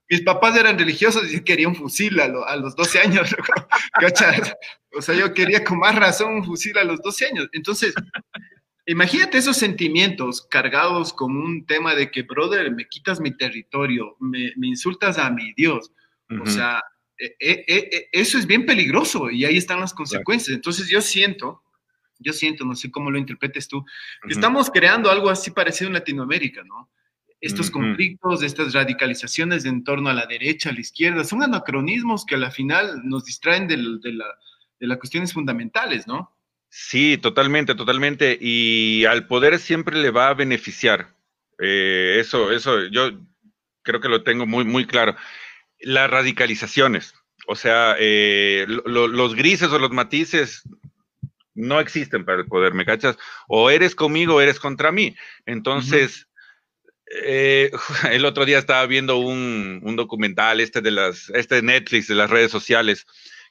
Mis, 0.09 0.21
papás 0.21 0.57
eran 0.57 0.77
religiosos 0.77 1.31
y 1.31 1.37
yo 1.37 1.43
quería 1.43 1.67
un 1.67 1.75
fusil 1.75 2.19
a, 2.19 2.25
a 2.25 2.55
los 2.57 2.75
12 2.75 2.99
años. 2.99 3.35
O 4.97 5.01
sea, 5.01 5.13
yo 5.13 5.33
quería 5.33 5.61
con 5.61 5.79
más 5.79 5.93
razón 5.93 6.35
un 6.35 6.45
fusil 6.45 6.77
a 6.77 6.85
los 6.85 7.01
12 7.01 7.25
años. 7.25 7.49
Entonces, 7.51 7.93
Imagínate 8.87 9.39
esos 9.39 9.57
sentimientos 9.57 10.45
cargados 10.45 11.11
con 11.11 11.35
un 11.35 11.65
tema 11.65 11.95
de 11.95 12.11
que, 12.11 12.21
brother, 12.21 12.71
me 12.71 12.87
quitas 12.87 13.19
mi 13.19 13.35
territorio, 13.35 14.15
me, 14.19 14.53
insultas 14.61 15.17
a 15.17 15.31
mi 15.31 15.53
Dios. 15.53 15.91
O 16.39 16.45
sea, 16.45 16.83
e, 17.17 17.35
e, 17.39 17.63
e, 17.67 18.09
eso 18.11 18.37
es 18.37 18.45
bien 18.45 18.65
peligroso 18.65 19.31
y 19.31 19.43
ahí 19.43 19.57
están 19.57 19.79
las 19.79 19.93
consecuencias. 19.93 20.55
Entonces 20.55 20.87
yo 20.87 21.01
siento, 21.01 21.63
yo 22.19 22.31
siento, 22.31 22.63
no 22.63 22.75
sé 22.75 22.91
cómo 22.91 23.09
lo 23.09 23.17
interpretes 23.17 23.67
tú, 23.67 23.83
que 24.21 24.33
estamos 24.33 24.69
creando 24.69 25.09
algo 25.09 25.31
así 25.31 25.49
parecido 25.49 25.87
en 25.87 25.95
Latinoamérica, 25.95 26.63
¿no? 26.63 26.89
Estos 27.45 27.69
conflictos, 27.69 28.41
estas 28.41 28.73
radicalizaciones 28.73 29.65
en 29.65 29.83
torno 29.83 30.09
a 30.09 30.13
la 30.13 30.25
derecha, 30.25 30.69
a 30.69 30.73
la 30.73 30.79
izquierda, 30.79 31.23
son 31.23 31.43
anacronismos 31.43 32.25
que 32.25 32.35
a 32.35 32.39
la 32.39 32.49
final 32.49 33.01
nos 33.03 33.25
distraen 33.25 33.67
de, 33.67 33.77
la, 33.77 34.25
de 34.79 34.87
las 34.87 34.97
cuestiones 34.97 35.31
fundamentales, 35.31 36.07
¿no? 36.07 36.35
Sí, 36.69 37.17
totalmente, 37.17 37.75
totalmente. 37.75 38.37
Y 38.41 39.05
al 39.05 39.27
poder 39.27 39.59
siempre 39.59 39.97
le 39.97 40.09
va 40.09 40.29
a 40.29 40.33
beneficiar. 40.33 41.15
Eh, 41.59 42.17
eso, 42.19 42.51
eso, 42.51 42.87
yo 42.87 43.11
creo 43.83 44.01
que 44.01 44.09
lo 44.09 44.23
tengo 44.23 44.45
muy, 44.45 44.65
muy 44.65 44.85
claro. 44.85 45.15
Las 45.79 46.09
radicalizaciones, 46.09 47.13
o 47.47 47.55
sea, 47.55 47.95
eh, 47.99 48.65
los 48.67 49.35
grises 49.35 49.69
o 49.69 49.79
los 49.79 49.91
matices 49.91 50.63
no 51.53 51.79
existen 51.79 52.25
para 52.25 52.39
el 52.41 52.47
poder, 52.47 52.73
¿me 52.73 52.85
cachas? 52.85 53.17
O 53.47 53.69
eres 53.69 53.95
conmigo 53.95 54.35
o 54.35 54.41
eres 54.41 54.59
contra 54.59 54.91
mí. 54.91 55.15
Entonces, 55.45 56.27
eh, 57.11 57.71
el 58.11 58.25
otro 58.25 58.45
día 58.45 58.57
estaba 58.57 58.85
viendo 58.85 59.17
un, 59.17 59.95
documental, 59.95 60.59
este 60.59 60.81
de 60.81 60.91
las, 60.91 61.29
este 61.29 61.61
Netflix, 61.61 62.07
de 62.07 62.15
las 62.15 62.29
redes 62.29 62.51
sociales, 62.51 63.05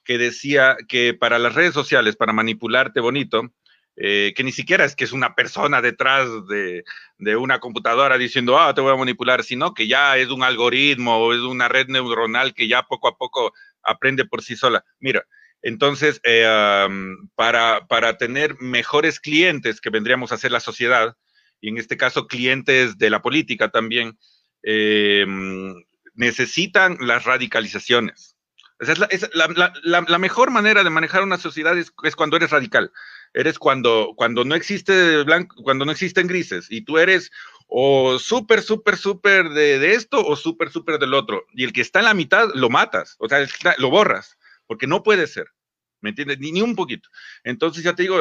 que 0.05 0.19
decía 0.19 0.77
que 0.89 1.15
para 1.15 1.39
las 1.39 1.55
redes 1.55 1.75
sociales, 1.75 2.17
para 2.17 2.33
manipularte 2.33 3.01
bonito, 3.01 3.53
eh, 3.97 4.35
que 4.37 4.43
ni 4.43 4.51
siquiera 4.53 4.85
es 4.85 4.97
que 4.97 5.05
es 5.05 5.13
una 5.13 5.35
persona 5.35 5.81
detrás 5.81 6.29
de, 6.49 6.85
una 7.37 7.61
computadora 7.61 8.19
diciendo, 8.19 8.59
ah, 8.59 8.75
te 8.75 8.81
voy 8.81 8.93
a 8.93 8.97
manipular, 8.97 9.45
sino 9.45 9.73
que 9.73 9.87
ya 9.87 10.17
es 10.19 10.29
un 10.31 10.43
algoritmo 10.43 11.33
es 11.33 11.41
una 11.41 11.69
red 11.69 11.87
neuronal 11.89 12.55
que 12.55 12.67
ya 12.69 12.83
poco 12.83 13.09
a 13.09 13.17
poco 13.17 13.53
aprende 13.83 14.25
por 14.25 14.43
sí 14.43 14.57
sola. 14.57 14.85
Mira, 14.99 15.25
entonces, 15.63 16.21
eh, 16.25 16.89
para, 17.35 17.87
para 17.87 18.19
tener 18.19 18.57
mejores 18.61 19.21
clientes 19.21 19.81
que 19.81 19.91
vendríamos 19.91 20.33
a 20.33 20.37
ser 20.37 20.53
la 20.53 20.61
sociedad, 20.61 21.17
y 21.61 21.69
en 21.69 21.79
este 21.79 21.97
caso 21.97 22.27
clientes 22.27 22.99
de 22.99 23.11
la 23.11 23.23
política 23.23 23.71
también, 23.71 24.19
eh, 24.63 25.27
necesitan 26.15 26.97
las 27.01 27.25
radicalizaciones 27.25 28.35
es, 28.81 29.31
la, 29.35 30.19
mejor 30.19 30.51
manera 30.51 30.83
de 30.83 30.91
manejar 30.91 31.23
una 31.23 31.39
sociedad 31.39 31.77
es, 31.79 31.93
cuando 32.17 32.37
eres 32.37 32.51
radical. 32.51 32.93
Eres 33.33 33.59
cuando, 33.59 34.15
cuando 34.17 34.45
no 34.45 34.55
existe 34.55 35.23
blanco, 35.25 35.57
cuando 35.63 35.85
no 35.85 35.93
existen 35.93 36.27
grises 36.27 36.67
y 36.71 36.83
tú 36.83 36.99
eres 36.99 37.31
o 37.67 38.19
súper, 38.19 38.63
súper, 38.63 38.97
súper 38.97 39.49
de, 39.51 39.95
esto 39.95 40.25
o 40.25 40.37
súper, 40.37 40.71
súper 40.71 40.99
del 40.99 41.15
otro. 41.15 41.45
Y 41.53 41.65
el 41.65 41.73
que 41.73 41.81
está 41.81 41.99
en 42.01 42.05
la 42.07 42.15
mitad 42.15 42.49
lo 42.55 42.71
matas, 42.71 43.17
o 43.19 43.29
sea, 43.29 43.47
lo 43.79 43.91
borras, 43.91 44.39
porque 44.67 44.87
no 44.87 45.03
puede 45.03 45.27
ser. 45.27 45.49
¿Me 46.05 46.11
entiendes? 46.11 46.39
Ni, 46.39 46.61
un 46.61 46.77
poquito. 46.77 47.09
Entonces, 47.43 47.83
ya 47.83 47.95
te 47.95 48.03
digo, 48.03 48.21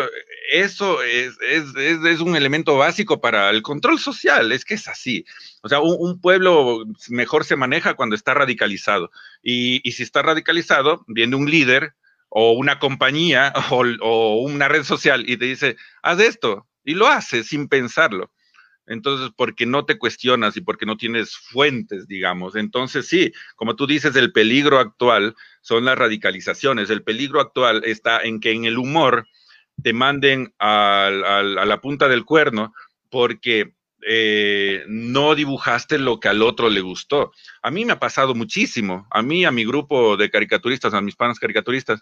eso 0.52 1.04
es, 1.04 1.38
es, 1.42 2.20
un 2.22 2.36
elemento 2.38 2.78
básico 2.78 3.20
para 3.20 3.50
el 3.50 3.62
control 3.62 4.00
social, 4.00 4.54
es 4.54 4.64
que 4.64 4.76
es 4.76 4.88
así. 4.88 5.26
O 5.62 5.70
sea, 5.70 5.82
un, 5.82 6.22
pueblo 6.22 6.86
mejor 7.10 7.44
se 7.44 7.58
maneja 7.58 7.96
cuando 7.96 8.16
está 8.16 8.34
radicalizado. 8.34 9.12
Y, 9.44 9.82
si 9.92 10.02
está 10.02 10.22
radicalizado, 10.22 11.04
viene 11.08 11.36
un 11.36 11.52
líder 11.52 11.94
o 12.30 12.54
una 12.54 12.80
compañía 12.80 13.52
o, 13.70 13.84
o 14.02 14.42
una 14.42 14.70
red 14.70 14.84
social 14.84 15.30
y 15.30 15.36
te 15.36 15.46
dice, 15.46 15.76
haz 16.02 16.22
esto, 16.22 16.66
y 16.86 16.94
lo 16.94 17.08
hace 17.08 17.44
sin 17.44 17.68
pensarlo. 17.68 18.32
Entonces, 18.86 19.30
porque 19.36 19.66
no 19.66 19.86
te 19.86 19.98
cuestionas 19.98 20.58
y 20.58 20.62
porque 20.62 20.86
no 20.86 20.98
tienes 20.98 21.36
fuentes, 21.36 22.08
digamos. 22.08 22.56
Entonces, 22.56 23.08
sí, 23.08 23.32
como 23.56 23.76
tú 23.76 23.88
dices, 23.88 24.16
el 24.16 24.32
peligro 24.32 24.80
actual 24.80 25.36
son 25.62 25.86
las 25.86 25.98
radicalizaciones. 25.98 26.90
El 26.90 27.04
peligro 27.04 27.40
actual 27.40 27.84
está 27.86 28.20
en 28.22 28.40
que 28.40 28.52
en 28.52 28.66
el 28.66 28.78
humor 28.78 29.28
te 29.82 29.94
manden 29.94 30.54
a 30.60 31.10
la 31.66 31.82
punta 31.82 32.08
del 32.08 32.26
cuerno 32.26 32.74
porque 33.10 33.74
eh, 34.06 34.84
no 34.88 35.36
dibujaste 35.36 35.98
lo 35.98 36.20
que 36.20 36.28
al 36.28 36.42
otro 36.42 36.70
le 36.70 36.82
gustó. 36.82 37.32
A 37.62 37.72
mí 37.72 37.86
me 37.86 37.94
ha 37.94 38.00
pasado 38.00 38.36
muchísimo. 38.36 39.08
A 39.12 39.22
mí, 39.22 39.46
a 39.46 39.52
mi 39.52 39.66
grupo 39.66 40.18
de 40.18 40.30
caricaturistas, 40.30 40.94
a 40.94 41.02
mis 41.02 41.16
panas 41.16 41.40
caricaturistas, 41.40 42.02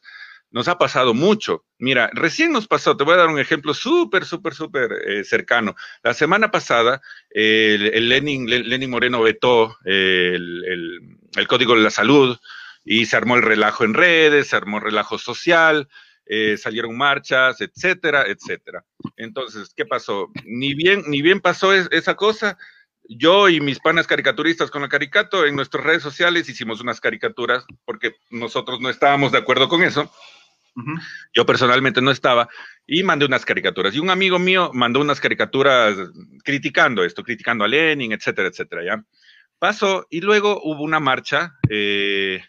nos 0.52 0.68
ha 0.68 0.78
pasado 0.78 1.14
mucho. 1.14 1.66
Mira, 1.80 2.10
recién 2.14 2.52
nos 2.52 2.68
pasó, 2.68 2.96
te 2.96 3.04
voy 3.04 3.14
a 3.14 3.18
dar 3.18 3.30
un 3.30 3.40
ejemplo 3.40 3.74
súper, 3.74 4.26
súper, 4.26 4.54
súper 4.54 4.92
eh, 5.08 5.24
cercano. 5.24 5.76
La 6.04 6.14
semana 6.14 6.52
pasada, 6.52 7.02
el, 7.30 8.10
Lenin, 8.10 8.48
Lenin, 8.48 8.90
Moreno 8.90 9.22
vetó 9.22 9.78
el, 9.86 11.18
Código 11.48 11.76
de 11.76 11.82
la 11.82 11.90
Salud 11.90 12.38
y 12.84 13.06
se 13.06 13.16
armó 13.16 13.36
el 13.36 13.44
relajo 13.44 13.86
en 13.86 13.94
redes, 13.94 14.48
se 14.50 14.56
armó 14.56 14.78
el 14.78 14.84
relajo 14.84 15.18
social, 15.18 15.88
eh, 16.26 16.58
salieron 16.58 16.98
marchas, 16.98 17.62
etcétera, 17.62 18.26
etcétera. 18.28 18.84
Entonces, 19.16 19.74
¿qué 19.76 19.86
pasó? 19.86 20.30
Ni 20.46 20.74
bien, 20.74 21.04
ni 21.08 21.22
bien 21.22 21.40
pasó 21.40 21.74
esa 21.74 22.16
cosa, 22.16 22.58
yo 23.08 23.50
y 23.50 23.60
mis 23.60 23.80
panas 23.80 24.08
caricaturistas 24.08 24.70
con 24.70 24.82
la 24.82 24.90
caricato 24.90 25.46
en 25.46 25.56
nuestras 25.56 25.84
redes 25.84 26.04
sociales 26.04 26.48
hicimos 26.50 26.82
unas 26.82 27.02
caricaturas 27.02 27.66
porque 27.86 28.16
nosotros 28.30 28.80
no 28.80 28.90
estábamos 28.90 29.32
de 29.32 29.40
acuerdo 29.40 29.68
con 29.68 29.84
eso 29.84 30.10
yo 31.34 31.46
personalmente 31.46 32.02
no 32.02 32.12
estaba 32.12 32.48
y 32.86 33.04
mandé 33.04 33.26
unas 33.26 33.46
caricaturas. 33.46 33.94
Y 33.96 34.00
un 34.00 34.10
amigo 34.10 34.40
mío 34.40 34.72
mandó 34.74 35.00
unas 35.00 35.20
caricaturas 35.20 35.96
criticando 36.44 37.04
esto, 37.04 37.24
criticando 37.24 37.64
a 37.64 37.68
Lenin, 37.68 38.12
etcétera, 38.12 38.48
etcétera, 38.48 38.84
¿ya? 38.84 39.04
Pasó 39.60 40.08
y 40.10 40.22
luego 40.22 40.60
hubo 40.64 40.84
una 40.84 41.00
marcha, 41.00 41.54
eh, 41.70 42.44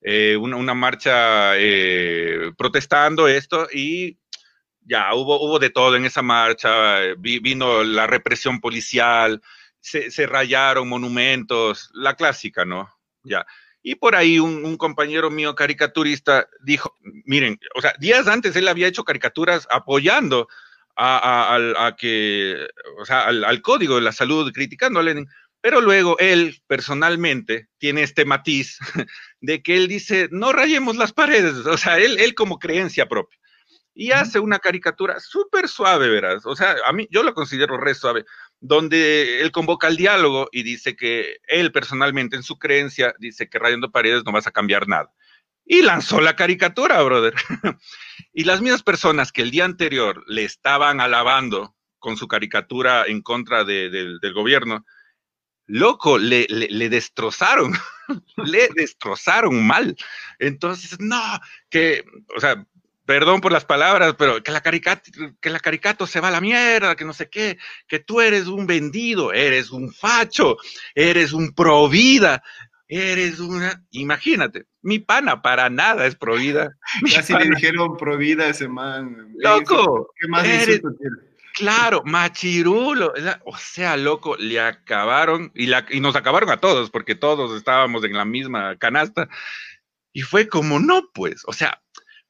eh, 0.00 0.36
una, 0.36 0.74
marcha 0.74 1.56
eh, 1.56 2.52
protestando 2.56 3.26
esto 3.26 3.66
y 3.72 4.18
ya 4.80 5.14
hubo, 5.14 5.40
hubo 5.44 5.58
de 5.58 5.70
todo 5.70 5.96
en 5.96 6.04
esa 6.04 6.22
marcha, 6.22 7.00
vino 7.18 7.82
la 7.84 8.06
represión 8.06 8.60
policial, 8.60 9.40
se, 9.80 10.10
se 10.10 10.26
rayaron 10.26 10.88
monumentos, 10.88 11.90
la 11.94 12.14
clásica, 12.14 12.64
¿no? 12.64 12.88
Ya. 13.24 13.44
Y 13.82 13.96
por 13.96 14.14
ahí 14.14 14.38
un, 14.38 14.76
compañero 14.76 15.30
mío 15.30 15.54
caricaturista 15.54 16.48
dijo, 16.64 16.96
miren, 17.24 17.58
o 17.74 17.80
sea, 17.80 17.94
días 17.98 18.28
antes 18.28 18.54
él 18.54 18.68
había 18.68 18.86
hecho 18.86 19.04
caricaturas 19.04 19.66
apoyando 19.70 20.48
a, 20.96 21.94
que, 21.98 22.66
o 22.98 23.04
sea, 23.04 23.26
al, 23.26 23.62
código 23.62 23.96
de 23.96 24.02
la 24.02 24.12
salud, 24.12 24.52
criticando 24.52 25.00
a 25.00 25.02
Lenin, 25.02 25.26
pero 25.60 25.80
luego 25.80 26.16
él 26.18 26.62
personalmente 26.66 27.68
tiene 27.78 28.02
este 28.02 28.24
matiz 28.24 28.78
de 29.40 29.62
que 29.62 29.76
él 29.76 29.88
dice, 29.88 30.28
no 30.30 30.52
rayemos 30.52 30.96
las 30.96 31.12
paredes, 31.12 31.54
o 31.66 31.76
sea, 31.76 31.98
él, 31.98 32.18
él 32.18 32.34
como 32.34 32.58
creencia 32.58 33.08
propia. 33.08 33.38
Y 33.94 34.12
hace 34.12 34.38
una 34.38 34.58
caricatura 34.58 35.20
súper 35.20 35.68
suave, 35.68 36.08
verás. 36.08 36.46
O 36.46 36.56
sea, 36.56 36.76
a 36.86 36.92
mí 36.92 37.06
yo 37.10 37.22
lo 37.22 37.34
considero 37.34 37.76
re 37.76 37.94
suave 37.94 38.24
donde 38.62 39.42
él 39.42 39.50
convoca 39.50 39.88
al 39.88 39.96
diálogo 39.96 40.48
y 40.52 40.62
dice 40.62 40.94
que 40.94 41.38
él 41.48 41.72
personalmente 41.72 42.36
en 42.36 42.44
su 42.44 42.58
creencia 42.58 43.12
dice 43.18 43.48
que 43.48 43.58
rayando 43.58 43.90
paredes 43.90 44.22
no 44.24 44.30
vas 44.30 44.46
a 44.46 44.52
cambiar 44.52 44.86
nada. 44.86 45.12
Y 45.64 45.82
lanzó 45.82 46.20
la 46.20 46.36
caricatura, 46.36 47.02
brother. 47.02 47.34
y 48.32 48.44
las 48.44 48.60
mismas 48.60 48.84
personas 48.84 49.32
que 49.32 49.42
el 49.42 49.50
día 49.50 49.64
anterior 49.64 50.22
le 50.28 50.44
estaban 50.44 51.00
alabando 51.00 51.74
con 51.98 52.16
su 52.16 52.28
caricatura 52.28 53.04
en 53.06 53.20
contra 53.20 53.64
del 53.64 54.32
gobierno, 54.32 54.84
loco, 55.66 56.18
le, 56.18 56.46
le 56.48 56.88
destrozaron, 56.88 57.72
le 58.36 58.68
destrozaron 58.76 59.66
mal. 59.66 59.96
Entonces, 60.38 61.00
no, 61.00 61.20
que, 61.68 62.04
o 62.36 62.40
sea, 62.40 62.64
perdón 63.04 63.40
por 63.40 63.52
las 63.52 63.64
palabras, 63.64 64.14
pero 64.18 64.42
que 64.42 64.52
la, 64.52 64.60
caricato, 64.60 65.10
que 65.40 65.50
la 65.50 65.60
caricato 65.60 66.06
se 66.06 66.20
va 66.20 66.28
a 66.28 66.32
la 66.32 66.40
mierda, 66.40 66.96
que 66.96 67.04
no 67.04 67.12
sé 67.12 67.28
qué, 67.28 67.58
que 67.86 67.98
tú 67.98 68.20
eres 68.20 68.46
un 68.46 68.66
vendido, 68.66 69.32
eres 69.32 69.70
un 69.70 69.92
facho, 69.92 70.56
eres 70.94 71.32
un 71.32 71.52
provida, 71.54 72.42
eres 72.88 73.40
una, 73.40 73.84
imagínate, 73.90 74.66
mi 74.82 74.98
pana 74.98 75.42
para 75.42 75.70
nada 75.70 76.06
es 76.06 76.14
provida. 76.14 76.76
Casi 77.14 77.32
le 77.34 77.46
dijeron 77.46 77.96
provida 77.96 78.48
ese 78.48 78.68
man. 78.68 79.32
Loco, 79.38 80.12
¿qué 80.18 80.28
más 80.28 80.44
eres, 80.44 80.82
Claro, 81.54 82.02
machirulo, 82.06 83.12
o 83.44 83.56
sea, 83.58 83.98
loco, 83.98 84.36
le 84.38 84.58
acabaron 84.58 85.52
y, 85.54 85.66
la, 85.66 85.84
y 85.90 86.00
nos 86.00 86.16
acabaron 86.16 86.48
a 86.48 86.56
todos 86.58 86.90
porque 86.90 87.14
todos 87.14 87.54
estábamos 87.56 88.04
en 88.04 88.14
la 88.14 88.24
misma 88.24 88.76
canasta. 88.76 89.28
Y 90.14 90.22
fue 90.22 90.48
como, 90.48 90.78
no, 90.78 91.10
pues, 91.12 91.42
o 91.46 91.52
sea, 91.52 91.82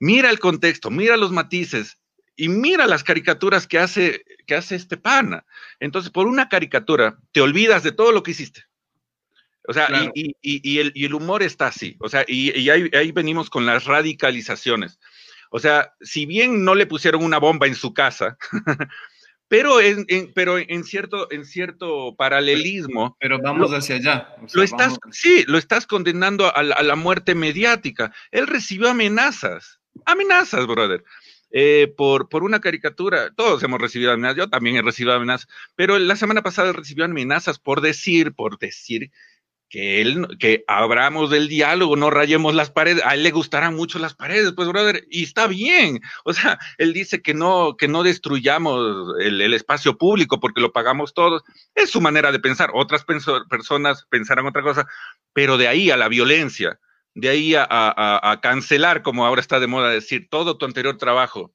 mira 0.02 0.30
el 0.30 0.40
contexto, 0.40 0.90
mira 0.90 1.16
los 1.16 1.30
matices 1.30 1.96
y 2.34 2.48
mira 2.48 2.88
las 2.88 3.04
caricaturas 3.04 3.68
que 3.68 3.78
hace, 3.78 4.24
que 4.48 4.56
hace 4.56 4.74
este 4.74 4.96
pana. 4.96 5.46
Entonces, 5.78 6.10
por 6.10 6.26
una 6.26 6.48
caricatura, 6.48 7.18
te 7.30 7.40
olvidas 7.40 7.84
de 7.84 7.92
todo 7.92 8.10
lo 8.10 8.24
que 8.24 8.32
hiciste. 8.32 8.64
O 9.68 9.72
sea, 9.72 9.88
y, 10.12 10.78
el, 10.78 11.14
humor 11.14 11.44
está 11.44 11.68
así. 11.68 11.96
O 12.00 12.08
sea, 12.08 12.24
y, 12.26 12.68
ahí, 12.68 13.12
venimos 13.12 13.48
con 13.48 13.64
las 13.64 13.84
radicalizaciones. 13.84 14.98
O 15.50 15.60
sea, 15.60 15.94
si 16.00 16.26
bien 16.26 16.64
no 16.64 16.74
le 16.74 16.86
pusieron 16.86 17.22
una 17.22 17.38
bomba 17.38 17.68
en 17.68 17.76
su 17.76 17.94
casa, 17.94 18.36
pero 19.46 19.80
en, 19.80 20.04
pero 20.34 20.58
en 20.58 20.82
cierto, 20.82 21.30
en 21.30 21.44
cierto 21.44 22.16
paralelismo. 22.16 23.16
Pero 23.20 23.38
vamos 23.40 23.70
hacia 23.70 23.94
allá. 23.94 24.34
lo 24.52 24.64
estás, 24.64 24.98
sí, 25.12 25.44
lo 25.46 25.58
estás 25.58 25.86
condenando 25.86 26.52
a 26.52 26.64
la 26.64 26.96
muerte 26.96 27.36
mediática. 27.36 28.12
Él 28.32 28.48
recibió 28.48 28.90
amenazas 28.90 29.78
amenazas, 30.04 30.66
brother. 30.66 31.04
Eh, 31.54 31.92
por, 31.98 32.30
por 32.30 32.44
una 32.44 32.60
caricatura. 32.60 33.30
Todos 33.34 33.62
hemos 33.62 33.80
recibido 33.80 34.12
amenazas, 34.12 34.38
yo 34.38 34.48
también 34.48 34.76
he 34.76 34.82
recibido 34.82 35.14
amenazas, 35.14 35.48
pero 35.76 35.98
la 35.98 36.16
semana 36.16 36.42
pasada 36.42 36.72
recibió 36.72 37.04
amenazas 37.04 37.58
por 37.58 37.82
decir, 37.82 38.32
por 38.34 38.58
decir 38.58 39.10
que 39.72 40.02
él, 40.02 40.28
que 40.38 40.64
abramos 40.66 41.30
del 41.30 41.48
diálogo, 41.48 41.96
no 41.96 42.10
rayemos 42.10 42.54
las 42.54 42.70
paredes, 42.70 43.02
a 43.06 43.14
él 43.14 43.22
le 43.22 43.30
gustarán 43.30 43.74
mucho 43.74 43.98
las 43.98 44.14
paredes, 44.14 44.52
pues 44.52 44.68
brother, 44.68 45.06
y 45.10 45.24
está 45.24 45.46
bien. 45.46 46.00
O 46.24 46.34
sea, 46.34 46.58
él 46.76 46.92
dice 46.92 47.22
que 47.22 47.32
no, 47.32 47.76
que 47.78 47.88
no 47.88 48.02
destruyamos 48.02 49.14
el, 49.20 49.40
el 49.40 49.54
espacio 49.54 49.96
público 49.96 50.40
porque 50.40 50.60
lo 50.60 50.72
pagamos 50.72 51.14
todos. 51.14 51.42
Es 51.74 51.90
su 51.90 52.02
manera 52.02 52.32
de 52.32 52.38
pensar. 52.38 52.70
Otras 52.74 53.04
personas 53.48 54.06
pensarán 54.10 54.46
otra 54.46 54.62
cosa, 54.62 54.86
pero 55.32 55.56
de 55.56 55.68
ahí 55.68 55.90
a 55.90 55.96
la 55.96 56.08
violencia 56.08 56.78
de 57.14 57.28
ahí 57.28 57.54
a, 57.56 58.38
cancelar, 58.42 59.02
como 59.02 59.26
ahora 59.26 59.40
está 59.40 59.60
de 59.60 59.66
moda 59.66 59.90
decir, 59.90 60.28
todo 60.30 60.56
tu 60.56 60.64
anterior 60.64 60.96
trabajo 60.96 61.54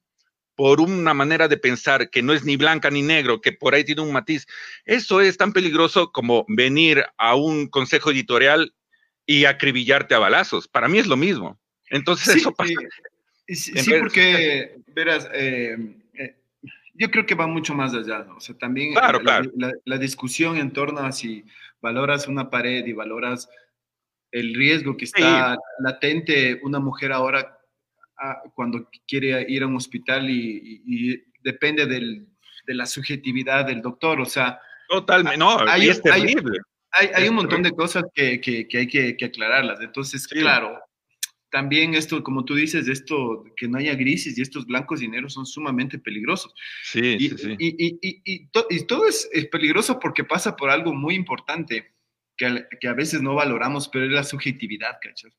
por 0.54 0.80
una 0.80 1.14
manera 1.14 1.46
de 1.46 1.56
pensar 1.56 2.10
que 2.10 2.20
no 2.20 2.32
es 2.32 2.44
ni 2.44 2.56
blanca 2.56 2.90
ni 2.90 3.00
negro, 3.00 3.40
que 3.40 3.52
por 3.52 3.74
ahí 3.74 3.84
tiene 3.84 4.02
un 4.02 4.12
matiz, 4.12 4.44
eso 4.84 5.20
es 5.20 5.36
tan 5.36 5.52
peligroso 5.52 6.10
como 6.10 6.44
venir 6.48 7.04
a 7.16 7.36
un 7.36 7.68
consejo 7.68 8.10
editorial 8.10 8.74
y 9.24 9.44
acribillarte 9.44 10.16
a 10.16 10.18
balazos. 10.18 10.66
Para 10.66 10.88
mí 10.88 10.98
es 10.98 11.06
lo 11.06 11.16
mismo. 11.16 11.60
Entonces 11.90 12.36
eso 12.36 12.52
pasa. 12.52 12.72
Sí, 13.46 13.72
porque, 14.00 14.80
verás, 14.88 15.28
eh, 15.32 15.76
eh, 16.14 16.36
yo 16.94 17.10
creo 17.10 17.24
que 17.24 17.34
va 17.34 17.46
mucho 17.46 17.74
más 17.74 17.94
allá, 17.94 18.24
¿no? 18.24 18.36
O 18.36 18.40
sea, 18.40 18.56
también 18.58 18.94
la, 18.94 19.98
discusión 19.98 20.56
en 20.56 20.72
torno 20.72 21.00
a 21.00 21.12
si 21.12 21.44
valoras 21.80 22.28
una 22.28 22.50
pared 22.50 22.84
y 22.84 22.92
valoras 22.92 23.48
el 24.32 24.54
riesgo 24.54 24.96
que 24.96 25.06
está 25.06 25.56
latente 25.80 26.60
una 26.62 26.78
mujer 26.78 27.12
ahora 27.12 27.58
ah, 28.18 28.42
cuando 28.54 28.88
quiere 29.06 29.46
ir 29.48 29.62
a 29.62 29.66
un 29.66 29.76
hospital 29.76 30.28
y, 30.28 31.24
depende 31.40 31.86
de 31.86 32.74
la 32.74 32.84
subjetividad 32.84 33.64
del 33.64 33.80
doctor, 33.80 34.20
o 34.20 34.26
sea... 34.26 34.60
Totalmente, 34.88 35.38
no, 35.38 35.58
hay, 35.66 35.88
es 35.88 36.02
terrible. 36.02 36.58
Hay, 36.90 37.28
un 37.28 37.36
montón 37.36 37.62
de 37.62 37.70
cosas 37.70 38.04
que, 38.14 38.40
hay 38.74 38.86
que, 39.16 39.24
aclararlas, 39.24 39.80
entonces, 39.80 40.26
claro, 40.26 40.78
también 41.50 41.94
esto, 41.94 42.22
como 42.22 42.44
tú 42.44 42.54
dices, 42.54 42.88
esto, 42.88 43.44
que 43.56 43.68
no 43.68 43.78
haya 43.78 43.94
grises 43.94 44.36
y 44.36 44.42
estos 44.42 44.66
blancos 44.66 45.00
dineros 45.00 45.32
son 45.32 45.46
sumamente 45.46 45.98
peligrosos. 45.98 46.52
Sí, 46.82 47.16
y, 47.18 47.28
sí, 47.30 47.38
sí. 47.38 47.56
Y, 47.58 48.46
todo 48.86 49.06
es, 49.06 49.28
peligroso 49.50 49.98
porque 49.98 50.24
pasa 50.24 50.56
por 50.56 50.70
algo 50.70 50.92
muy 50.92 51.14
importante 51.14 51.94
que 52.38 52.46
a, 52.46 52.68
que 52.80 52.88
a 52.88 52.94
veces 52.94 53.20
no 53.20 53.34
valoramos, 53.34 53.88
pero 53.88 54.06
es 54.06 54.12
la 54.12 54.24
subjetividad, 54.24 54.98
¿cachai? 55.02 55.30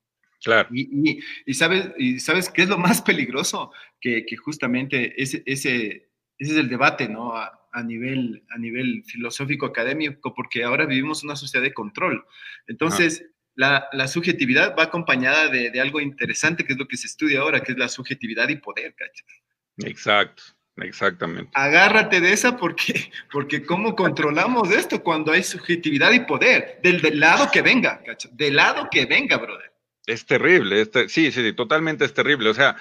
Claro. 0.44 0.70
Y, 0.72 1.22
sabes, 1.54 1.90
y 1.98 2.20
sabes 2.20 2.50
qué 2.50 2.64
es 2.64 2.70
lo 2.70 2.78
más 2.78 3.02
peligroso, 3.02 3.72
que, 4.00 4.26
que 4.26 4.38
justamente 4.38 5.22
ese, 5.22 5.44
ese, 5.46 6.10
ese, 6.38 6.52
es 6.52 6.58
el 6.58 6.70
debate, 6.70 7.10
¿no? 7.10 7.36
A, 7.36 7.84
nivel, 7.84 8.44
a 8.50 8.58
nivel 8.58 9.04
filosófico 9.06 9.66
académico, 9.66 10.34
porque 10.34 10.64
ahora 10.64 10.86
vivimos 10.86 11.24
una 11.24 11.36
sociedad 11.36 11.64
de 11.64 11.74
control. 11.74 12.26
Entonces, 12.68 13.26
la, 13.56 14.08
subjetividad 14.08 14.76
va 14.78 14.84
acompañada 14.84 15.50
de, 15.50 15.80
algo 15.80 16.00
interesante, 16.00 16.64
que 16.64 16.74
es 16.74 16.80
lo 16.80 16.88
que 16.88 16.98
se 16.98 17.08
estudia 17.08 17.42
ahora, 17.42 17.62
que 17.62 17.74
es 17.74 17.78
la 17.78 17.90
subjetividad 17.90 18.50
y 18.50 18.56
poder, 18.56 18.96
¿cachai? 18.96 19.92
Exacto, 19.92 20.44
exactamente. 20.78 21.52
Agárrate 21.54 22.22
de 22.22 22.34
esa 22.34 22.58
porque, 22.58 23.12
porque 23.32 23.66
¿cómo 23.66 23.96
controlamos 23.96 24.72
esto 24.72 25.04
cuando 25.04 25.32
hay 25.32 25.44
subjetividad 25.44 26.12
y 26.12 26.22
poder? 26.22 26.80
Del, 26.82 27.20
lado 27.20 27.50
que 27.52 27.62
venga, 27.62 28.02
¿cachai? 28.04 28.32
Del 28.34 28.56
lado 28.56 28.88
que 28.92 29.06
venga, 29.06 29.38
brother. 29.38 29.72
Es 30.06 30.26
terrible, 30.26 30.90
sí, 31.08 31.32
sí, 31.32 31.54
totalmente 31.54 32.06
es 32.06 32.14
terrible. 32.14 32.50
O 32.50 32.54
sea, 32.54 32.76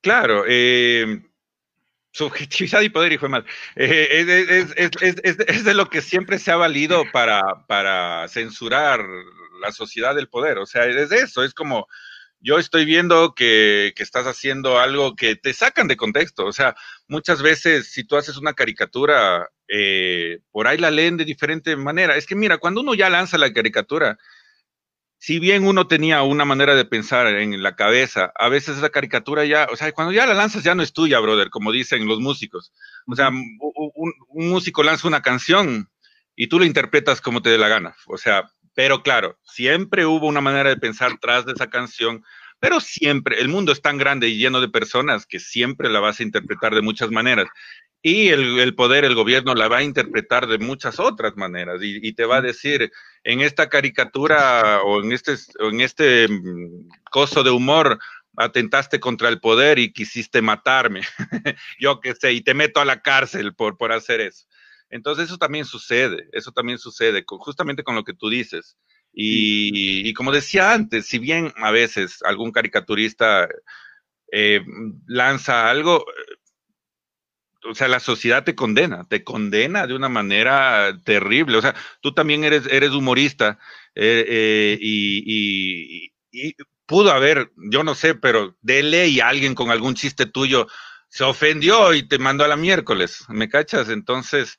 claro, 0.00 0.44
eh, 0.48 1.22
subjetividad 2.10 2.80
y 2.80 2.88
poder, 2.88 3.12
hijo 3.12 3.26
de 3.26 3.30
mal. 3.30 3.44
Eh, 3.76 4.66
es, 4.76 5.64
de 5.64 5.74
lo 5.74 5.88
que 5.90 6.00
siempre 6.00 6.38
se 6.38 6.50
ha 6.50 6.56
valido 6.56 7.04
para, 7.12 7.42
para 7.66 8.26
censurar 8.28 9.04
la 9.60 9.72
sociedad 9.72 10.14
del 10.14 10.28
poder. 10.28 10.58
O 10.58 10.66
sea, 10.66 10.86
es 10.86 11.12
eso, 11.12 11.44
es 11.44 11.54
como 11.54 11.86
yo 12.44 12.58
estoy 12.58 12.84
viendo 12.84 13.34
que, 13.34 13.94
estás 13.96 14.26
haciendo 14.26 14.78
algo 14.78 15.16
que 15.16 15.34
te 15.34 15.54
sacan 15.54 15.88
de 15.88 15.96
contexto. 15.96 16.44
O 16.44 16.52
sea, 16.52 16.76
muchas 17.08 17.40
veces 17.40 17.90
si 17.90 18.04
tú 18.04 18.16
haces 18.16 18.36
una 18.36 18.52
caricatura, 18.52 19.48
eh, 19.66 20.40
por 20.52 20.68
ahí 20.68 20.76
la 20.76 20.90
leen 20.90 21.16
de 21.16 21.24
diferente 21.24 21.74
manera. 21.74 22.16
Es 22.16 22.26
que 22.26 22.36
mira, 22.36 22.58
cuando 22.58 22.82
uno 22.82 22.94
ya 22.94 23.08
lanza 23.08 23.38
la 23.38 23.50
caricatura, 23.52 24.18
si 25.18 25.38
bien 25.38 25.66
uno 25.66 25.88
tenía 25.88 26.22
una 26.22 26.44
manera 26.44 26.74
de 26.74 26.84
pensar 26.84 27.28
en 27.28 27.62
la 27.62 27.76
cabeza, 27.76 28.30
a 28.34 28.50
veces 28.50 28.76
esa 28.76 28.90
caricatura 28.90 29.46
ya, 29.46 29.66
o 29.72 29.76
sea, 29.76 29.90
cuando 29.92 30.12
ya 30.12 30.26
la 30.26 30.34
lanzas 30.34 30.62
ya 30.64 30.74
no 30.74 30.82
es 30.82 30.92
tuya, 30.92 31.20
brother, 31.20 31.48
como 31.48 31.72
dicen 31.72 32.06
los 32.06 32.20
músicos. 32.20 32.74
O 33.06 33.16
sea, 33.16 33.30
un, 33.30 34.12
un 34.28 34.50
músico 34.50 34.82
lanza 34.82 35.08
una 35.08 35.22
canción 35.22 35.88
y 36.36 36.48
tú 36.48 36.58
la 36.58 36.66
interpretas 36.66 37.22
como 37.22 37.40
te 37.40 37.48
dé 37.48 37.56
la 37.56 37.68
gana. 37.68 37.96
O 38.06 38.18
sea, 38.18 38.50
pero 38.74 39.02
claro, 39.02 39.38
siempre 39.44 40.06
hubo 40.06 40.26
una 40.26 40.40
manera 40.40 40.70
de 40.70 40.76
pensar 40.76 41.18
tras 41.20 41.46
de 41.46 41.52
esa 41.52 41.70
canción, 41.70 42.24
pero 42.60 42.80
siempre, 42.80 43.40
el 43.40 43.48
mundo 43.48 43.72
es 43.72 43.82
tan 43.82 43.98
grande 43.98 44.28
y 44.28 44.38
lleno 44.38 44.60
de 44.60 44.68
personas 44.68 45.26
que 45.26 45.38
siempre 45.38 45.90
la 45.90 46.00
vas 46.00 46.20
a 46.20 46.22
interpretar 46.22 46.74
de 46.74 46.82
muchas 46.82 47.10
maneras. 47.10 47.46
Y 48.02 48.28
el, 48.28 48.74
poder, 48.74 49.04
el 49.04 49.14
gobierno 49.14 49.54
la 49.54 49.66
va 49.68 49.78
a 49.78 49.82
interpretar 49.82 50.46
de 50.46 50.58
muchas 50.58 51.00
otras 51.00 51.36
maneras 51.36 51.80
y, 51.82 52.12
te 52.12 52.26
va 52.26 52.36
a 52.36 52.42
decir, 52.42 52.92
en 53.22 53.40
esta 53.40 53.70
caricatura 53.70 54.82
o 54.82 55.02
en 55.02 55.12
este, 55.12 55.36
en 55.60 55.80
este 55.80 56.28
mm, 56.28 56.88
coso 57.10 57.42
de 57.42 57.50
humor, 57.50 57.98
atentaste 58.36 59.00
contra 59.00 59.28
el 59.28 59.40
poder 59.40 59.78
y 59.78 59.92
quisiste 59.92 60.42
matarme, 60.42 61.00
yo 61.78 62.00
qué 62.00 62.14
sé, 62.14 62.32
y 62.32 62.42
te 62.42 62.52
meto 62.54 62.80
a 62.80 62.84
la 62.84 63.00
cárcel 63.00 63.54
por, 63.54 63.78
por 63.78 63.92
hacer 63.92 64.20
eso. 64.20 64.46
Entonces 64.94 65.24
eso 65.24 65.38
también 65.38 65.64
sucede, 65.64 66.28
eso 66.32 66.52
también 66.52 66.78
sucede 66.78 67.24
justamente 67.26 67.82
con 67.82 67.96
lo 67.96 68.04
que 68.04 68.14
tú 68.14 68.28
dices. 68.28 68.76
Y, 69.12 70.14
como 70.14 70.30
decía 70.30 70.72
antes, 70.72 71.06
si 71.06 71.18
bien 71.18 71.52
a 71.56 71.72
veces 71.72 72.22
algún 72.22 72.52
caricaturista 72.52 73.48
eh, 74.30 74.64
lanza 75.08 75.68
algo, 75.68 76.06
eh, 76.08 76.36
o 77.68 77.74
sea, 77.74 77.88
la 77.88 77.98
sociedad 77.98 78.44
te 78.44 78.54
condena, 78.54 79.04
te 79.08 79.24
condena 79.24 79.88
de 79.88 79.94
una 79.94 80.08
manera 80.08 80.96
terrible. 81.04 81.56
O 81.56 81.60
sea, 81.60 81.74
tú 82.00 82.14
también 82.14 82.44
eres, 82.44 82.64
eres 82.70 82.90
humorista 82.90 83.58
eh, 83.96 84.78
y, 84.80 86.12
y, 86.30 86.54
pudo 86.86 87.10
haber, 87.10 87.50
yo 87.56 87.82
no 87.82 87.96
sé, 87.96 88.14
pero 88.14 88.56
de 88.62 88.84
ley 88.84 89.18
alguien 89.18 89.56
con 89.56 89.72
algún 89.72 89.96
chiste 89.96 90.26
tuyo 90.26 90.68
se 91.08 91.24
ofendió 91.24 91.94
y 91.94 92.06
te 92.06 92.18
mandó 92.20 92.44
a 92.44 92.48
la 92.48 92.56
miércoles, 92.56 93.24
¿me 93.28 93.48
cachas? 93.48 93.88
Entonces, 93.88 94.58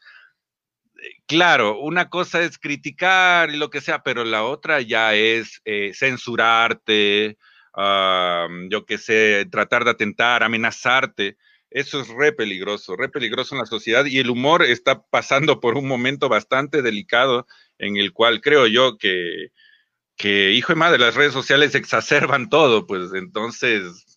claro, 1.26 1.80
una 1.80 2.10
cosa 2.10 2.42
es 2.42 2.58
criticar 2.58 3.50
y 3.50 3.58
lo 3.58 3.70
que 3.70 3.82
sea, 3.82 4.04
pero 4.04 4.24
la 4.24 4.44
otra 4.44 4.82
ya 4.82 5.14
es 5.16 5.62
eh, 5.66 5.92
censurarte, 5.94 7.38
yo 8.70 8.86
qué 8.86 8.98
sé, 8.98 9.48
tratar 9.52 9.84
de 9.84 9.92
atentar, 9.92 10.44
amenazarte. 10.44 11.38
Eso 11.70 12.00
es 12.00 12.08
re 12.08 12.32
peligroso, 12.32 12.96
re 12.96 13.10
peligroso 13.10 13.56
en 13.56 13.60
la 13.60 13.66
sociedad 13.66 14.06
y 14.06 14.20
el 14.20 14.30
humor 14.30 14.64
está 14.64 15.04
pasando 15.04 15.60
por 15.60 15.76
un 15.78 15.88
momento 15.88 16.30
bastante 16.30 16.82
delicado 16.82 17.48
en 17.78 17.98
el 17.98 18.14
cual 18.14 18.40
creo 18.40 18.68
yo 18.68 18.98
que, 18.98 19.52
que 20.16 20.52
hijo 20.52 20.74
de 20.74 20.80
madre, 20.80 21.00
las 21.00 21.16
redes 21.16 21.34
sociales 21.34 21.76
exacerban 21.76 22.50
todo, 22.50 22.88
pues 22.88 23.12
entonces 23.14 24.15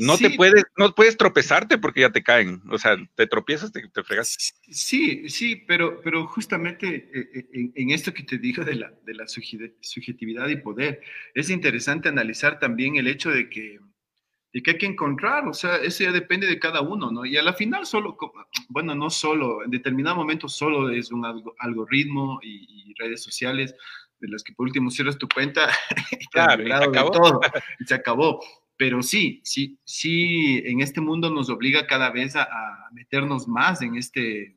no 0.00 0.16
te 0.16 0.30
puedes, 0.30 0.64
no 0.76 0.94
puedes 0.94 1.16
tropezarte 1.16 1.78
porque 1.78 2.00
ya 2.00 2.10
te 2.10 2.22
caen. 2.22 2.62
O 2.70 2.78
sea, 2.78 2.96
te 3.14 3.26
tropiezas, 3.26 3.72
te, 3.72 3.86
te 3.88 4.02
fregas. 4.02 4.36
Sí, 4.68 5.28
sí, 5.28 5.56
pero, 5.56 6.00
pero 6.02 6.26
justamente 6.26 7.10
eh, 7.12 7.30
eh, 7.52 7.70
en, 7.74 7.90
esto 7.90 8.12
que 8.12 8.22
te 8.22 8.38
digo 8.38 8.64
de 8.64 8.76
la, 8.76 8.92
de 9.04 9.14
la 9.14 9.26
subjetividad 9.28 10.48
y 10.48 10.56
poder, 10.56 11.00
es 11.34 11.50
interesante 11.50 12.08
analizar 12.08 12.58
también 12.58 12.96
el 12.96 13.08
hecho 13.08 13.30
de 13.30 13.48
que, 13.48 13.78
de 14.52 14.62
que 14.62 14.72
hay 14.72 14.78
que 14.78 14.86
encontrar, 14.86 15.46
o 15.46 15.54
sea, 15.54 15.76
eso 15.76 16.04
ya 16.04 16.12
depende 16.12 16.46
de 16.46 16.58
cada 16.58 16.80
uno, 16.80 17.10
¿no? 17.10 17.24
Y 17.24 17.36
a 17.36 17.42
la 17.42 17.52
final 17.52 17.86
solo, 17.86 18.16
bueno, 18.68 18.94
no 18.94 19.10
solo, 19.10 19.64
en 19.64 19.70
determinado 19.70 20.16
momento 20.16 20.48
solo 20.48 20.90
es 20.90 21.12
un 21.12 21.24
algoritmo 21.58 22.40
y, 22.42 22.78
redes 22.98 23.22
sociales 23.22 23.74
de 24.18 24.28
las 24.28 24.42
que 24.42 24.52
por 24.52 24.66
último 24.66 24.90
cierras 24.90 25.16
tu 25.16 25.26
cuenta 25.26 25.70
y 26.12 26.18
te 26.18 26.26
claro, 26.32 26.62
y 26.66 26.70
acabó. 26.70 27.10
Todo, 27.10 27.40
y 27.80 27.84
se 27.86 27.94
acabó. 27.94 28.40
Pero 28.80 29.02
sí, 29.02 29.42
sí, 29.44 29.78
sí, 29.84 30.62
en 30.64 30.80
este 30.80 31.02
mundo 31.02 31.28
nos 31.28 31.50
obliga 31.50 31.86
cada 31.86 32.08
vez 32.08 32.34
a, 32.34 32.48
meternos 32.92 33.46
más 33.46 33.82
en 33.82 33.96
este, 33.96 34.56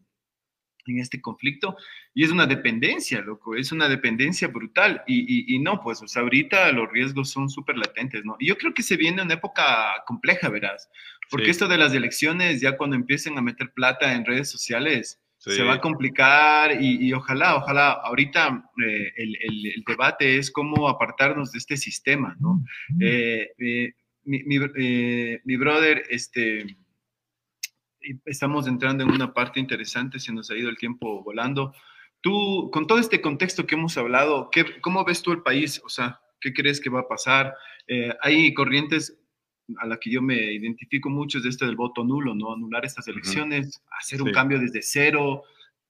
en 0.86 1.00
este 1.00 1.20
conflicto 1.20 1.76
y 2.14 2.24
es 2.24 2.32
una 2.32 2.46
dependencia, 2.46 3.20
loco, 3.20 3.54
es 3.58 3.74
una 3.74 3.90
dependencia 3.90 4.48
brutal 4.48 5.04
y, 5.08 5.54
y, 5.54 5.60
no, 5.60 5.82
pues, 5.82 6.02
o 6.02 6.08
sea, 6.08 6.22
ahorita 6.22 6.72
los 6.72 6.90
riesgos 6.90 7.32
son 7.32 7.50
súper 7.50 7.78
latentes, 7.78 8.24
¿no? 8.24 8.38
Y 8.40 8.48
yo 8.48 8.58
creo 8.58 8.74
que 8.74 8.82
se 8.82 8.96
viene 8.96 9.22
una 9.22 9.34
época 9.34 9.94
compleja, 10.08 10.48
verás, 10.48 10.90
porque 11.30 11.50
esto 11.50 11.68
de 11.68 11.78
las 11.78 11.94
elecciones, 11.94 12.62
ya 12.62 12.78
cuando 12.78 12.96
empiecen 12.96 13.38
a 13.38 13.42
meter 13.42 13.74
plata 13.74 14.14
en 14.14 14.24
redes 14.24 14.50
sociales, 14.50 15.20
se 15.38 15.64
va 15.64 15.74
a 15.74 15.82
complicar 15.82 16.82
y, 16.82 17.12
ojalá, 17.12 17.58
ojalá, 17.58 17.92
ahorita 17.92 18.72
eh, 18.88 19.12
el, 19.18 19.38
el, 19.76 19.84
debate 19.86 20.38
es 20.38 20.50
cómo 20.50 20.88
apartarnos 20.88 21.52
de 21.52 21.58
este 21.58 21.76
sistema, 21.76 22.38
¿no? 22.40 22.64
eh, 23.02 23.52
eh 23.60 23.94
mi, 24.26 24.58
eh, 24.76 25.42
mi, 25.44 25.58
brother, 25.58 26.04
este, 26.10 26.78
estamos 28.26 28.68
entrando 28.68 29.04
en 29.04 29.12
una 29.12 29.34
parte 29.34 29.60
interesante, 29.60 30.20
se 30.20 30.34
nos 30.34 30.50
ha 30.52 30.58
ido 30.58 30.70
el 30.70 30.78
tiempo 30.78 31.24
volando. 31.24 31.74
Tú, 32.22 32.70
con 32.72 32.88
todo 32.88 33.00
este 33.00 33.22
contexto 33.22 33.66
que 33.66 33.76
hemos 33.76 33.98
hablado, 33.98 34.50
¿qué, 34.52 34.80
¿cómo 34.82 35.04
ves 35.04 35.22
tú 35.22 35.32
el 35.32 35.42
país? 35.42 35.82
O 35.84 35.90
sea, 35.90 36.22
¿qué 36.40 36.54
crees 36.54 36.80
que 36.80 36.90
va 36.90 37.02
a 37.02 37.08
pasar? 37.08 37.54
Eh, 37.88 38.14
hay 38.22 38.54
corrientes 38.54 39.20
a 39.78 39.88
las 39.88 40.00
que 40.00 40.12
yo 40.12 40.22
me 40.22 40.54
identifico 40.54 41.10
mucho 41.10 41.40
de 41.40 41.50
esto 41.50 41.66
del 41.66 41.76
voto 41.76 42.04
nulo, 42.04 42.36
¿no? 42.36 42.54
Anular 42.54 42.86
estas 42.86 43.08
elecciones, 43.08 43.82
hacer 44.00 44.22
un 44.22 44.32
cambio 44.32 44.60
desde 44.60 44.82
cero, 44.82 45.44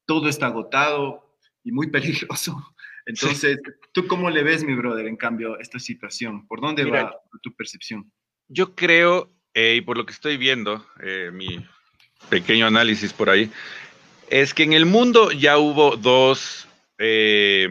todo 0.05 0.29
está 0.29 0.47
agotado 0.47 1.37
y 1.63 1.71
muy 1.71 1.87
peligroso. 1.91 2.75
Entonces, 3.05 3.59
¿tú 3.91 4.07
cómo 4.07 4.29
le 4.29 4.43
ves, 4.43 4.63
mi 4.63 4.75
brother, 4.75 5.07
en 5.07 5.17
cambio, 5.17 5.59
esta 5.59 5.79
situación? 5.79 6.47
¿Por 6.47 6.61
dónde 6.61 6.85
va 6.85 7.13
tu 7.41 7.53
percepción? 7.53 8.11
Yo 8.47 8.75
creo, 8.75 9.31
eh, 9.53 9.75
y 9.77 9.81
por 9.81 9.97
lo 9.97 10.05
que 10.05 10.13
estoy 10.13 10.37
viendo, 10.37 10.85
eh, 11.01 11.31
mi 11.33 11.65
pequeño 12.29 12.67
análisis 12.67 13.13
por 13.13 13.29
ahí, 13.29 13.49
es 14.29 14.53
que 14.53 14.63
en 14.63 14.73
el 14.73 14.85
mundo 14.85 15.31
ya 15.31 15.57
hubo 15.57 15.95
dos, 15.95 16.67
eh, 16.97 17.67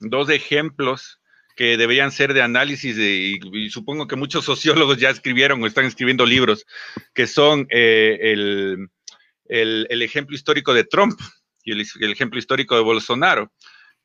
dos 0.00 0.30
ejemplos 0.30 1.20
que 1.56 1.76
deberían 1.76 2.12
ser 2.12 2.34
de 2.34 2.42
análisis 2.42 2.98
y, 2.98 3.70
supongo 3.70 4.06
que 4.06 4.16
muchos 4.16 4.44
sociólogos 4.84 4.98
ya 4.98 5.10
escribieron 5.10 5.62
o 5.62 5.66
están 5.66 5.86
escribiendo 5.86 6.26
libros, 6.26 6.66
que 7.14 7.26
son 7.26 7.66
el, 7.70 8.88
ejemplo 9.48 10.36
histórico 10.36 10.74
de 10.74 10.84
Trump 10.84 11.18
y 11.64 11.72
el, 11.72 12.12
ejemplo 12.12 12.38
histórico 12.38 12.76
de 12.76 12.82
Bolsonaro, 12.82 13.52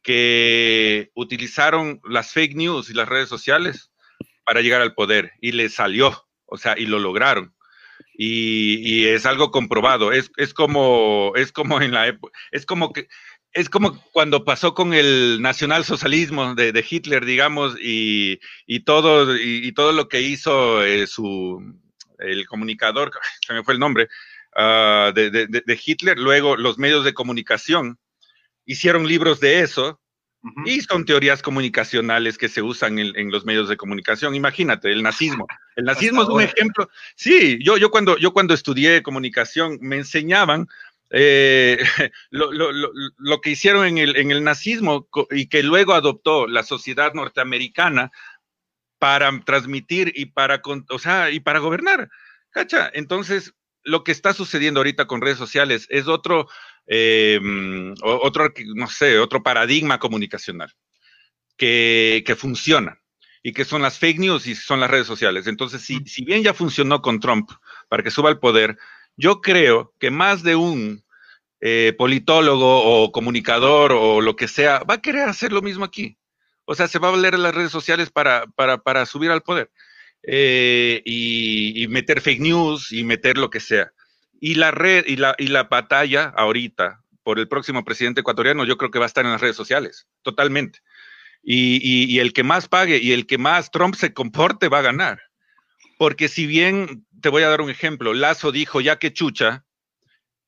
que 0.02 1.12
utilizaron 1.14 2.00
las 2.10 2.32
fake 2.32 2.56
news 2.56 2.90
y 2.90 2.94
las 2.94 3.08
redes 3.08 3.30
sociales 3.30 3.91
para 4.46 4.62
llegar 4.62 4.82
al 4.82 4.94
poder 4.94 5.32
y 5.42 5.52
le 5.52 5.70
salió, 5.70 6.28
o 6.46 6.58
sea, 6.58 6.76
y 6.78 6.86
lo 6.86 7.00
lograron. 7.00 7.56
Y, 8.14 9.06
es 9.06 9.26
algo 9.26 9.52
comprobado, 9.52 10.12
es, 10.12 10.32
es, 10.38 10.54
como, 10.54 11.34
es 11.36 11.52
como 11.52 11.82
en 11.82 11.92
la 11.92 12.08
época, 12.08 12.38
es 12.52 12.66
como 12.66 12.94
que 12.94 13.08
es 13.54 13.70
como 13.70 14.02
cuando 14.12 14.46
pasó 14.46 14.74
con 14.74 14.94
el 14.94 15.42
nacionalsocialismo 15.42 16.56
de, 16.56 16.72
de 16.72 16.86
Hitler, 16.88 17.26
digamos, 17.26 17.76
y, 17.80 18.40
todo, 18.86 19.36
y, 19.38 19.72
todo 19.74 19.92
lo 19.92 20.08
que 20.08 20.22
hizo 20.22 20.84
eh, 20.84 21.06
su, 21.08 21.62
el 22.20 22.46
comunicador, 22.48 23.12
se 23.48 23.54
me 23.54 23.64
fue 23.64 23.74
el 23.74 23.80
nombre, 23.80 24.08
ah, 24.56 25.12
de, 25.14 25.82
Hitler, 25.86 26.18
luego 26.18 26.56
los 26.56 26.78
medios 26.78 27.04
de 27.04 27.14
comunicación 27.14 28.00
hicieron 28.66 29.08
libros 29.08 29.40
de 29.40 29.62
eso, 29.62 30.01
y 30.66 30.82
son 30.82 31.06
teorías 31.06 31.42
comunicacionales 31.42 32.38
que 32.38 32.50
se 32.50 32.62
usan 32.62 32.98
en, 32.98 33.32
los 33.32 33.46
medios 33.46 33.70
de 33.70 33.78
comunicación. 33.78 34.34
Imagínate, 34.34 34.92
el 34.92 35.04
nazismo. 35.04 35.48
El 35.76 35.86
nazismo 35.86 36.24
es 36.24 36.30
un 36.30 36.42
ejemplo. 36.42 36.90
Sí, 37.16 37.60
yo, 37.64 37.78
yo, 37.78 37.92
cuando, 37.92 38.18
yo 38.18 38.34
cuando 38.34 38.54
estudié 38.54 39.04
comunicación 39.04 39.78
me 39.82 39.98
enseñaban 39.98 40.68
eh, 41.12 41.78
lo, 42.32 43.42
que 43.42 43.52
hicieron 43.52 43.86
en 43.86 43.98
el, 43.98 44.16
en 44.16 44.32
el 44.32 44.44
nazismo 44.44 45.08
y 45.30 45.48
que 45.48 45.62
luego 45.62 45.94
adoptó 45.94 46.48
la 46.48 46.64
sociedad 46.64 47.14
norteamericana 47.14 48.12
para 48.98 49.32
transmitir 49.42 50.12
y 50.16 50.28
para, 50.28 50.62
o 50.90 51.00
sea, 51.00 51.30
y 51.30 51.40
para 51.40 51.60
gobernar. 51.60 52.10
¿Cacha? 52.50 52.90
Entonces, 52.94 53.54
lo 53.84 54.04
que 54.04 54.12
está 54.12 54.34
sucediendo 54.34 54.80
ahorita 54.80 55.06
con 55.08 55.22
redes 55.22 55.38
sociales 55.38 55.88
es 55.90 56.08
otro, 56.08 56.48
eh, 56.88 57.40
otro, 58.04 58.54
no 58.76 58.88
sé, 58.88 59.20
otro 59.20 59.44
paradigma 59.44 60.00
comunicacional 60.00 60.74
que, 61.58 62.24
que, 62.26 62.36
funciona 62.36 63.00
y 63.44 63.54
que 63.54 63.66
son 63.66 63.82
las 63.82 63.98
fake 64.00 64.20
news 64.20 64.48
y 64.48 64.56
son 64.56 64.80
las 64.80 64.90
redes 64.90 65.08
sociales. 65.08 65.48
Entonces, 65.48 65.82
si, 65.82 66.00
si 66.06 66.24
bien 66.24 66.44
ya 66.44 66.54
funcionó 66.54 67.02
con 67.02 67.20
Trump 67.20 67.52
para 67.90 68.04
que 68.04 68.12
suba 68.12 68.30
al 68.30 68.40
poder, 68.40 68.78
yo 69.18 69.42
creo 69.42 69.94
que 70.00 70.12
más 70.12 70.44
de 70.44 70.56
un 70.56 71.04
eh, 71.60 71.94
politólogo 71.98 73.04
o 73.04 73.12
comunicador 73.12 73.92
o 73.94 74.22
lo 74.22 74.36
que 74.36 74.48
sea 74.48 74.80
va 74.80 74.96
a 74.96 75.02
querer 75.02 75.30
hacer 75.30 75.52
lo 75.52 75.62
mismo 75.62 75.86
aquí. 75.86 76.18
O 76.66 76.76
sea, 76.76 76.88
se 76.88 77.00
va 77.00 77.10
a 77.10 77.12
valer 77.12 77.38
las 77.38 77.54
redes 77.54 77.72
sociales 77.72 78.12
para, 78.12 78.46
para, 78.56 78.78
para 78.78 79.06
subir 79.06 79.32
al 79.32 79.42
poder 79.42 79.72
eh, 80.24 81.02
y, 81.06 81.88
meter 81.90 82.22
fake 82.22 82.40
news 82.40 82.92
y 82.92 83.04
meter 83.04 83.38
lo 83.38 83.50
que 83.50 83.60
sea. 83.60 83.92
Y 84.40 84.56
la 84.56 84.72
red 84.72 85.06
y 85.08 85.18
la, 85.18 85.36
y 85.38 85.48
la 85.48 85.64
batalla 85.64 86.34
ahorita 86.36 87.04
por 87.24 87.40
el 87.40 87.48
próximo 87.48 87.84
presidente 87.84 88.22
ecuatoriano, 88.22 88.66
yo 88.66 88.78
creo 88.78 88.92
que 88.92 89.00
va 89.00 89.06
a 89.06 89.08
estar 89.08 89.26
en 89.26 89.32
las 89.32 89.42
redes 89.42 89.56
sociales, 89.56 90.08
totalmente. 90.24 90.80
Y, 91.44 91.78
y, 91.84 92.06
y 92.06 92.20
el 92.20 92.34
que 92.34 92.44
más 92.44 92.68
pague 92.68 92.98
y 92.98 93.12
el 93.12 93.28
que 93.28 93.38
más 93.38 93.72
Trump 93.72 93.96
se 93.96 94.14
comporte 94.14 94.70
va 94.70 94.80
a 94.80 94.84
ganar. 94.84 95.22
Porque 95.98 96.28
si 96.28 96.48
bien 96.48 97.06
te 97.22 97.30
voy 97.30 97.44
a 97.44 97.50
dar 97.50 97.62
un 97.62 97.70
ejemplo. 97.70 98.14
Lazo 98.14 98.52
dijo, 98.52 98.82
ya 98.82 98.98
que 98.98 99.14
chucha, 99.14 99.66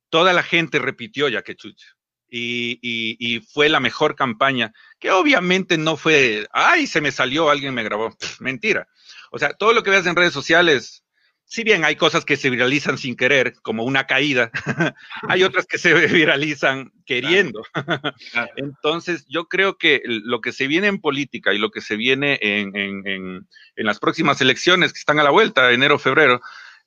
toda 0.10 0.34
la 0.34 0.44
gente 0.44 0.80
repitió 0.80 1.30
ya 1.30 1.44
que 1.44 1.56
chucha. 1.56 1.88
Y, 2.36 3.42
fue 3.52 3.70
la 3.70 3.80
mejor 3.80 4.16
campaña, 4.16 4.74
que 5.00 5.12
obviamente 5.12 5.78
no 5.78 5.98
fue, 5.98 6.48
ay, 6.52 6.88
se 6.88 7.02
me 7.02 7.12
salió, 7.12 7.50
alguien 7.50 7.74
me 7.74 7.84
grabó. 7.84 8.16
mentira. 8.40 8.88
O 9.32 9.40
sea, 9.40 9.54
todo 9.54 9.74
lo 9.74 9.84
que 9.84 9.92
veas 9.92 10.08
en 10.08 10.16
redes 10.16 10.34
sociales, 10.34 11.04
si 11.46 11.64
bien 11.64 11.86
hay 11.86 11.96
cosas 11.96 12.26
que 12.26 12.38
se 12.38 12.50
viralizan 12.50 12.98
sin 12.98 13.16
querer, 13.16 13.54
como 13.62 13.84
una 13.84 14.08
caída, 14.08 14.50
hay 15.30 15.44
otras 15.44 15.68
que 15.68 15.78
se 15.78 15.94
viralizan 16.08 16.92
queriendo. 17.06 17.64
Entonces, 18.56 19.26
yo 19.28 19.46
creo 19.46 19.78
que 19.78 20.02
lo 20.06 20.42
que 20.42 20.52
se 20.52 20.68
viene 20.68 20.88
en 20.88 21.02
política 21.02 21.54
y 21.54 21.60
lo 21.60 21.70
que 21.70 21.82
se 21.82 21.98
viene 21.98 22.40
en, 22.42 22.76
en 22.76 23.86
las 23.86 24.00
próximas 24.00 24.42
elecciones 24.42 24.94
que 24.94 25.00
están 25.00 25.20
a 25.20 25.24
la 25.24 25.30
vuelta, 25.30 25.72
enero, 25.72 26.00
febrero, 26.00 26.42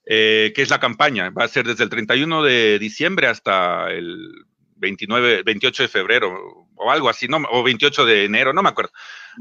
eh, 0.09 0.53
que 0.55 0.63
es 0.63 0.71
la 0.71 0.79
campaña. 0.79 1.31
Va 1.31 1.45
a 1.45 1.49
ser 1.49 1.67
desde 1.67 1.83
el 1.83 1.91
31 1.91 2.45
de 2.45 2.79
diciembre 2.79 3.27
hasta 3.27 3.91
el 3.91 4.47
29, 4.77 5.43
28 5.43 5.83
de 5.85 5.89
febrero 5.89 6.67
o 6.77 6.91
algo 6.91 7.09
así, 7.09 7.27
no, 7.29 7.39
o 7.51 7.63
28 7.63 8.05
de 8.05 8.25
enero, 8.25 8.53
no 8.53 8.63
me 8.63 8.69
acuerdo, 8.69 8.93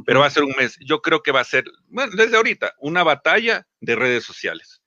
pero 0.06 0.22
va 0.22 0.28
a 0.28 0.32
ser 0.32 0.44
un 0.44 0.56
mes. 0.58 0.78
Yo 0.80 1.02
creo 1.02 1.22
que 1.22 1.32
va 1.32 1.42
a 1.42 1.46
ser, 1.46 1.66
bueno, 1.88 2.14
desde 2.16 2.38
ahorita, 2.38 2.74
una 2.80 3.04
batalla 3.04 3.68
de 3.82 3.96
redes 3.96 4.24
sociales. 4.24 4.82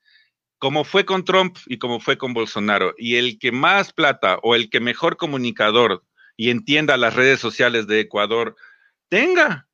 Como 0.57 0.83
fue 0.83 1.05
con 1.05 1.23
Trump 1.23 1.57
y 1.67 1.77
como 1.77 2.01
fue 2.01 2.17
con 2.17 2.33
Bolsonaro. 2.33 2.93
Y 2.97 3.15
el 3.15 3.39
que 3.39 3.53
más 3.53 3.93
plata 3.93 4.39
o 4.43 4.55
el 4.55 4.69
que 4.69 4.81
mejor 4.81 5.15
comunicador 5.15 6.03
y 6.35 6.49
entienda 6.49 6.97
las 6.97 7.15
redes 7.15 7.39
sociales 7.39 7.87
de 7.87 8.01
Ecuador 8.01 8.57
tenga, 9.07 9.68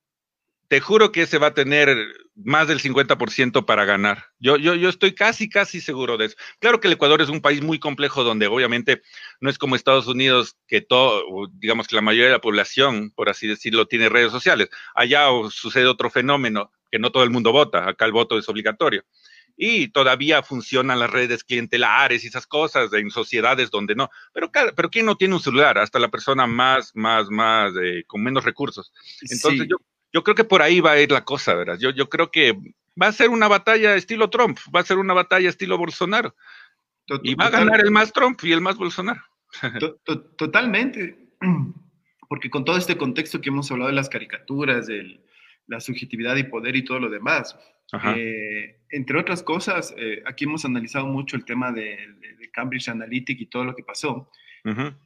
te 0.76 0.82
juro 0.82 1.14
que 1.14 1.22
ese 1.22 1.38
va 1.38 1.48
a 1.48 1.54
tener 1.54 1.96
más 2.36 2.68
del 2.68 2.82
50% 2.82 3.64
para 3.64 3.86
ganar. 3.86 4.26
Yo, 4.40 4.58
yo, 4.58 4.76
yo 4.76 4.90
estoy 4.90 5.16
casi, 5.16 5.48
casi 5.48 5.80
seguro 5.80 6.18
de 6.18 6.26
eso. 6.26 6.36
Claro 6.60 6.82
que 6.82 6.88
el 6.88 6.96
Ecuador 6.96 7.22
es 7.22 7.30
un 7.30 7.40
país 7.40 7.62
muy 7.62 7.80
complejo 7.80 8.26
donde 8.26 8.48
obviamente 8.48 9.02
no 9.40 9.50
es 9.50 9.58
como 9.58 9.78
Estados 9.78 10.08
Unidos 10.08 10.58
que 10.68 10.82
todo, 10.82 11.24
digamos 11.54 11.88
que 11.88 11.96
la 11.96 12.02
mayoría 12.02 12.26
de 12.26 12.34
la 12.34 12.42
población, 12.42 13.12
por 13.12 13.30
así 13.30 13.48
decirlo, 13.48 13.86
tiene 13.86 14.10
redes 14.10 14.34
sociales. 14.34 14.68
Allá 14.96 15.28
sucede 15.50 15.86
otro 15.86 16.10
fenómeno, 16.10 16.74
que 16.92 17.00
no 17.00 17.10
todo 17.10 17.24
el 17.24 17.30
mundo 17.30 17.54
vota, 17.54 17.88
acá 17.88 18.04
el 18.04 18.12
voto 18.12 18.38
es 18.38 18.50
obligatorio. 18.50 19.06
Y 19.56 19.88
todavía 19.88 20.44
funcionan 20.44 21.00
las 21.00 21.10
redes 21.10 21.46
clientelares 21.46 22.26
y 22.26 22.28
esas 22.28 22.48
cosas 22.48 22.92
en 22.92 23.12
sociedades 23.12 23.72
donde 23.72 23.96
no. 23.96 24.10
Pero, 24.34 24.52
pero 24.76 24.90
¿quién 24.90 25.06
no 25.06 25.16
tiene 25.16 25.36
un 25.36 25.42
celular? 25.42 25.78
Hasta 25.78 26.00
la 26.00 26.10
persona 26.10 26.46
más, 26.48 26.92
más, 26.96 27.30
más, 27.30 27.72
eh, 27.82 28.04
con 28.06 28.22
menos 28.22 28.44
recursos. 28.44 28.92
Entonces 29.22 29.70
yo 29.70 29.78
yo 30.16 30.24
creo 30.24 30.34
que 30.34 30.46
por 30.46 30.62
ahí 30.62 30.80
va 30.80 30.94
a 30.94 31.02
ir 31.02 31.12
la 31.12 31.26
cosa, 31.26 31.54
¿verdad? 31.56 31.78
Yo, 31.78 31.90
yo 31.90 32.08
creo 32.08 32.32
que 32.32 32.58
va 33.00 33.08
a 33.08 33.12
ser 33.12 33.30
una 33.30 33.50
batalla 33.50 33.96
estilo 33.96 34.30
Trump, 34.30 34.58
va 34.74 34.80
a 34.80 34.86
ser 34.86 34.98
una 34.98 35.14
batalla 35.14 35.50
estilo 35.50 35.78
Bolsonaro. 35.78 36.34
Y 37.22 37.36
va 37.36 37.48
a 37.48 37.50
ganar 37.50 37.82
el 37.82 37.92
más 37.92 38.14
Trump 38.14 38.40
y 38.44 38.54
el 38.54 38.62
más 38.62 38.78
Bolsonaro. 38.78 39.22
Totalmente. 40.38 41.34
Porque 42.30 42.50
con 42.50 42.64
todo 42.64 42.78
este 42.78 42.96
contexto 42.96 43.42
que 43.42 43.50
hemos 43.50 43.70
hablado 43.70 43.90
de 43.90 43.96
las 43.96 44.08
caricaturas, 44.08 44.88
de 44.88 45.20
la 45.68 45.82
subjetividad 45.82 46.38
y 46.38 46.44
poder 46.44 46.78
y 46.78 46.86
todo 46.86 47.02
lo 47.02 47.10
demás, 47.10 47.58
eh, 48.16 48.84
entre 48.92 49.20
otras 49.20 49.44
cosas, 49.44 49.94
eh, 49.98 50.24
aquí 50.26 50.46
hemos 50.46 50.64
analizado 50.64 51.08
mucho 51.08 51.36
el 51.36 51.44
tema 51.44 51.74
de, 51.74 51.98
Cambridge 52.54 52.88
Analytica 52.88 53.44
y 53.44 53.48
todo 53.48 53.66
lo 53.66 53.76
que 53.76 53.84
pasó. 53.84 54.32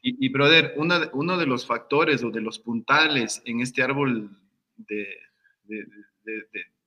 y, 0.03 0.29
brother, 0.29 0.75
uno 0.75 1.37
de 1.37 1.47
los 1.47 1.65
factores 1.65 2.23
o 2.23 2.29
de 2.29 2.41
los 2.41 2.59
puntales 2.59 3.41
en 3.45 3.61
este 3.61 3.81
árbol 3.81 4.37
de, 4.87 5.07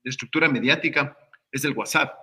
estructura 0.05 0.49
mediática 0.49 1.16
es 1.51 1.64
el 1.64 1.72
WhatsApp. 1.72 2.14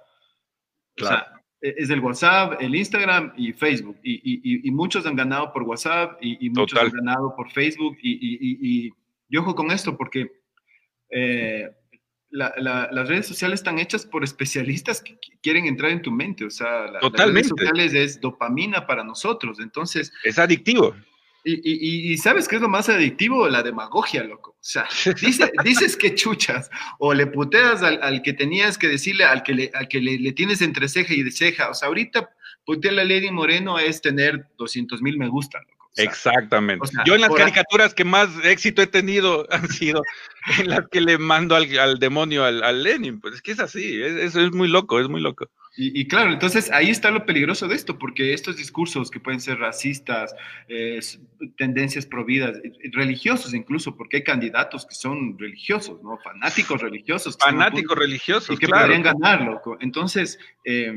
O 1.02 1.06
sea, 1.06 1.42
e, 1.62 1.76
es 1.78 1.90
el 1.90 2.00
WhatsApp, 2.00 2.62
el 2.62 2.76
Instagram 2.76 3.34
y 3.38 3.54
Facebook. 3.54 3.98
Y, 4.04 4.70
muchos 4.72 5.06
han 5.06 5.16
ganado 5.16 5.54
por 5.54 5.64
WhatsApp 5.64 6.18
y, 6.22 6.50
muchos 6.50 6.80
han 6.80 6.90
ganado 6.90 7.36
por 7.36 7.52
Facebook. 7.52 7.98
Y, 8.02 8.92
ojo 9.38 9.56
con 9.56 9.72
esto 9.72 9.96
porque 9.96 10.32
eh, 11.12 11.70
las 12.32 13.08
redes 13.08 13.28
sociales 13.28 13.60
están 13.60 13.80
hechas 13.80 14.06
por 14.06 14.24
especialistas 14.24 15.02
que 15.02 15.18
quieren 15.42 15.66
entrar 15.66 15.92
en 15.92 16.02
tu 16.02 16.12
mente. 16.12 16.46
O 16.46 16.50
sea, 16.50 16.88
las 16.92 17.02
redes 17.12 17.48
sociales 17.48 17.94
es 17.94 18.20
dopamina 18.20 18.86
para 18.86 19.04
nosotros. 19.04 19.60
Entonces... 19.60 20.12
Es 20.24 20.38
adictivo. 20.38 20.96
Y, 21.44 22.18
sabes 22.18 22.48
qué 22.48 22.58
es 22.58 22.62
lo 22.62 22.70
más 22.70 22.90
adictivo? 22.90 23.48
La 23.48 23.64
demagogia, 23.64 24.24
loco. 24.24 24.56
O 24.60 24.66
sea, 24.72 24.88
dices 25.64 25.96
que 25.96 26.16
chuchas 26.16 26.70
o 26.98 27.14
le 27.14 27.28
puteas 27.28 27.82
al, 27.82 28.22
que 28.22 28.34
tenías 28.34 28.78
que 28.78 28.90
decirle, 28.90 29.24
al 29.24 29.42
que, 29.42 29.54
le, 29.54 29.72
al 29.74 29.88
que 29.88 30.02
le, 30.02 30.34
tienes 30.34 30.62
entre 30.62 30.90
ceja 30.90 31.14
y 31.14 31.24
de 31.24 31.32
ceja. 31.32 31.70
O 31.70 31.74
sea, 31.74 31.88
ahorita 31.88 32.30
putearle 32.66 33.02
a 33.02 33.06
Lady 33.06 33.32
Moreno 33.32 33.80
es 33.80 34.02
tener 34.02 34.48
200 34.58 35.02
mil 35.02 35.18
me 35.18 35.30
gusta, 35.30 35.60
loco. 35.60 35.80
Exactamente. 35.96 36.88
Yo 37.06 37.16
en 37.16 37.22
las 37.22 37.32
caricaturas 37.32 37.94
que 37.94 38.04
más 38.04 38.30
éxito 38.44 38.82
he 38.82 38.88
tenido 38.88 39.48
han 39.52 39.68
sido 39.70 40.04
en 40.60 40.70
las 40.70 40.88
que 40.92 41.02
le 41.02 41.18
mando 41.18 41.56
al, 41.56 42.00
demonio 42.00 42.44
al, 42.44 42.84
Lenin. 42.84 43.20
Pues 43.20 43.36
es 43.36 43.42
que 43.42 43.52
es 43.52 43.60
así, 43.60 44.02
eso 44.02 44.42
es 44.42 44.52
muy 44.52 44.68
loco, 44.68 45.00
es 45.00 45.08
muy 45.08 45.22
loco. 45.22 45.50
Y, 45.78 46.08
claro, 46.08 46.34
entonces 46.34 46.70
ahí 46.72 46.90
está 46.90 47.10
lo 47.10 47.26
peligroso 47.26 47.68
de 47.68 47.76
esto, 47.76 47.98
porque 47.98 48.34
estos 48.34 48.58
discursos 48.58 49.10
que 49.10 49.20
pueden 49.20 49.40
ser 49.40 49.60
racistas, 49.60 50.36
tendencias 51.56 52.06
providas, 52.06 52.60
religiosos 52.92 53.54
incluso, 53.54 53.96
porque 53.96 54.18
hay 54.18 54.24
candidatos 54.24 54.86
que 54.86 54.96
son 54.96 55.38
religiosos, 55.38 56.02
¿no? 56.04 56.18
Fanáticos 56.18 56.82
religiosos. 56.82 57.38
Fanáticos 57.38 57.98
religiosos, 57.98 58.56
y 58.56 58.58
que 58.58 58.68
podrían 58.68 59.04
ganar, 59.04 59.42
loco. 59.42 59.78
Entonces, 59.80 60.38
eh, 60.66 60.94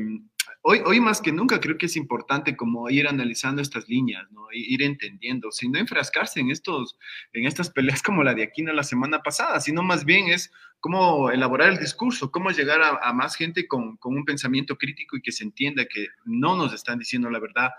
hoy, 0.63 0.81
hoy 0.85 0.99
más 0.99 1.21
que 1.21 1.31
nunca 1.31 1.59
creo 1.59 1.77
que 1.77 1.85
es 1.85 1.95
importante 1.95 2.55
como 2.57 2.89
ir 2.89 3.07
analizando 3.07 3.61
estas 3.61 3.87
líneas, 3.87 4.29
¿no? 4.31 4.47
Ir 4.51 4.81
entendiendo, 4.81 5.51
sin 5.51 5.75
enfrascarse 5.75 6.39
en, 6.39 6.49
estos, 6.49 6.97
en 7.33 7.45
estas 7.45 7.69
peleas 7.69 8.01
como 8.01 8.23
la 8.23 8.33
de 8.33 8.43
Aquino 8.43 8.73
la 8.73 8.83
semana 8.83 9.21
pasada, 9.21 9.59
sino 9.59 9.83
más 9.83 10.05
bien 10.05 10.29
es 10.29 10.51
cómo 10.79 11.29
elaborar 11.29 11.69
el 11.69 11.79
discurso, 11.79 12.31
cómo 12.31 12.49
llegar 12.49 12.81
a, 12.81 13.13
más 13.13 13.35
gente 13.35 13.67
con, 13.67 13.97
con, 13.97 14.15
un 14.15 14.25
pensamiento 14.25 14.77
crítico 14.77 15.17
y 15.17 15.21
que 15.21 15.31
se 15.31 15.43
entienda 15.43 15.85
que 15.85 16.07
no 16.25 16.55
nos 16.55 16.73
están 16.73 16.97
diciendo 16.97 17.29
la 17.29 17.39
verdad. 17.39 17.71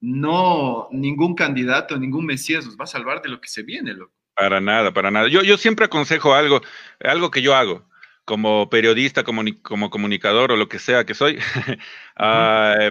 No, 0.00 0.88
ningún 0.90 1.34
candidato, 1.34 1.98
ningún 1.98 2.26
mesías 2.26 2.66
nos 2.66 2.76
va 2.76 2.84
a 2.84 2.88
salvar 2.88 3.22
de 3.22 3.30
lo 3.30 3.40
que 3.40 3.48
se 3.48 3.62
viene, 3.62 3.94
loco. 3.94 4.12
Para 4.34 4.60
nada, 4.60 4.92
para 4.92 5.10
nada. 5.10 5.28
Yo, 5.28 5.42
yo 5.42 5.56
siempre 5.56 5.86
aconsejo 5.86 6.34
algo, 6.34 6.60
algo 7.00 7.30
que 7.30 7.40
yo 7.40 7.54
hago 7.54 7.86
como 8.26 8.68
periodista, 8.68 9.24
como, 9.24 9.42
como 9.62 9.88
comunicador 9.88 10.52
o 10.52 10.56
lo 10.56 10.68
que 10.68 10.78
sea 10.78 11.06
que 11.06 11.14
soy, 11.14 11.38
ah, 12.16 12.90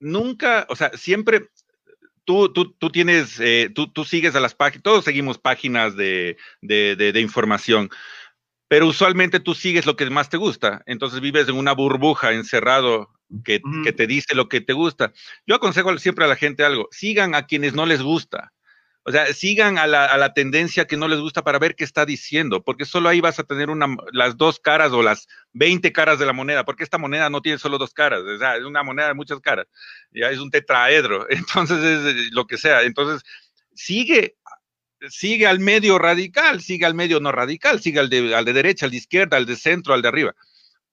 nunca, 0.00 0.66
o 0.70 0.74
sea, 0.74 0.90
siempre 0.94 1.50
tú, 2.24 2.52
tú, 2.52 2.72
tú 2.72 2.90
tienes, 2.90 3.38
eh, 3.40 3.70
tú, 3.74 3.92
tú, 3.92 4.04
sigues 4.04 4.34
a 4.34 4.40
las 4.40 4.54
páginas, 4.54 4.82
todos 4.82 5.04
seguimos 5.04 5.38
páginas 5.38 5.96
de, 5.96 6.38
de, 6.62 6.96
de, 6.96 7.20
información, 7.20 7.90
pero 8.68 8.86
usualmente 8.86 9.38
tú 9.38 9.54
sigues 9.54 9.86
lo 9.86 9.96
que 9.96 10.08
más 10.08 10.30
te 10.30 10.38
gusta, 10.38 10.82
entonces 10.86 11.20
vives 11.20 11.48
en 11.48 11.56
una 11.56 11.72
burbuja 11.72 12.32
encerrado 12.32 13.10
que, 13.44 13.60
que, 13.84 13.92
te 13.92 14.06
dice 14.06 14.34
lo 14.34 14.48
que 14.48 14.62
te 14.62 14.72
gusta. 14.72 15.12
Yo 15.46 15.56
aconsejo 15.56 15.96
siempre 15.98 16.24
a 16.24 16.28
la 16.28 16.36
gente 16.36 16.64
algo, 16.64 16.88
sigan 16.90 17.34
a 17.34 17.46
quienes 17.46 17.74
no 17.74 17.84
les 17.84 18.02
gusta. 18.02 18.52
O 19.08 19.10
sea, 19.10 19.32
sigan 19.32 19.78
a 19.78 19.86
la, 19.86 20.04
a 20.04 20.18
la, 20.18 20.34
tendencia 20.34 20.86
que 20.86 20.98
no 20.98 21.08
les 21.08 21.18
gusta 21.18 21.42
para 21.42 21.58
ver 21.58 21.74
qué 21.74 21.82
está 21.82 22.04
diciendo, 22.04 22.62
porque 22.62 22.84
solo 22.84 23.08
ahí 23.08 23.22
vas 23.22 23.38
a 23.38 23.44
tener 23.44 23.70
una, 23.70 23.86
las 24.12 24.36
dos 24.36 24.60
caras 24.60 24.92
o 24.92 25.02
las 25.02 25.28
20 25.54 25.90
caras 25.94 26.18
de 26.18 26.26
la 26.26 26.34
moneda, 26.34 26.66
porque 26.66 26.84
esta 26.84 26.98
moneda 26.98 27.30
no 27.30 27.40
tiene 27.40 27.58
solo 27.58 27.78
dos 27.78 27.94
caras, 27.94 28.20
o 28.20 28.38
sea, 28.38 28.56
es 28.58 28.64
una 28.64 28.82
moneda 28.82 29.08
de 29.08 29.14
muchas 29.14 29.40
caras, 29.40 29.66
ya 30.12 30.28
es 30.28 30.38
un 30.38 30.50
tetraedro, 30.50 31.26
entonces 31.30 31.78
es 31.82 32.32
lo 32.32 32.46
que 32.46 32.58
sea. 32.58 32.82
Entonces, 32.82 33.22
sigue, 33.74 34.36
sigue 35.08 35.46
al 35.46 35.58
medio 35.58 35.98
radical, 35.98 36.60
sigue 36.60 36.84
al 36.84 36.94
medio 36.94 37.18
no 37.18 37.32
radical, 37.32 37.80
sigue 37.80 38.00
al 38.00 38.10
de, 38.10 38.34
al 38.34 38.44
de 38.44 38.52
derecha, 38.52 38.84
al 38.84 38.90
de 38.90 38.98
izquierda, 38.98 39.38
al 39.38 39.46
de 39.46 39.56
centro, 39.56 39.94
al 39.94 40.02
de 40.02 40.08
arriba 40.08 40.34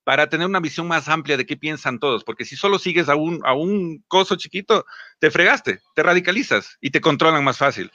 para 0.05 0.29
tener 0.29 0.47
una 0.47 0.59
visión 0.61 0.87
más 0.87 1.09
amplia 1.09 1.35
de 1.35 1.45
qué 1.45 1.57
piensan 1.57 1.99
todos, 1.99 2.23
porque 2.23 2.45
si 2.45 2.55
solo 2.55 2.79
sigues 2.79 3.09
a 3.09 3.15
un, 3.15 3.41
a 3.43 3.53
un 3.53 4.03
coso 4.07 4.35
chiquito, 4.35 4.85
te 5.19 5.31
fregaste, 5.31 5.81
te 5.95 6.03
radicalizas 6.03 6.77
y 6.79 6.91
te 6.91 7.01
controlan 7.01 7.43
más 7.43 7.57
fácil. 7.57 7.91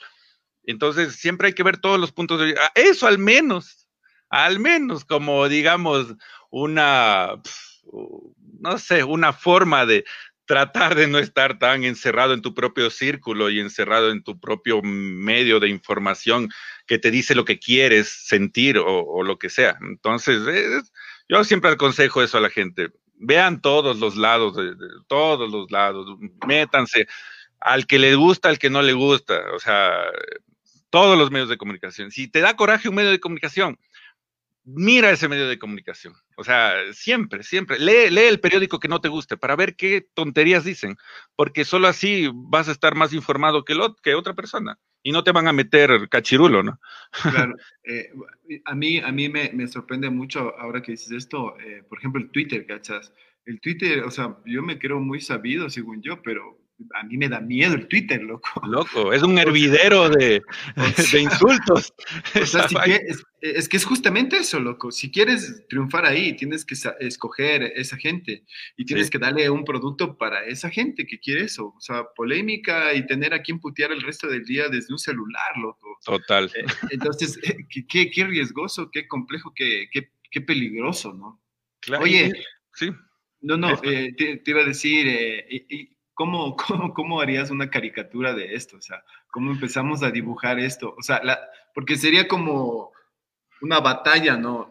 Entonces, 0.63 1.15
siempre 1.15 1.47
hay 1.47 1.53
que 1.53 1.63
ver 1.63 1.77
todos 1.77 1.99
los 1.99 2.11
puntos 2.11 2.39
de 2.39 2.47
vista. 2.47 2.69
Eso 2.75 3.07
al 3.07 3.17
menos, 3.17 3.87
al 4.29 4.59
menos 4.59 5.05
como 5.05 5.47
digamos 5.47 6.13
una, 6.49 7.41
no 8.59 8.77
sé, 8.77 9.05
una 9.05 9.31
forma 9.31 9.85
de 9.85 10.03
tratar 10.45 10.95
de 10.95 11.07
no 11.07 11.17
estar 11.17 11.59
tan 11.59 11.85
encerrado 11.85 12.33
en 12.33 12.41
tu 12.41 12.53
propio 12.53 12.89
círculo 12.89 13.49
y 13.49 13.61
encerrado 13.61 14.11
en 14.11 14.21
tu 14.21 14.37
propio 14.37 14.81
medio 14.81 15.61
de 15.61 15.69
información 15.69 16.49
que 16.85 16.99
te 16.99 17.09
dice 17.09 17.35
lo 17.35 17.45
que 17.45 17.57
quieres 17.57 18.09
sentir 18.09 18.77
o, 18.77 19.23
lo 19.23 19.39
que 19.39 19.49
sea. 19.49 19.77
Entonces, 19.79 20.45
es, 20.47 20.91
yo 21.31 21.45
siempre 21.45 21.71
aconsejo 21.71 22.21
eso 22.21 22.37
a 22.37 22.41
la 22.41 22.49
gente. 22.49 22.89
Vean 23.15 23.61
todos 23.61 23.97
los 23.97 24.17
lados, 24.17 24.57
de, 24.57 24.75
todos 25.07 25.49
los 25.49 25.71
lados, 25.71 26.05
métanse 26.45 27.07
al 27.61 27.87
que 27.87 27.99
le 27.99 28.15
gusta, 28.15 28.49
al 28.49 28.59
que 28.59 28.69
no 28.69 28.81
le 28.81 28.91
gusta, 28.91 29.39
o 29.53 29.59
sea, 29.59 29.93
todos 30.89 31.17
los 31.17 31.31
medios 31.31 31.47
de 31.47 31.57
comunicación. 31.57 32.11
Si 32.11 32.27
te 32.27 32.41
da 32.41 32.57
coraje 32.57 32.89
un 32.89 32.95
medio 32.95 33.11
de 33.11 33.21
comunicación, 33.21 33.79
mira 34.65 35.09
ese 35.09 35.29
medio 35.29 35.47
de 35.47 35.57
comunicación. 35.57 36.13
O 36.35 36.43
sea, 36.43 36.73
siempre, 36.91 37.43
siempre. 37.43 37.79
Lee, 37.79 38.09
lee 38.09 38.23
el 38.23 38.41
periódico 38.41 38.79
que 38.79 38.89
no 38.89 38.99
te 38.99 39.07
guste 39.07 39.37
para 39.37 39.55
ver 39.55 39.77
qué 39.77 40.05
tonterías 40.13 40.65
dicen, 40.65 40.97
porque 41.37 41.63
solo 41.63 41.87
así 41.87 42.29
vas 42.33 42.67
a 42.67 42.73
estar 42.73 42.95
más 42.95 43.13
informado 43.13 43.63
que, 43.63 43.75
lo, 43.75 43.95
que 43.95 44.15
otra 44.15 44.33
persona 44.33 44.79
y 45.03 45.11
no 45.11 45.23
te 45.23 45.31
van 45.31 45.47
a 45.47 45.53
meter 45.53 46.09
cachirulo, 46.09 46.63
¿no? 46.63 46.79
Claro. 47.11 47.55
Eh, 47.83 48.11
a 48.65 48.75
mí, 48.75 48.99
a 48.99 49.11
mí 49.11 49.27
me, 49.27 49.49
me, 49.53 49.67
sorprende 49.67 50.07
mucho 50.11 50.55
ahora 50.59 50.83
que 50.83 50.91
dices 50.91 51.11
esto, 51.11 51.57
eh, 51.59 51.83
por 51.89 51.97
ejemplo, 51.97 52.21
el 52.21 52.29
Twitter, 52.29 52.63
¿cachas? 52.67 53.11
El 53.43 53.59
Twitter, 53.59 54.03
o 54.03 54.11
sea, 54.11 54.37
yo 54.45 54.61
me 54.61 54.77
creo 54.77 54.99
muy 54.99 55.19
sabido, 55.19 55.67
según 55.71 56.03
yo, 56.03 56.21
pero 56.21 56.60
a 56.93 57.03
mí 57.03 57.17
me 57.17 57.29
da 57.29 57.39
miedo 57.39 57.73
el 57.73 57.87
Twitter, 57.87 58.21
loco. 58.21 58.49
Loco, 58.65 59.13
es 59.13 59.23
un 59.23 59.37
hervidero 59.39 60.09
de, 60.09 60.41
de 61.11 61.19
insultos. 61.19 61.93
O 62.41 62.45
sea, 62.45 62.65
es, 63.41 63.67
que 63.67 63.77
es 63.77 63.85
justamente 63.85 64.37
eso, 64.37 64.59
loco. 64.59 64.91
Si 64.91 65.11
quieres 65.11 65.65
triunfar 65.67 66.05
ahí, 66.05 66.35
tienes 66.35 66.63
que 66.63 66.75
escoger 66.99 67.63
esa 67.75 67.97
gente 67.97 68.43
y 68.77 68.85
tienes 68.85 69.09
que 69.09 69.17
darle 69.17 69.49
un 69.49 69.65
producto 69.65 70.17
para 70.17 70.45
esa 70.45 70.69
gente 70.69 71.05
que 71.05 71.19
quiere 71.19 71.45
eso. 71.45 71.73
O 71.75 71.81
sea, 71.81 72.05
polémica 72.15 72.93
y 72.93 73.05
tener 73.05 73.33
a 73.33 73.41
quien 73.41 73.59
putear 73.59 73.91
el 73.91 74.01
resto 74.01 74.27
del 74.27 74.45
día 74.45 74.69
desde 74.69 74.93
un 74.93 74.99
celular, 74.99 75.57
loco. 75.57 75.97
Total. 76.05 76.51
Eh, 76.55 76.65
entonces, 76.91 77.39
qué, 77.89 78.11
qué, 78.11 78.23
riesgoso, 78.25 78.91
qué 78.91 79.07
complejo, 79.07 79.51
qué, 79.55 79.89
qué, 79.91 80.41
peligroso, 80.41 81.13
¿no? 81.13 81.41
Claro. 81.79 82.03
Oye, 82.03 82.31
sí. 82.75 82.91
No, 83.41 83.57
no, 83.57 83.71
eh, 83.83 84.13
te, 84.15 84.41
iba 84.45 84.61
a 84.61 84.65
decir, 84.65 85.07
eh, 85.07 85.47
¿cómo, 86.21 86.55
cómo, 86.55 86.93
cómo 86.93 87.19
harías 87.19 87.49
una 87.49 87.71
caricatura 87.71 88.35
de 88.35 88.53
esto? 88.53 88.77
O 88.77 88.81
sea, 88.81 89.03
¿cómo 89.31 89.51
empezamos 89.51 90.03
a 90.03 90.11
dibujar 90.11 90.59
esto? 90.59 90.93
O 90.95 91.01
sea, 91.01 91.19
la, 91.23 91.39
porque 91.73 91.97
sería 91.97 92.27
como 92.27 92.91
una 93.61 93.79
batalla, 93.79 94.37
¿no? 94.37 94.69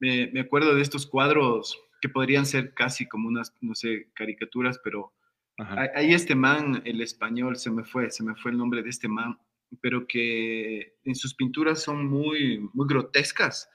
Me, 0.00 0.30
me, 0.32 0.40
acuerdo 0.40 0.74
de 0.74 0.80
estos 0.80 1.06
cuadros 1.06 1.78
que 2.00 2.08
podrían 2.08 2.46
ser 2.46 2.72
casi 2.72 3.06
como 3.06 3.28
unas, 3.28 3.54
no 3.60 3.74
sé, 3.74 4.08
caricaturas, 4.14 4.80
pero 4.82 5.12
hay, 5.58 6.14
este 6.14 6.34
man, 6.34 6.80
el 6.86 7.02
español, 7.02 7.56
se 7.56 7.70
me 7.70 7.84
fue, 7.84 8.10
se 8.10 8.24
me 8.24 8.34
fue 8.34 8.50
el 8.50 8.56
nombre 8.56 8.82
de 8.82 8.88
este 8.88 9.08
man, 9.08 9.38
pero 9.82 10.06
que 10.06 10.94
en 11.04 11.14
sus 11.14 11.34
pinturas 11.34 11.82
son 11.82 12.06
muy, 12.06 12.66
muy 12.72 12.86
grotescas. 12.88 13.68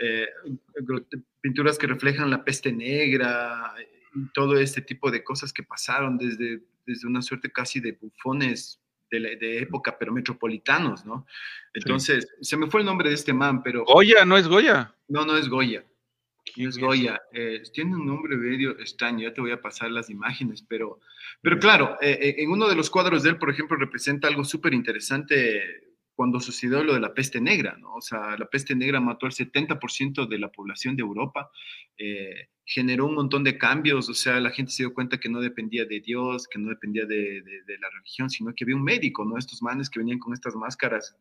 Eh, 0.00 0.26
pinturas 1.40 1.78
que 1.78 1.86
reflejan 1.86 2.30
la 2.30 2.44
peste 2.44 2.72
negra, 2.72 3.74
todo 4.32 4.58
este 4.58 4.82
tipo 4.82 5.10
de 5.10 5.22
cosas 5.22 5.52
que 5.52 5.62
pasaron 5.62 6.18
desde, 6.18 6.62
desde 6.86 7.06
una 7.06 7.22
suerte 7.22 7.50
casi 7.50 7.80
de 7.80 7.92
bufones 7.92 8.80
de, 9.10 9.36
de 9.36 9.58
época, 9.58 9.96
pero 9.98 10.12
metropolitanos, 10.12 11.04
¿no? 11.04 11.26
Entonces, 11.74 12.28
se 12.40 12.56
me 12.56 12.68
fue 12.68 12.80
el 12.80 12.86
nombre 12.86 13.08
de 13.08 13.14
este 13.14 13.32
man, 13.32 13.62
pero... 13.62 13.84
Goya, 13.84 14.24
no 14.24 14.36
es 14.36 14.48
Goya. 14.48 14.94
No, 15.08 15.24
no 15.24 15.36
es 15.36 15.48
Goya. 15.48 15.84
No 16.56 16.68
es 16.68 16.78
Goya. 16.78 17.20
Eh, 17.32 17.62
tiene 17.72 17.96
un 17.96 18.06
nombre 18.06 18.36
medio 18.36 18.78
extraño, 18.78 19.28
ya 19.28 19.34
te 19.34 19.40
voy 19.40 19.52
a 19.52 19.60
pasar 19.60 19.90
las 19.90 20.10
imágenes, 20.10 20.62
pero, 20.62 21.00
pero 21.42 21.58
claro, 21.58 21.98
eh, 22.00 22.18
eh, 22.20 22.34
en 22.38 22.50
uno 22.50 22.68
de 22.68 22.76
los 22.76 22.90
cuadros 22.90 23.22
de 23.22 23.30
él, 23.30 23.38
por 23.38 23.50
ejemplo, 23.50 23.76
representa 23.76 24.28
algo 24.28 24.44
súper 24.44 24.74
interesante 24.74 25.85
cuando 26.16 26.40
sucedió 26.40 26.82
lo 26.82 26.94
de 26.94 27.00
la 27.00 27.12
peste 27.12 27.42
negra, 27.42 27.76
¿no? 27.78 27.94
O 27.94 28.00
sea, 28.00 28.38
la 28.38 28.46
peste 28.46 28.74
negra 28.74 29.00
mató 29.00 29.26
al 29.26 29.32
70% 29.32 30.26
de 30.26 30.38
la 30.38 30.50
población 30.50 30.96
de 30.96 31.02
Europa, 31.02 31.50
eh, 31.98 32.48
generó 32.64 33.04
un 33.04 33.14
montón 33.14 33.44
de 33.44 33.58
cambios, 33.58 34.08
o 34.08 34.14
sea, 34.14 34.40
la 34.40 34.50
gente 34.50 34.72
se 34.72 34.82
dio 34.82 34.94
cuenta 34.94 35.20
que 35.20 35.28
no 35.28 35.40
dependía 35.40 35.84
de 35.84 36.00
Dios, 36.00 36.48
que 36.48 36.58
no 36.58 36.70
dependía 36.70 37.04
de, 37.04 37.42
la 37.78 37.90
religión, 37.90 38.30
sino 38.30 38.54
que 38.54 38.64
había 38.64 38.76
un 38.76 38.82
médico, 38.82 39.26
¿no? 39.26 39.36
Estos 39.36 39.62
manes 39.62 39.90
que 39.90 40.00
venían 40.00 40.18
con 40.18 40.32
estas 40.32 40.56
máscaras 40.56 41.14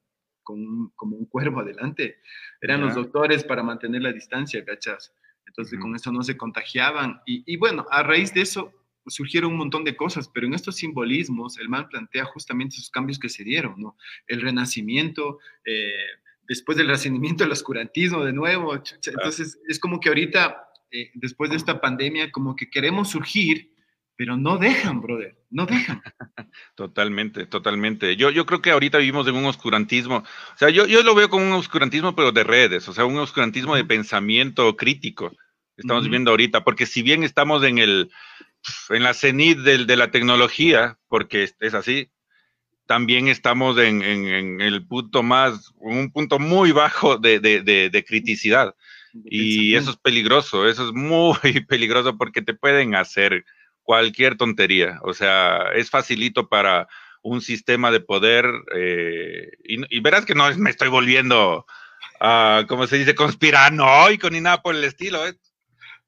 con 0.44 0.90
como 0.96 1.18
un 1.18 1.26
cuervo 1.26 1.60
adelante, 1.60 2.20
eran 2.62 2.80
los 2.80 2.96
doctores 2.96 3.44
para 3.44 3.64
mantener 3.64 4.02
la 4.02 4.14
distancia, 4.14 4.64
¿cachas? 4.64 5.14
Entonces 5.46 5.78
con 5.80 5.96
eso 5.96 6.12
no 6.12 6.24
se 6.24 6.38
contagiaban. 6.38 7.22
Y, 7.26 7.44
y 7.52 7.58
bueno, 7.58 7.86
a 7.90 8.04
raíz 8.04 8.34
de 8.34 8.42
eso 8.42 8.72
surgieron 9.08 9.52
un 9.52 9.58
montón 9.58 9.84
de 9.84 9.96
cosas, 9.96 10.30
pero 10.34 10.48
en 10.48 10.54
estos 10.54 10.76
simbolismos 10.78 11.58
el 11.60 11.70
mal 11.70 11.88
plantea 11.88 12.26
justamente 12.26 12.76
esos 12.76 12.90
cambios 12.90 13.20
que 13.20 13.30
se 13.30 13.44
dieron, 13.44 13.76
¿no? 13.78 13.98
El 14.28 14.42
renacimiento, 14.42 15.40
eh, 15.66 15.94
después 16.48 16.78
del 16.78 16.88
renacimiento, 16.88 17.44
el 17.44 17.52
oscurantismo 17.52 18.24
de 18.24 18.34
nuevo. 18.34 18.74
Entonces, 18.74 19.60
es 19.68 19.80
como 19.80 20.00
que 20.00 20.10
ahorita, 20.10 20.70
eh, 20.92 21.12
después 21.14 21.50
de 21.50 21.58
esta 21.58 21.80
pandemia, 21.80 22.32
como 22.32 22.56
que 22.56 22.70
queremos 22.70 23.10
surgir, 23.10 23.72
pero 24.18 24.38
no 24.38 24.58
dejan, 24.58 25.02
brother, 25.02 25.38
no 25.50 25.66
dejan. 25.66 26.02
Totalmente, 26.76 27.46
totalmente. 27.46 28.16
Yo, 28.16 28.30
yo 28.30 28.46
creo 28.46 28.62
que 28.62 28.72
ahorita 28.72 28.98
vivimos 28.98 29.28
en 29.28 29.36
un 29.36 29.46
oscurantismo, 29.46 30.18
o 30.18 30.58
sea, 30.58 30.70
yo, 30.70 30.86
yo 30.86 31.04
lo 31.04 31.16
veo 31.16 31.30
como 31.30 31.46
un 31.46 31.54
oscurantismo, 31.54 32.16
pero 32.16 32.32
de 32.32 32.44
redes, 32.44 32.88
o 32.88 32.94
sea, 32.94 33.06
un 33.06 33.18
oscurantismo 33.18 33.76
de 33.76 33.84
pensamiento 33.84 34.76
crítico. 34.78 35.36
Estamos 35.78 36.04
viviendo 36.04 36.32
ahorita, 36.32 36.64
porque 36.64 36.86
si 36.86 37.02
bien 37.02 37.24
estamos 37.24 37.64
en 37.64 37.78
el, 37.80 38.10
en 38.90 39.04
la 39.04 39.14
cenit 39.14 39.60
de, 39.60 39.86
de 39.86 39.96
la 39.96 40.12
tecnología, 40.12 40.98
porque 41.08 41.50
es, 41.60 41.74
así, 41.74 42.12
también 42.86 43.28
estamos 43.28 43.78
en, 43.78 44.02
el 44.62 44.88
punto 44.88 45.24
más, 45.24 45.74
un 45.78 46.12
punto 46.12 46.40
muy 46.40 46.72
bajo 46.72 47.18
de, 47.18 47.40
de 47.40 48.06
criticidad. 48.06 48.76
Y 49.24 49.76
eso 49.76 49.92
es 49.92 49.98
peligroso, 49.98 50.68
eso 50.68 50.88
es 50.88 50.94
muy 50.94 51.38
peligroso 51.68 52.18
porque 52.18 52.42
te 52.42 52.54
pueden 52.54 52.96
hacer 52.96 53.46
cualquier 53.84 54.36
tontería. 54.36 55.00
O 55.04 55.14
sea, 55.14 55.72
es 55.74 55.90
facilito 55.90 56.50
para 56.50 56.88
un 57.22 57.42
sistema 57.42 57.92
de 57.92 58.02
poder 58.02 58.46
eh, 58.76 59.50
y, 59.64 60.00
verás 60.02 60.26
que 60.26 60.36
no 60.36 60.54
me 60.58 60.70
estoy 60.70 60.90
volviendo, 60.90 61.66
uh, 62.22 62.68
como 62.68 62.88
se 62.88 62.98
dice, 62.98 63.16
conspiranoico 63.16 64.30
ni 64.30 64.42
nada 64.42 64.62
por 64.62 64.76
el 64.76 64.84
estilo. 64.84 65.26
¿eh? 65.26 65.36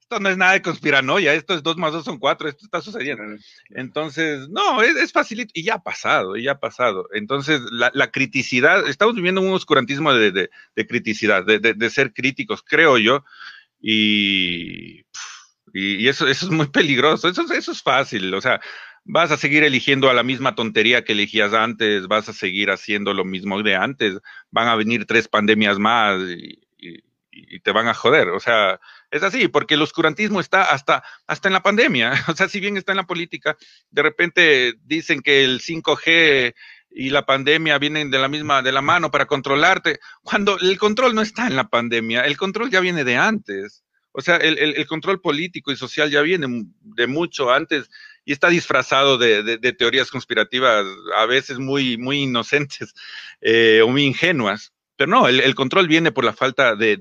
Esto 0.09 0.21
no 0.21 0.29
es 0.29 0.37
nada 0.37 0.53
de 0.53 0.61
conspiranoia, 0.61 1.33
esto 1.33 1.53
es 1.53 1.61
dos 1.61 1.75
más 1.75 1.91
dos 1.91 2.05
son 2.05 2.17
cuatro, 2.17 2.47
esto 2.47 2.63
está 2.63 2.81
sucediendo. 2.81 3.23
Entonces, 3.71 4.47
no, 4.47 4.81
es, 4.81 4.95
es 4.95 5.11
facilito, 5.11 5.51
y 5.53 5.63
ya 5.63 5.75
ha 5.75 5.83
pasado, 5.83 6.37
y 6.37 6.43
ya 6.43 6.53
ha 6.53 6.59
pasado. 6.61 7.09
Entonces, 7.13 7.59
la, 7.71 8.09
criticidad, 8.09 8.87
estamos 8.87 9.15
viviendo 9.15 9.41
un 9.41 9.51
oscurantismo 9.51 10.13
de, 10.13 10.31
de, 10.31 10.87
criticidad, 10.87 11.45
de, 11.45 11.59
de, 11.59 11.89
ser 11.89 12.13
críticos, 12.13 12.63
creo 12.65 12.97
yo, 12.97 13.25
y, 13.81 15.01
y, 15.73 16.07
eso, 16.07 16.25
eso 16.25 16.45
es 16.45 16.51
muy 16.53 16.67
peligroso, 16.67 17.27
eso, 17.27 17.41
eso 17.51 17.73
es 17.73 17.81
fácil, 17.83 18.33
o 18.33 18.39
sea, 18.39 18.61
vas 19.03 19.31
a 19.31 19.37
seguir 19.37 19.65
eligiendo 19.65 20.09
a 20.09 20.13
la 20.13 20.23
misma 20.23 20.55
tontería 20.55 21.03
que 21.03 21.11
elegías 21.11 21.53
antes, 21.53 22.07
vas 22.07 22.29
a 22.29 22.33
seguir 22.33 22.71
haciendo 22.71 23.13
lo 23.13 23.25
mismo 23.25 23.61
de 23.61 23.75
antes, 23.75 24.19
van 24.51 24.69
a 24.69 24.75
venir 24.75 25.05
tres 25.05 25.27
pandemias 25.27 25.79
más 25.79 26.17
y, 26.21 26.61
y, 26.77 27.03
te 27.63 27.71
van 27.71 27.87
a 27.87 27.93
joder. 27.93 28.29
O 28.29 28.39
sea, 28.39 28.79
es 29.11 29.23
así, 29.23 29.47
porque 29.47 29.75
el 29.75 29.81
oscurantismo 29.81 30.39
está 30.39 30.63
hasta, 30.63 31.03
hasta 31.25 31.49
en 31.49 31.53
la 31.53 31.63
pandemia. 31.63 32.11
O 32.27 32.35
sea, 32.35 32.47
si 32.47 32.59
bien 32.59 32.77
está 32.77 32.91
en 32.91 32.97
la 32.97 33.07
política, 33.07 33.57
de 33.89 34.01
repente 34.01 34.73
dicen 34.83 35.21
que 35.21 35.43
el 35.43 35.61
5G 35.61 36.53
y 36.91 37.09
la 37.09 37.25
pandemia 37.25 37.77
vienen 37.77 38.09
de 38.11 38.19
la 38.19 38.27
misma, 38.27 38.61
de 38.61 38.71
la 38.71 38.81
mano 38.81 39.11
para 39.11 39.25
controlarte, 39.25 39.99
cuando 40.23 40.57
el 40.59 40.77
control 40.77 41.13
no 41.15 41.21
está 41.21 41.47
en 41.47 41.55
la 41.55 41.67
pandemia, 41.67 42.21
el 42.21 42.37
control 42.37 42.69
ya 42.69 42.79
viene 42.79 43.03
de 43.03 43.17
antes. 43.17 43.83
O 44.11 44.21
sea, 44.21 44.37
el, 44.37 44.57
el, 44.57 44.87
control 44.87 45.21
político 45.21 45.71
y 45.71 45.75
social 45.75 46.09
ya 46.09 46.21
viene 46.21 46.65
de 46.81 47.05
mucho 47.05 47.51
antes 47.51 47.87
y 48.25 48.31
está 48.31 48.49
disfrazado 48.49 49.19
de, 49.19 49.43
de, 49.43 49.73
teorías 49.73 50.09
conspirativas 50.09 50.85
a 51.15 51.25
veces 51.27 51.59
muy, 51.59 51.97
muy 51.97 52.23
inocentes 52.23 52.95
eh, 53.41 53.81
o 53.83 53.89
muy 53.89 54.05
ingenuas. 54.05 54.73
Pero 54.97 55.11
no, 55.11 55.27
el, 55.27 55.55
control 55.55 55.87
viene 55.87 56.11
por 56.11 56.25
la 56.25 56.33
falta 56.33 56.75
de, 56.75 56.97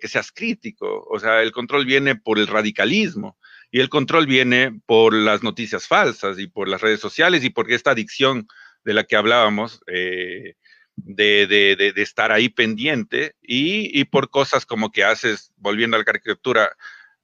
que 0.00 0.08
seas 0.08 0.30
crítico, 0.30 1.04
o 1.10 1.18
sea, 1.18 1.42
el 1.42 1.50
control 1.50 1.86
viene 1.86 2.14
por 2.14 2.38
el 2.38 2.46
radicalismo 2.46 3.38
y 3.70 3.80
el 3.80 3.88
control 3.88 4.26
viene 4.26 4.80
por 4.86 5.14
las 5.14 5.42
noticias 5.42 5.88
falsas 5.88 6.38
y 6.38 6.46
por 6.46 6.68
las 6.68 6.82
redes 6.82 7.00
sociales 7.00 7.42
y 7.42 7.50
por 7.50 7.72
esta 7.72 7.92
adicción 7.92 8.46
de 8.84 8.94
la 8.94 9.04
que 9.04 9.16
hablábamos, 9.16 9.80
eh, 9.86 10.54
de, 10.96 11.92
estar 11.96 12.30
ahí 12.30 12.50
pendiente 12.50 13.34
y, 13.42 13.98
y, 13.98 14.04
por 14.04 14.28
cosas 14.28 14.66
como 14.66 14.92
que 14.92 15.04
haces, 15.04 15.52
volviendo 15.56 15.96
a 15.96 15.98
la 15.98 16.04
caricatura, 16.04 16.76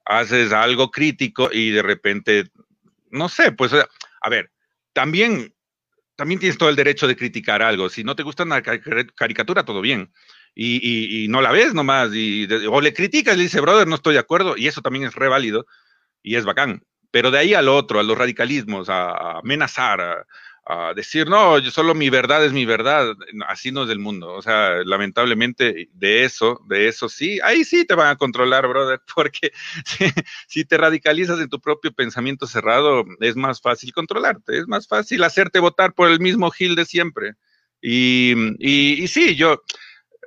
haces 0.07 0.53
algo 0.53 0.91
crítico 0.91 1.51
y 1.53 1.71
de 1.71 1.83
repente, 1.83 2.45
no 3.11 3.29
sé, 3.29 3.53
pues, 3.53 3.73
a 3.75 4.29
ver, 4.29 4.51
también, 4.95 5.55
también 6.21 6.39
tienes 6.39 6.59
todo 6.59 6.69
el 6.69 6.77
derecho 6.77 7.09
de 7.09 7.17
criticar 7.17 7.63
algo. 7.63 7.89
Si 7.89 8.05
no 8.05 8.15
te 8.15 8.23
gusta 8.23 8.43
una 8.43 8.61
caricatura, 8.61 9.65
todo 9.65 9.81
bien. 9.81 10.13
Y, 10.55 11.25
y, 11.25 11.29
no 11.29 11.41
la 11.41 11.51
ves 11.51 11.73
nomás, 11.73 12.11
y, 12.13 12.47
o 12.69 12.83
le 12.83 12.93
criticas 12.93 13.39
le 13.39 13.45
dice, 13.45 13.59
brother, 13.63 13.89
no 13.89 13.95
estoy 13.95 14.13
de 14.13 14.21
acuerdo, 14.21 14.55
y 14.55 14.67
eso 14.67 14.83
también 14.83 15.07
es 15.07 15.15
re 15.15 15.29
válido 15.29 15.65
y 16.23 16.37
es 16.37 16.45
bacán. 16.45 16.83
Pero 17.11 17.31
de 17.31 17.39
ahí 17.39 17.55
al 17.55 17.69
otro, 17.69 18.01
a 18.01 18.03
los 18.03 18.19
radicalismos, 18.19 18.91
a, 18.91 19.39
amenazar, 19.39 20.27
decir, 20.95 21.29
no, 21.29 21.59
yo 21.59 21.71
solo 21.71 21.95
mi 21.95 22.11
verdad 22.11 22.45
es 22.45 22.53
mi 22.53 22.65
verdad, 22.65 23.15
así 23.49 23.73
no 23.73 23.83
es 23.83 23.89
del 23.89 23.99
mundo. 23.99 24.33
O 24.33 24.43
sea, 24.43 24.83
lamentablemente 24.85 25.89
de 25.93 26.25
eso, 26.25 26.61
de 26.69 26.89
eso 26.89 27.09
sí, 27.09 27.39
ahí 27.43 27.65
sí 27.65 27.85
te 27.85 27.95
van 27.95 28.09
a 28.09 28.17
controlar, 28.17 28.69
brother, 28.69 29.01
porque 29.15 29.53
si, 30.47 30.65
te 30.65 30.77
radicalizas 30.77 31.41
en 31.41 31.49
tu 31.49 31.61
propio 31.61 31.93
pensamiento 31.93 32.47
cerrado, 32.47 33.05
es 33.21 33.37
más 33.37 33.61
fácil 33.61 33.93
controlarte, 33.93 34.59
es 34.59 34.69
más 34.69 34.87
fácil 34.87 35.23
hacerte 35.25 35.59
votar 35.59 35.95
por 35.95 36.11
el 36.11 36.21
mismo 36.21 36.51
Gil 36.51 36.75
de 36.75 36.85
siempre. 36.85 37.35
Y, 37.83 38.35
y 38.59 39.09
sí, 39.09 39.37
yo, 39.37 39.63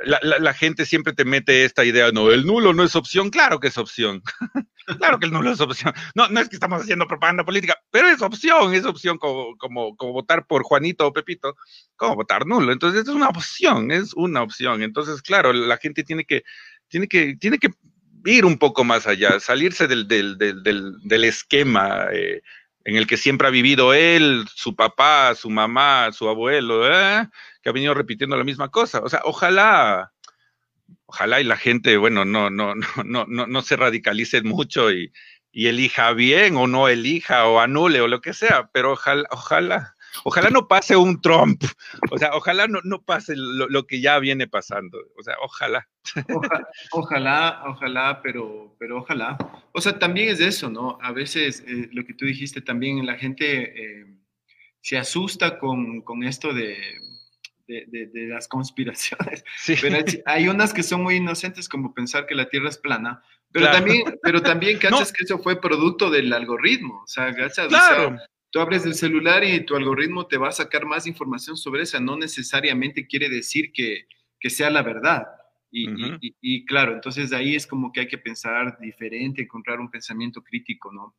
la, 0.06 0.20
la, 0.22 0.54
gente 0.54 0.86
siempre 0.86 1.14
te 1.14 1.26
mete 1.26 1.66
esta 1.66 1.86
idea, 1.86 2.12
no, 2.12 2.32
el 2.32 2.46
nulo 2.46 2.74
no 2.74 2.84
es 2.84 2.96
opción, 2.96 3.30
claro 3.30 3.60
que 3.60 3.68
es 3.68 3.78
opción. 3.78 4.22
claro 4.98 5.20
que 5.20 5.26
el 5.26 5.32
nulo 5.32 5.52
es 5.52 5.60
opción. 5.60 5.94
No, 6.16 6.28
no 6.30 6.40
es 6.40 6.50
que 6.50 6.56
estamos 6.56 6.82
haciendo 6.82 7.08
propaganda 7.08 7.44
política, 7.44 7.78
pero 7.92 8.08
es 8.08 8.22
opción, 8.22 8.74
es 8.74 8.86
opción 8.86 9.18
como, 9.18 9.56
como, 9.58 9.96
como 9.96 10.14
votar 10.14 10.46
por 10.46 10.64
Juanito 10.64 11.08
o 11.08 11.14
Pepito, 11.14 11.56
como 11.96 12.16
votar 12.16 12.46
nulo. 12.46 12.72
Entonces 12.72 13.04
es 13.04 13.10
una 13.10 13.30
opción, 13.30 13.92
es 13.92 14.14
una 14.14 14.42
opción. 14.42 14.84
Entonces, 14.84 15.22
claro, 15.22 15.54
la 15.54 15.78
gente 15.78 16.04
tiene 16.04 16.26
que, 16.26 16.44
tiene 16.88 17.08
que, 17.08 17.36
tiene 17.36 17.58
que 17.58 17.70
ir 18.26 18.46
un 18.46 18.58
poco 18.58 18.84
más 18.84 19.08
allá, 19.08 19.40
salirse 19.40 19.88
del, 19.88 20.08
del, 20.08 20.38
del, 20.38 20.98
del 21.04 21.24
esquema. 21.24 22.08
Eh, 22.12 22.42
en 22.86 22.96
el 22.96 23.08
que 23.08 23.18
siempre 23.18 23.48
ha 23.48 23.52
vivido 23.52 23.94
él, 23.94 24.46
su 24.54 24.76
papá, 24.76 25.36
su 25.36 25.50
mamá, 25.50 26.12
su 26.12 26.28
abuelo, 26.28 26.88
¿eh? 26.92 27.28
que 27.62 27.70
ha 27.70 27.74
venido 27.74 27.94
repitiendo 27.94 28.36
la 28.36 28.44
misma 28.44 28.70
cosa. 28.70 29.00
O 29.00 29.10
sea, 29.10 29.22
ojalá, 29.24 30.12
ojalá 31.06 31.40
y 31.40 31.46
la 31.46 31.58
gente, 31.58 31.96
bueno, 31.98 32.26
no, 32.26 32.50
no, 32.50 32.76
no, 32.76 32.86
no, 33.06 33.26
no, 33.28 33.48
no 33.48 33.62
se 33.62 33.78
radicalice 33.78 34.42
mucho 34.42 34.92
y, 34.92 35.14
y 35.52 35.68
elija 35.68 36.12
bien 36.14 36.58
o 36.58 36.68
no 36.68 36.90
elija 36.90 37.48
o 37.48 37.60
anule 37.60 38.02
o 38.02 38.08
lo 38.08 38.20
que 38.22 38.34
sea, 38.34 38.70
pero 38.74 38.94
ojalá, 38.94 39.28
ojalá, 39.30 39.96
ojalá 40.24 40.50
no 40.50 40.68
pase 40.68 40.96
un 40.96 41.22
Trump, 41.22 41.64
o 42.12 42.18
sea, 42.18 42.32
ojalá 42.34 42.68
no, 42.68 42.80
no 42.84 43.02
pase 43.02 43.34
lo, 43.36 43.68
lo, 43.68 43.88
que 43.88 44.02
ya 44.02 44.20
viene 44.20 44.48
pasando, 44.48 45.00
o 45.18 45.24
sea, 45.24 45.36
ojalá. 45.42 45.88
Ojalá, 46.92 47.64
ojalá, 47.66 48.22
pero, 48.22 48.76
pero 48.78 49.00
ojalá. 49.00 49.38
O 49.72 49.82
sea, 49.82 50.00
también 50.00 50.30
es 50.30 50.40
eso, 50.40 50.70
¿no? 50.70 50.98
A 51.02 51.12
veces 51.12 51.64
eh, 51.68 51.90
lo 51.92 52.06
que 52.06 52.14
tú 52.14 52.26
dijiste 52.26 52.62
también, 52.62 53.06
la 53.06 53.16
gente 53.16 54.02
eh, 54.02 54.06
se 54.82 54.98
asusta 54.98 55.58
con, 55.60 56.02
con 56.02 56.24
esto 56.24 56.54
de, 56.54 56.78
de, 57.68 58.10
de, 58.14 58.28
las 58.28 58.48
conspiraciones. 58.48 59.44
Sí. 59.58 59.76
Pero 59.82 59.98
hay, 60.26 60.48
unas 60.48 60.74
que 60.74 60.84
son 60.84 61.04
muy 61.04 61.16
inocentes, 61.16 61.70
como 61.70 61.94
pensar 61.94 62.26
que 62.26 62.36
la 62.36 62.50
Tierra 62.50 62.70
es 62.70 62.78
plana, 62.78 63.24
pero 63.52 63.72
también, 63.72 64.04
pero 64.22 64.42
también 64.42 64.80
cachas 64.80 65.14
que 65.14 65.24
eso 65.24 65.40
fue 65.40 65.62
producto 65.62 66.10
del 66.10 66.34
algoritmo. 66.34 67.02
O 67.04 67.08
sea, 67.08 67.34
cachas, 67.34 67.68
claro. 67.68 68.18
Tú 68.54 68.60
abres 68.60 68.86
el 68.86 68.94
celular 68.94 69.44
y 69.44 69.66
tu 69.66 69.76
algoritmo 69.76 70.28
te 70.28 70.38
va 70.38 70.50
a 70.50 70.52
sacar 70.52 70.86
más 70.86 71.08
información 71.08 71.58
sobre 71.58 71.82
esa. 71.82 72.00
No 72.00 72.16
necesariamente 72.16 73.08
quiere 73.08 73.28
decir 73.28 73.72
que, 73.74 74.06
que 74.40 74.52
sea 74.52 74.70
la 74.70 74.84
verdad. 74.84 75.26
Y, 75.72 75.90
y, 75.90 76.36
y, 76.40 76.66
claro, 76.66 76.94
entonces 76.94 77.34
ahí 77.34 77.56
es 77.56 77.66
como 77.66 77.92
que 77.92 78.02
hay 78.02 78.08
que 78.08 78.20
pensar 78.20 78.78
diferente, 78.80 79.42
encontrar 79.42 79.80
un 79.80 79.90
pensamiento 79.90 80.44
crítico, 80.44 80.94
¿no? 80.94 81.16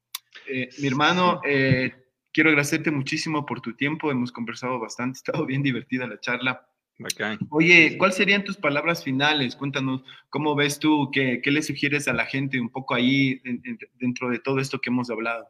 Eh, 0.46 0.68
mi 0.78 0.86
hermano, 0.86 1.40
eh, 1.44 1.92
quiero 2.32 2.50
agradecerte 2.50 2.92
muchísimo 2.92 3.44
por 3.44 3.60
tu 3.60 3.74
tiempo. 3.74 4.12
Hemos 4.12 4.30
conversado 4.30 4.78
bastante, 4.78 5.16
ha 5.18 5.22
estado 5.26 5.44
bien 5.44 5.64
divertida 5.64 6.06
la 6.06 6.20
charla. 6.20 6.68
Oye, 7.50 7.98
¿cuáles 7.98 8.16
serían 8.16 8.44
tus 8.44 8.56
palabras 8.56 9.02
finales? 9.02 9.56
Cuéntanos, 9.56 10.04
¿cómo 10.30 10.54
ves 10.54 10.78
tú? 10.78 11.10
¿Qué, 11.12 11.40
qué 11.42 11.50
le 11.50 11.62
sugieres 11.62 12.06
a 12.06 12.12
la 12.12 12.26
gente 12.26 12.60
un 12.60 12.70
poco 12.70 12.94
ahí 12.94 13.42
dentro 13.98 14.30
de 14.30 14.38
todo 14.38 14.60
esto 14.60 14.80
que 14.80 14.90
hemos 14.90 15.10
hablado? 15.10 15.48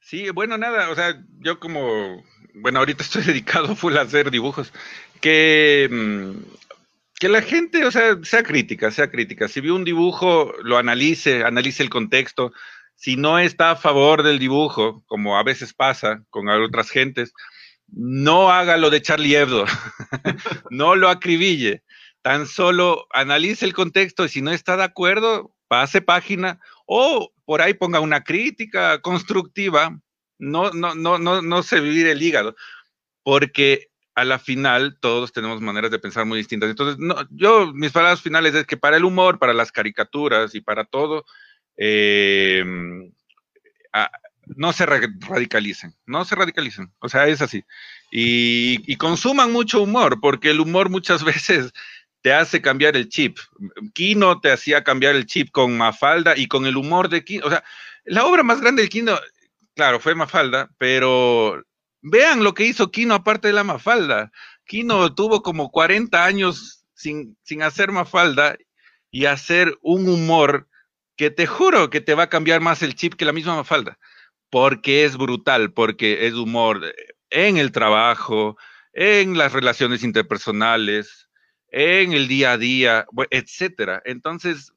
Sí, 0.00 0.30
bueno, 0.30 0.56
nada, 0.56 0.90
o 0.90 0.94
sea, 0.94 1.22
yo 1.40 1.60
como, 1.60 2.24
bueno, 2.54 2.78
ahorita 2.78 3.02
estoy 3.02 3.22
dedicado 3.26 3.76
full 3.76 3.96
a 3.96 4.02
hacer 4.02 4.30
dibujos, 4.30 4.72
que, 5.20 5.88
mm, 5.90 6.58
que 7.18 7.28
la 7.28 7.42
gente, 7.42 7.84
o 7.84 7.90
sea, 7.90 8.16
sea 8.22 8.42
crítica, 8.42 8.90
sea 8.90 9.10
crítica. 9.10 9.48
Si 9.48 9.60
vio 9.60 9.74
un 9.74 9.84
dibujo, 9.84 10.52
lo 10.62 10.78
analice, 10.78 11.44
analice 11.44 11.82
el 11.82 11.90
contexto, 11.90 12.52
si 12.94 13.16
no 13.16 13.38
está 13.38 13.72
a 13.72 13.76
favor 13.76 14.22
del 14.22 14.38
dibujo, 14.38 15.04
como 15.06 15.38
a 15.38 15.42
veces 15.42 15.72
pasa 15.74 16.24
con 16.30 16.48
otras 16.48 16.90
gentes, 16.90 17.32
no 17.88 18.50
haga 18.50 18.76
lo 18.76 18.90
de 18.90 19.02
Charlie 19.02 19.36
Hebdo, 19.36 19.64
no 20.70 20.96
lo 20.96 21.08
acribille, 21.08 21.82
tan 22.22 22.46
solo 22.46 23.06
analice 23.12 23.64
el 23.64 23.72
contexto 23.72 24.24
y 24.24 24.28
si 24.28 24.42
no 24.42 24.52
está 24.52 24.76
de 24.76 24.84
acuerdo, 24.84 25.54
pase 25.68 26.02
página 26.02 26.60
o 26.86 27.32
por 27.48 27.62
ahí 27.62 27.72
ponga 27.72 27.98
una 28.00 28.24
crítica 28.24 29.00
constructiva, 29.00 29.98
no, 30.38 30.70
no, 30.72 30.94
no, 30.94 31.16
no, 31.18 31.40
no 31.40 31.62
se 31.62 31.80
vivir 31.80 32.06
el 32.06 32.22
hígado, 32.22 32.54
porque 33.22 33.88
a 34.14 34.26
la 34.26 34.38
final 34.38 34.98
todos 35.00 35.32
tenemos 35.32 35.62
maneras 35.62 35.90
de 35.90 35.98
pensar 35.98 36.26
muy 36.26 36.36
distintas. 36.36 36.68
Entonces, 36.68 36.98
no, 36.98 37.16
yo, 37.30 37.72
mis 37.72 37.90
palabras 37.90 38.20
finales 38.20 38.54
es 38.54 38.66
que 38.66 38.76
para 38.76 38.98
el 38.98 39.04
humor, 39.06 39.38
para 39.38 39.54
las 39.54 39.72
caricaturas 39.72 40.54
y 40.54 40.60
para 40.60 40.84
todo, 40.84 41.24
eh, 41.78 42.62
no 44.44 44.72
se 44.74 44.84
radicalicen, 44.84 45.94
no 46.04 46.26
se 46.26 46.34
radicalicen, 46.34 46.92
o 46.98 47.08
sea, 47.08 47.28
es 47.28 47.40
así. 47.40 47.64
Y, 48.10 48.94
consuman 48.96 49.52
mucho 49.52 49.80
humor, 49.80 50.20
porque 50.20 50.50
el 50.50 50.60
humor 50.60 50.90
muchas 50.90 51.24
veces 51.24 51.72
te 52.22 52.32
hace 52.32 52.60
cambiar 52.60 52.96
el 52.96 53.08
chip. 53.08 53.38
Kino 53.94 54.40
te 54.40 54.50
hacía 54.50 54.84
cambiar 54.84 55.14
el 55.14 55.26
chip 55.26 55.50
con 55.50 55.76
Mafalda 55.76 56.36
y 56.36 56.48
con 56.48 56.66
el 56.66 56.76
humor 56.76 57.08
de 57.08 57.24
Kino. 57.24 57.46
O 57.46 57.50
sea, 57.50 57.64
la 58.04 58.26
obra 58.26 58.42
más 58.42 58.60
grande 58.60 58.82
de 58.82 58.88
Kino, 58.88 59.18
claro, 59.74 60.00
fue 60.00 60.14
Mafalda, 60.14 60.70
pero 60.78 61.62
vean 62.00 62.42
lo 62.42 62.54
que 62.54 62.64
hizo 62.64 62.90
Kino 62.90 63.14
aparte 63.14 63.48
de 63.48 63.54
la 63.54 63.64
Mafalda. 63.64 64.30
Kino 64.64 65.14
tuvo 65.14 65.42
como 65.42 65.70
40 65.70 66.24
años 66.24 66.84
sin, 66.94 67.36
sin 67.42 67.62
hacer 67.62 67.92
Mafalda 67.92 68.56
y 69.10 69.26
hacer 69.26 69.78
un 69.82 70.08
humor 70.08 70.68
que 71.16 71.30
te 71.30 71.46
juro 71.46 71.90
que 71.90 72.00
te 72.00 72.14
va 72.14 72.24
a 72.24 72.28
cambiar 72.28 72.60
más 72.60 72.82
el 72.82 72.94
chip 72.94 73.14
que 73.14 73.24
la 73.24 73.32
misma 73.32 73.56
Mafalda, 73.56 73.98
porque 74.50 75.04
es 75.04 75.16
brutal, 75.16 75.72
porque 75.72 76.26
es 76.26 76.34
humor 76.34 76.94
en 77.30 77.56
el 77.56 77.72
trabajo, 77.72 78.56
en 78.92 79.36
las 79.36 79.52
relaciones 79.52 80.02
interpersonales, 80.02 81.27
en 81.70 82.12
el 82.12 82.28
día 82.28 82.52
a 82.52 82.58
día, 82.58 83.06
etcétera. 83.30 84.02
Entonces, 84.04 84.72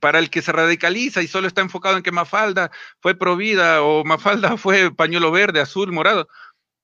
para 0.00 0.18
el 0.18 0.30
que 0.30 0.42
se 0.42 0.52
radicaliza 0.52 1.22
y 1.22 1.28
solo 1.28 1.46
está 1.46 1.60
enfocado 1.60 1.96
en 1.96 2.02
que 2.02 2.12
Mafalda 2.12 2.70
fue 3.00 3.14
provida 3.14 3.82
o 3.82 4.04
Mafalda 4.04 4.56
fue 4.56 4.94
pañuelo 4.94 5.30
verde, 5.30 5.60
azul, 5.60 5.92
morado. 5.92 6.28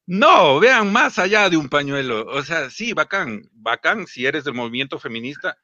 No, 0.06 0.60
vean 0.60 0.92
más 0.92 1.18
allá 1.18 1.48
de 1.48 1.56
un 1.56 1.68
pañuelo. 1.68 2.26
O 2.26 2.42
sea, 2.42 2.70
sí, 2.70 2.92
bacán, 2.92 3.48
bacán 3.52 4.06
si 4.06 4.26
eres 4.26 4.44
del 4.44 4.54
movimiento 4.54 4.98
feminista, 4.98 5.56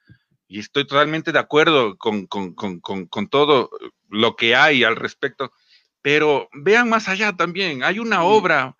y 0.50 0.58
estoy 0.58 0.84
totalmente 0.84 1.30
de 1.30 1.38
acuerdo 1.38 1.96
con, 1.96 2.26
con, 2.26 2.54
con, 2.54 2.80
con, 2.80 3.28
todo 3.28 3.70
lo 4.08 4.34
que 4.34 4.56
hay 4.56 4.82
al 4.82 4.96
respecto, 4.96 5.52
pero 6.02 6.48
vean 6.52 6.88
más 6.88 7.08
allá 7.08 7.36
también, 7.36 7.84
hay 7.84 8.00
una 8.00 8.24
obra 8.24 8.76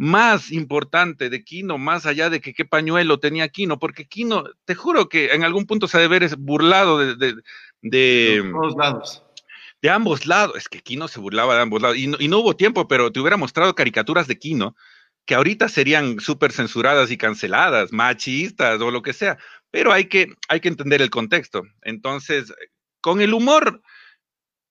más 0.00 0.50
importante 0.50 1.28
de 1.28 1.44
Kino, 1.44 1.76
más 1.76 2.06
allá 2.06 2.30
de 2.30 2.40
que 2.40 2.54
qué 2.54 2.64
pañuelo 2.64 3.20
tenía 3.20 3.50
Kino, 3.50 3.78
porque 3.78 4.06
Kino, 4.06 4.44
te 4.64 4.74
juro 4.74 5.10
que 5.10 5.34
en 5.34 5.44
algún 5.44 5.66
punto 5.66 5.88
se 5.88 5.98
ha 5.98 6.00
de 6.00 6.08
ver 6.08 6.34
burlado 6.38 6.96
de... 6.96 7.16
de, 7.16 7.34
de, 7.82 8.50
todos 8.50 8.74
lados. 8.76 9.22
De 9.82 9.90
ambos 9.90 10.24
lados. 10.24 10.56
Es 10.56 10.70
que 10.70 10.80
Kino 10.80 11.06
se 11.06 11.20
burlaba 11.20 11.54
de 11.54 11.60
ambos 11.60 11.82
lados. 11.82 11.98
Y 11.98 12.06
no, 12.06 12.16
y 12.18 12.28
no 12.28 12.38
hubo 12.38 12.56
tiempo, 12.56 12.88
pero 12.88 13.12
te 13.12 13.20
hubiera 13.20 13.36
mostrado 13.36 13.74
caricaturas 13.74 14.26
de 14.26 14.38
Kino 14.38 14.74
que 15.26 15.34
ahorita 15.34 15.68
serían 15.68 16.18
súper 16.18 16.52
censuradas 16.52 17.10
y 17.10 17.18
canceladas, 17.18 17.92
machistas 17.92 18.80
o 18.80 18.90
lo 18.90 19.02
que 19.02 19.12
sea, 19.12 19.36
pero 19.70 19.92
hay 19.92 20.06
que, 20.06 20.34
hay 20.48 20.60
que 20.60 20.68
entender 20.68 21.02
el 21.02 21.10
contexto. 21.10 21.64
Entonces, 21.82 22.54
con 23.02 23.20
el 23.20 23.34
humor 23.34 23.82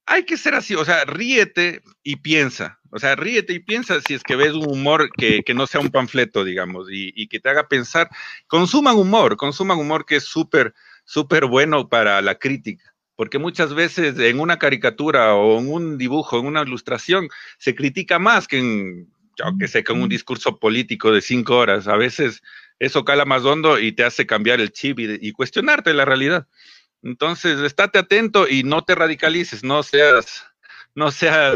hay 0.07 0.25
que 0.25 0.37
ser 0.37 0.55
así, 0.55 0.73
o 0.73 0.83
sea, 0.85 1.05
ríete 1.05 1.83
y 2.01 2.15
piensa, 2.15 2.78
o 2.91 2.99
sea, 2.99 3.15
ríete 3.15 3.53
y 3.53 3.59
piensa 3.59 3.99
si 4.01 4.15
es 4.15 4.23
que 4.23 4.35
ves 4.35 4.53
un 4.53 4.69
humor 4.69 5.09
que, 5.15 5.43
no 5.53 5.67
sea 5.67 5.81
un 5.81 5.89
panfleto, 5.89 6.43
digamos, 6.43 6.87
y, 6.91 7.27
que 7.27 7.39
te 7.39 7.49
haga 7.49 7.67
pensar, 7.67 8.09
consuman 8.47 8.95
humor, 8.95 9.37
consuman 9.37 9.77
humor 9.77 10.05
que 10.05 10.17
es 10.17 10.23
súper, 10.23 10.73
súper 11.05 11.45
bueno 11.45 11.87
para 11.87 12.21
la 12.21 12.35
crítica, 12.35 12.93
porque 13.15 13.37
muchas 13.37 13.73
veces 13.73 14.17
en 14.17 14.39
una 14.39 14.57
caricatura 14.57 15.35
o 15.35 15.59
en 15.59 15.71
un 15.71 15.97
dibujo, 15.97 16.39
en 16.39 16.47
una 16.47 16.63
ilustración, 16.63 17.29
se 17.57 17.75
critica 17.75 18.17
más 18.17 18.47
que 18.47 18.59
en, 18.59 19.13
yo 19.37 19.45
que 19.59 19.67
sé, 19.67 19.83
que 19.83 19.93
en 19.93 20.01
un 20.01 20.09
discurso 20.09 20.57
político 20.57 21.11
de 21.11 21.21
cinco 21.21 21.57
horas, 21.57 21.87
a 21.87 21.95
veces 21.95 22.41
eso 22.79 23.05
cala 23.05 23.25
más 23.25 23.43
hondo 23.43 23.79
y 23.79 23.91
te 23.91 24.03
hace 24.03 24.25
cambiar 24.25 24.61
el 24.61 24.71
chip 24.71 24.99
y, 24.99 25.17
y 25.21 25.31
cuestionarte 25.31 25.93
la 25.93 26.05
realidad. 26.05 26.47
Entonces, 27.01 27.59
estate 27.59 27.99
atento 27.99 28.47
y 28.47 28.63
no 28.63 28.83
te 28.83 28.95
radicalices, 28.95 29.63
no 29.63 29.83
seas, 29.83 30.45
no 30.95 31.11
seas 31.11 31.55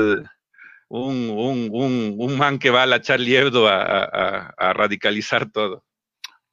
un, 1.02 1.30
un, 1.30 1.70
un, 1.72 2.16
un 2.18 2.38
man 2.38 2.60
que 2.60 2.70
va 2.70 2.84
a 2.84 2.86
la 2.86 3.02
Charlie 3.02 3.36
Hebdo 3.36 3.68
a, 3.68 4.04
a, 4.58 4.74
radicalizar 4.74 5.52
todo. 5.52 5.84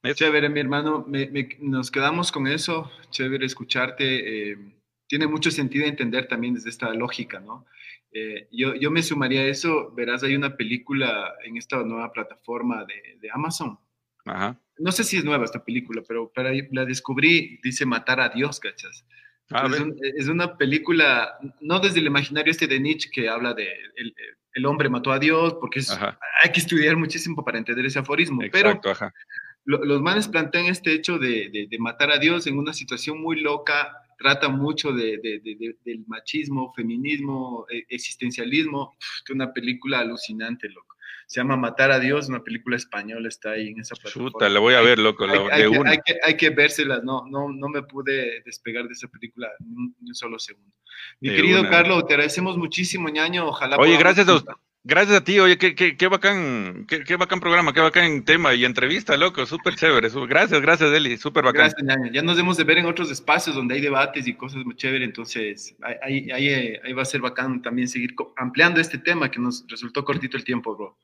Chévere, 0.03 0.49
mi 0.49 0.59
hermano, 0.59 1.05
nos 1.59 1.91
quedamos 1.91 2.31
con 2.31 2.47
eso, 2.47 2.91
chévere 3.11 3.45
escucharte. 3.45 4.51
Eh, 4.51 4.57
tiene 5.07 5.27
mucho 5.27 5.51
sentido 5.51 5.85
entender 5.85 6.27
también 6.27 6.55
desde 6.55 6.69
esta 6.69 6.91
lógica, 6.93 7.39
¿no? 7.39 7.65
Eh, 8.11 8.47
yo, 8.51 8.73
yo, 8.75 8.89
me 8.89 9.03
sumaría 9.03 9.41
a 9.41 9.47
eso, 9.47 9.91
verás, 9.93 10.23
hay 10.23 10.35
una 10.35 10.57
película 10.57 11.33
en 11.45 11.57
esta 11.57 11.83
nueva 11.83 12.11
plataforma 12.11 12.83
de, 12.85 13.17
de 13.21 13.29
Amazon. 13.31 13.77
Ajá 14.25 14.59
no 14.81 14.91
sé 14.91 15.03
si 15.03 15.17
es 15.17 15.23
nueva 15.23 15.45
esta 15.45 15.63
película, 15.63 16.01
pero 16.07 16.31
para, 16.33 16.51
la 16.71 16.85
descubrí, 16.85 17.59
dice 17.63 17.85
Matar 17.85 18.19
a 18.19 18.29
Dios, 18.29 18.59
¿cachas? 18.59 19.05
Ah, 19.51 19.69
es, 20.17 20.27
una 20.27 20.57
película, 20.57 21.37
no 21.59 21.79
desde 21.79 21.99
el 21.99 22.07
imaginario 22.07 22.51
este 22.51 22.67
de 22.67 22.79
Nietzsche 22.79 23.09
que 23.11 23.29
habla 23.29 23.53
de 23.53 23.67
el, 24.53 24.65
hombre 24.65 24.89
mató 24.89 25.11
a 25.11 25.19
Dios, 25.19 25.55
porque 25.59 25.81
hay 26.43 26.51
que 26.51 26.59
estudiar 26.59 26.95
muchísimo 26.97 27.43
para 27.43 27.57
entender 27.57 27.85
ese 27.85 27.99
aforismo. 27.99 28.43
Exacto, 28.43 28.81
pero 28.81 28.91
ajá. 28.91 29.13
los 29.65 30.01
manes 30.01 30.27
plantean 30.27 30.65
este 30.65 30.93
hecho 30.93 31.17
de, 31.17 31.67
matar 31.79 32.11
a 32.11 32.17
Dios 32.17 32.47
en 32.47 32.57
una 32.57 32.73
situación 32.73 33.21
muy 33.21 33.39
loca, 33.39 33.93
trata 34.17 34.49
mucho 34.49 34.91
del 34.91 36.03
machismo, 36.07 36.73
feminismo, 36.75 37.65
e, 37.69 37.85
existencialismo, 37.89 38.95
es 39.23 39.29
una 39.29 39.51
película 39.51 39.99
alucinante, 39.99 40.69
loco 40.69 40.95
se 41.31 41.39
llama 41.39 41.55
Matar 41.55 41.93
a 41.93 41.99
Dios, 42.01 42.27
una 42.27 42.43
película 42.43 42.75
española, 42.75 43.29
está 43.29 43.51
ahí 43.51 43.69
en 43.69 43.79
esa 43.79 43.95
plataforma. 43.95 44.31
Chuta, 44.31 44.49
la 44.49 44.59
voy 44.59 44.73
a 44.73 44.81
ver, 44.81 44.99
loco, 44.99 45.23
hay, 45.23 45.63
de 45.63 45.71
que, 45.71 45.79
una. 45.79 45.91
Hay 46.25 46.35
que, 46.35 46.49
vérselas, 46.49 47.05
no, 47.05 47.23
no, 47.25 47.47
no 47.47 47.69
me 47.69 47.83
pude 47.83 48.41
despegar 48.43 48.85
de 48.85 48.91
esa 48.91 49.07
película 49.07 49.47
ni 49.65 50.09
un, 50.09 50.13
solo 50.13 50.37
segundo. 50.39 50.75
Mi 51.21 51.29
querido 51.29 51.69
Carlos, 51.69 52.05
te 52.05 52.15
agradecemos 52.15 52.57
muchísimo, 52.57 53.07
ñaño, 53.07 53.47
ojalá... 53.47 53.77
Oye, 53.77 53.95
gracias 53.95 54.27
a 54.27 54.35
usted. 54.35 54.51
Gracias 54.83 55.17
a 55.17 55.23
ti, 55.23 55.39
oye, 55.39 55.59
qué, 55.59 55.75
qué, 55.75 55.95
qué 55.95 56.07
bacán, 56.07 56.85
qué, 56.87 57.03
qué, 57.03 57.15
bacán 57.15 57.39
programa, 57.39 57.71
qué 57.71 57.81
bacán 57.81 58.23
tema 58.25 58.55
y 58.55 58.65
entrevista, 58.65 59.15
loco, 59.15 59.45
súper 59.45 59.75
chévere. 59.75 60.09
Gracias, 60.27 60.59
gracias, 60.59 60.91
Eli, 60.91 61.17
súper 61.17 61.43
bacán. 61.43 61.71
Ya 62.11 62.23
nos 62.23 62.35
debemos 62.35 62.57
de 62.57 62.63
ver 62.63 62.79
en 62.79 62.87
otros 62.87 63.11
espacios 63.11 63.55
donde 63.55 63.75
hay 63.75 63.81
debates 63.81 64.27
y 64.27 64.33
cosas 64.33 64.65
muy 64.65 64.75
chéveres, 64.75 65.07
entonces 65.07 65.75
ahí, 66.01 66.31
ahí, 66.31 66.49
ahí 66.83 66.93
va 66.93 67.03
a 67.03 67.05
ser 67.05 67.21
bacán 67.21 67.61
también 67.61 67.87
seguir 67.87 68.15
ampliando 68.37 68.81
este 68.81 68.97
tema 68.97 69.29
que 69.29 69.39
nos 69.39 69.63
resultó 69.67 70.03
cortito 70.03 70.35
el 70.35 70.43
tiempo, 70.43 70.75
bro. 70.75 70.97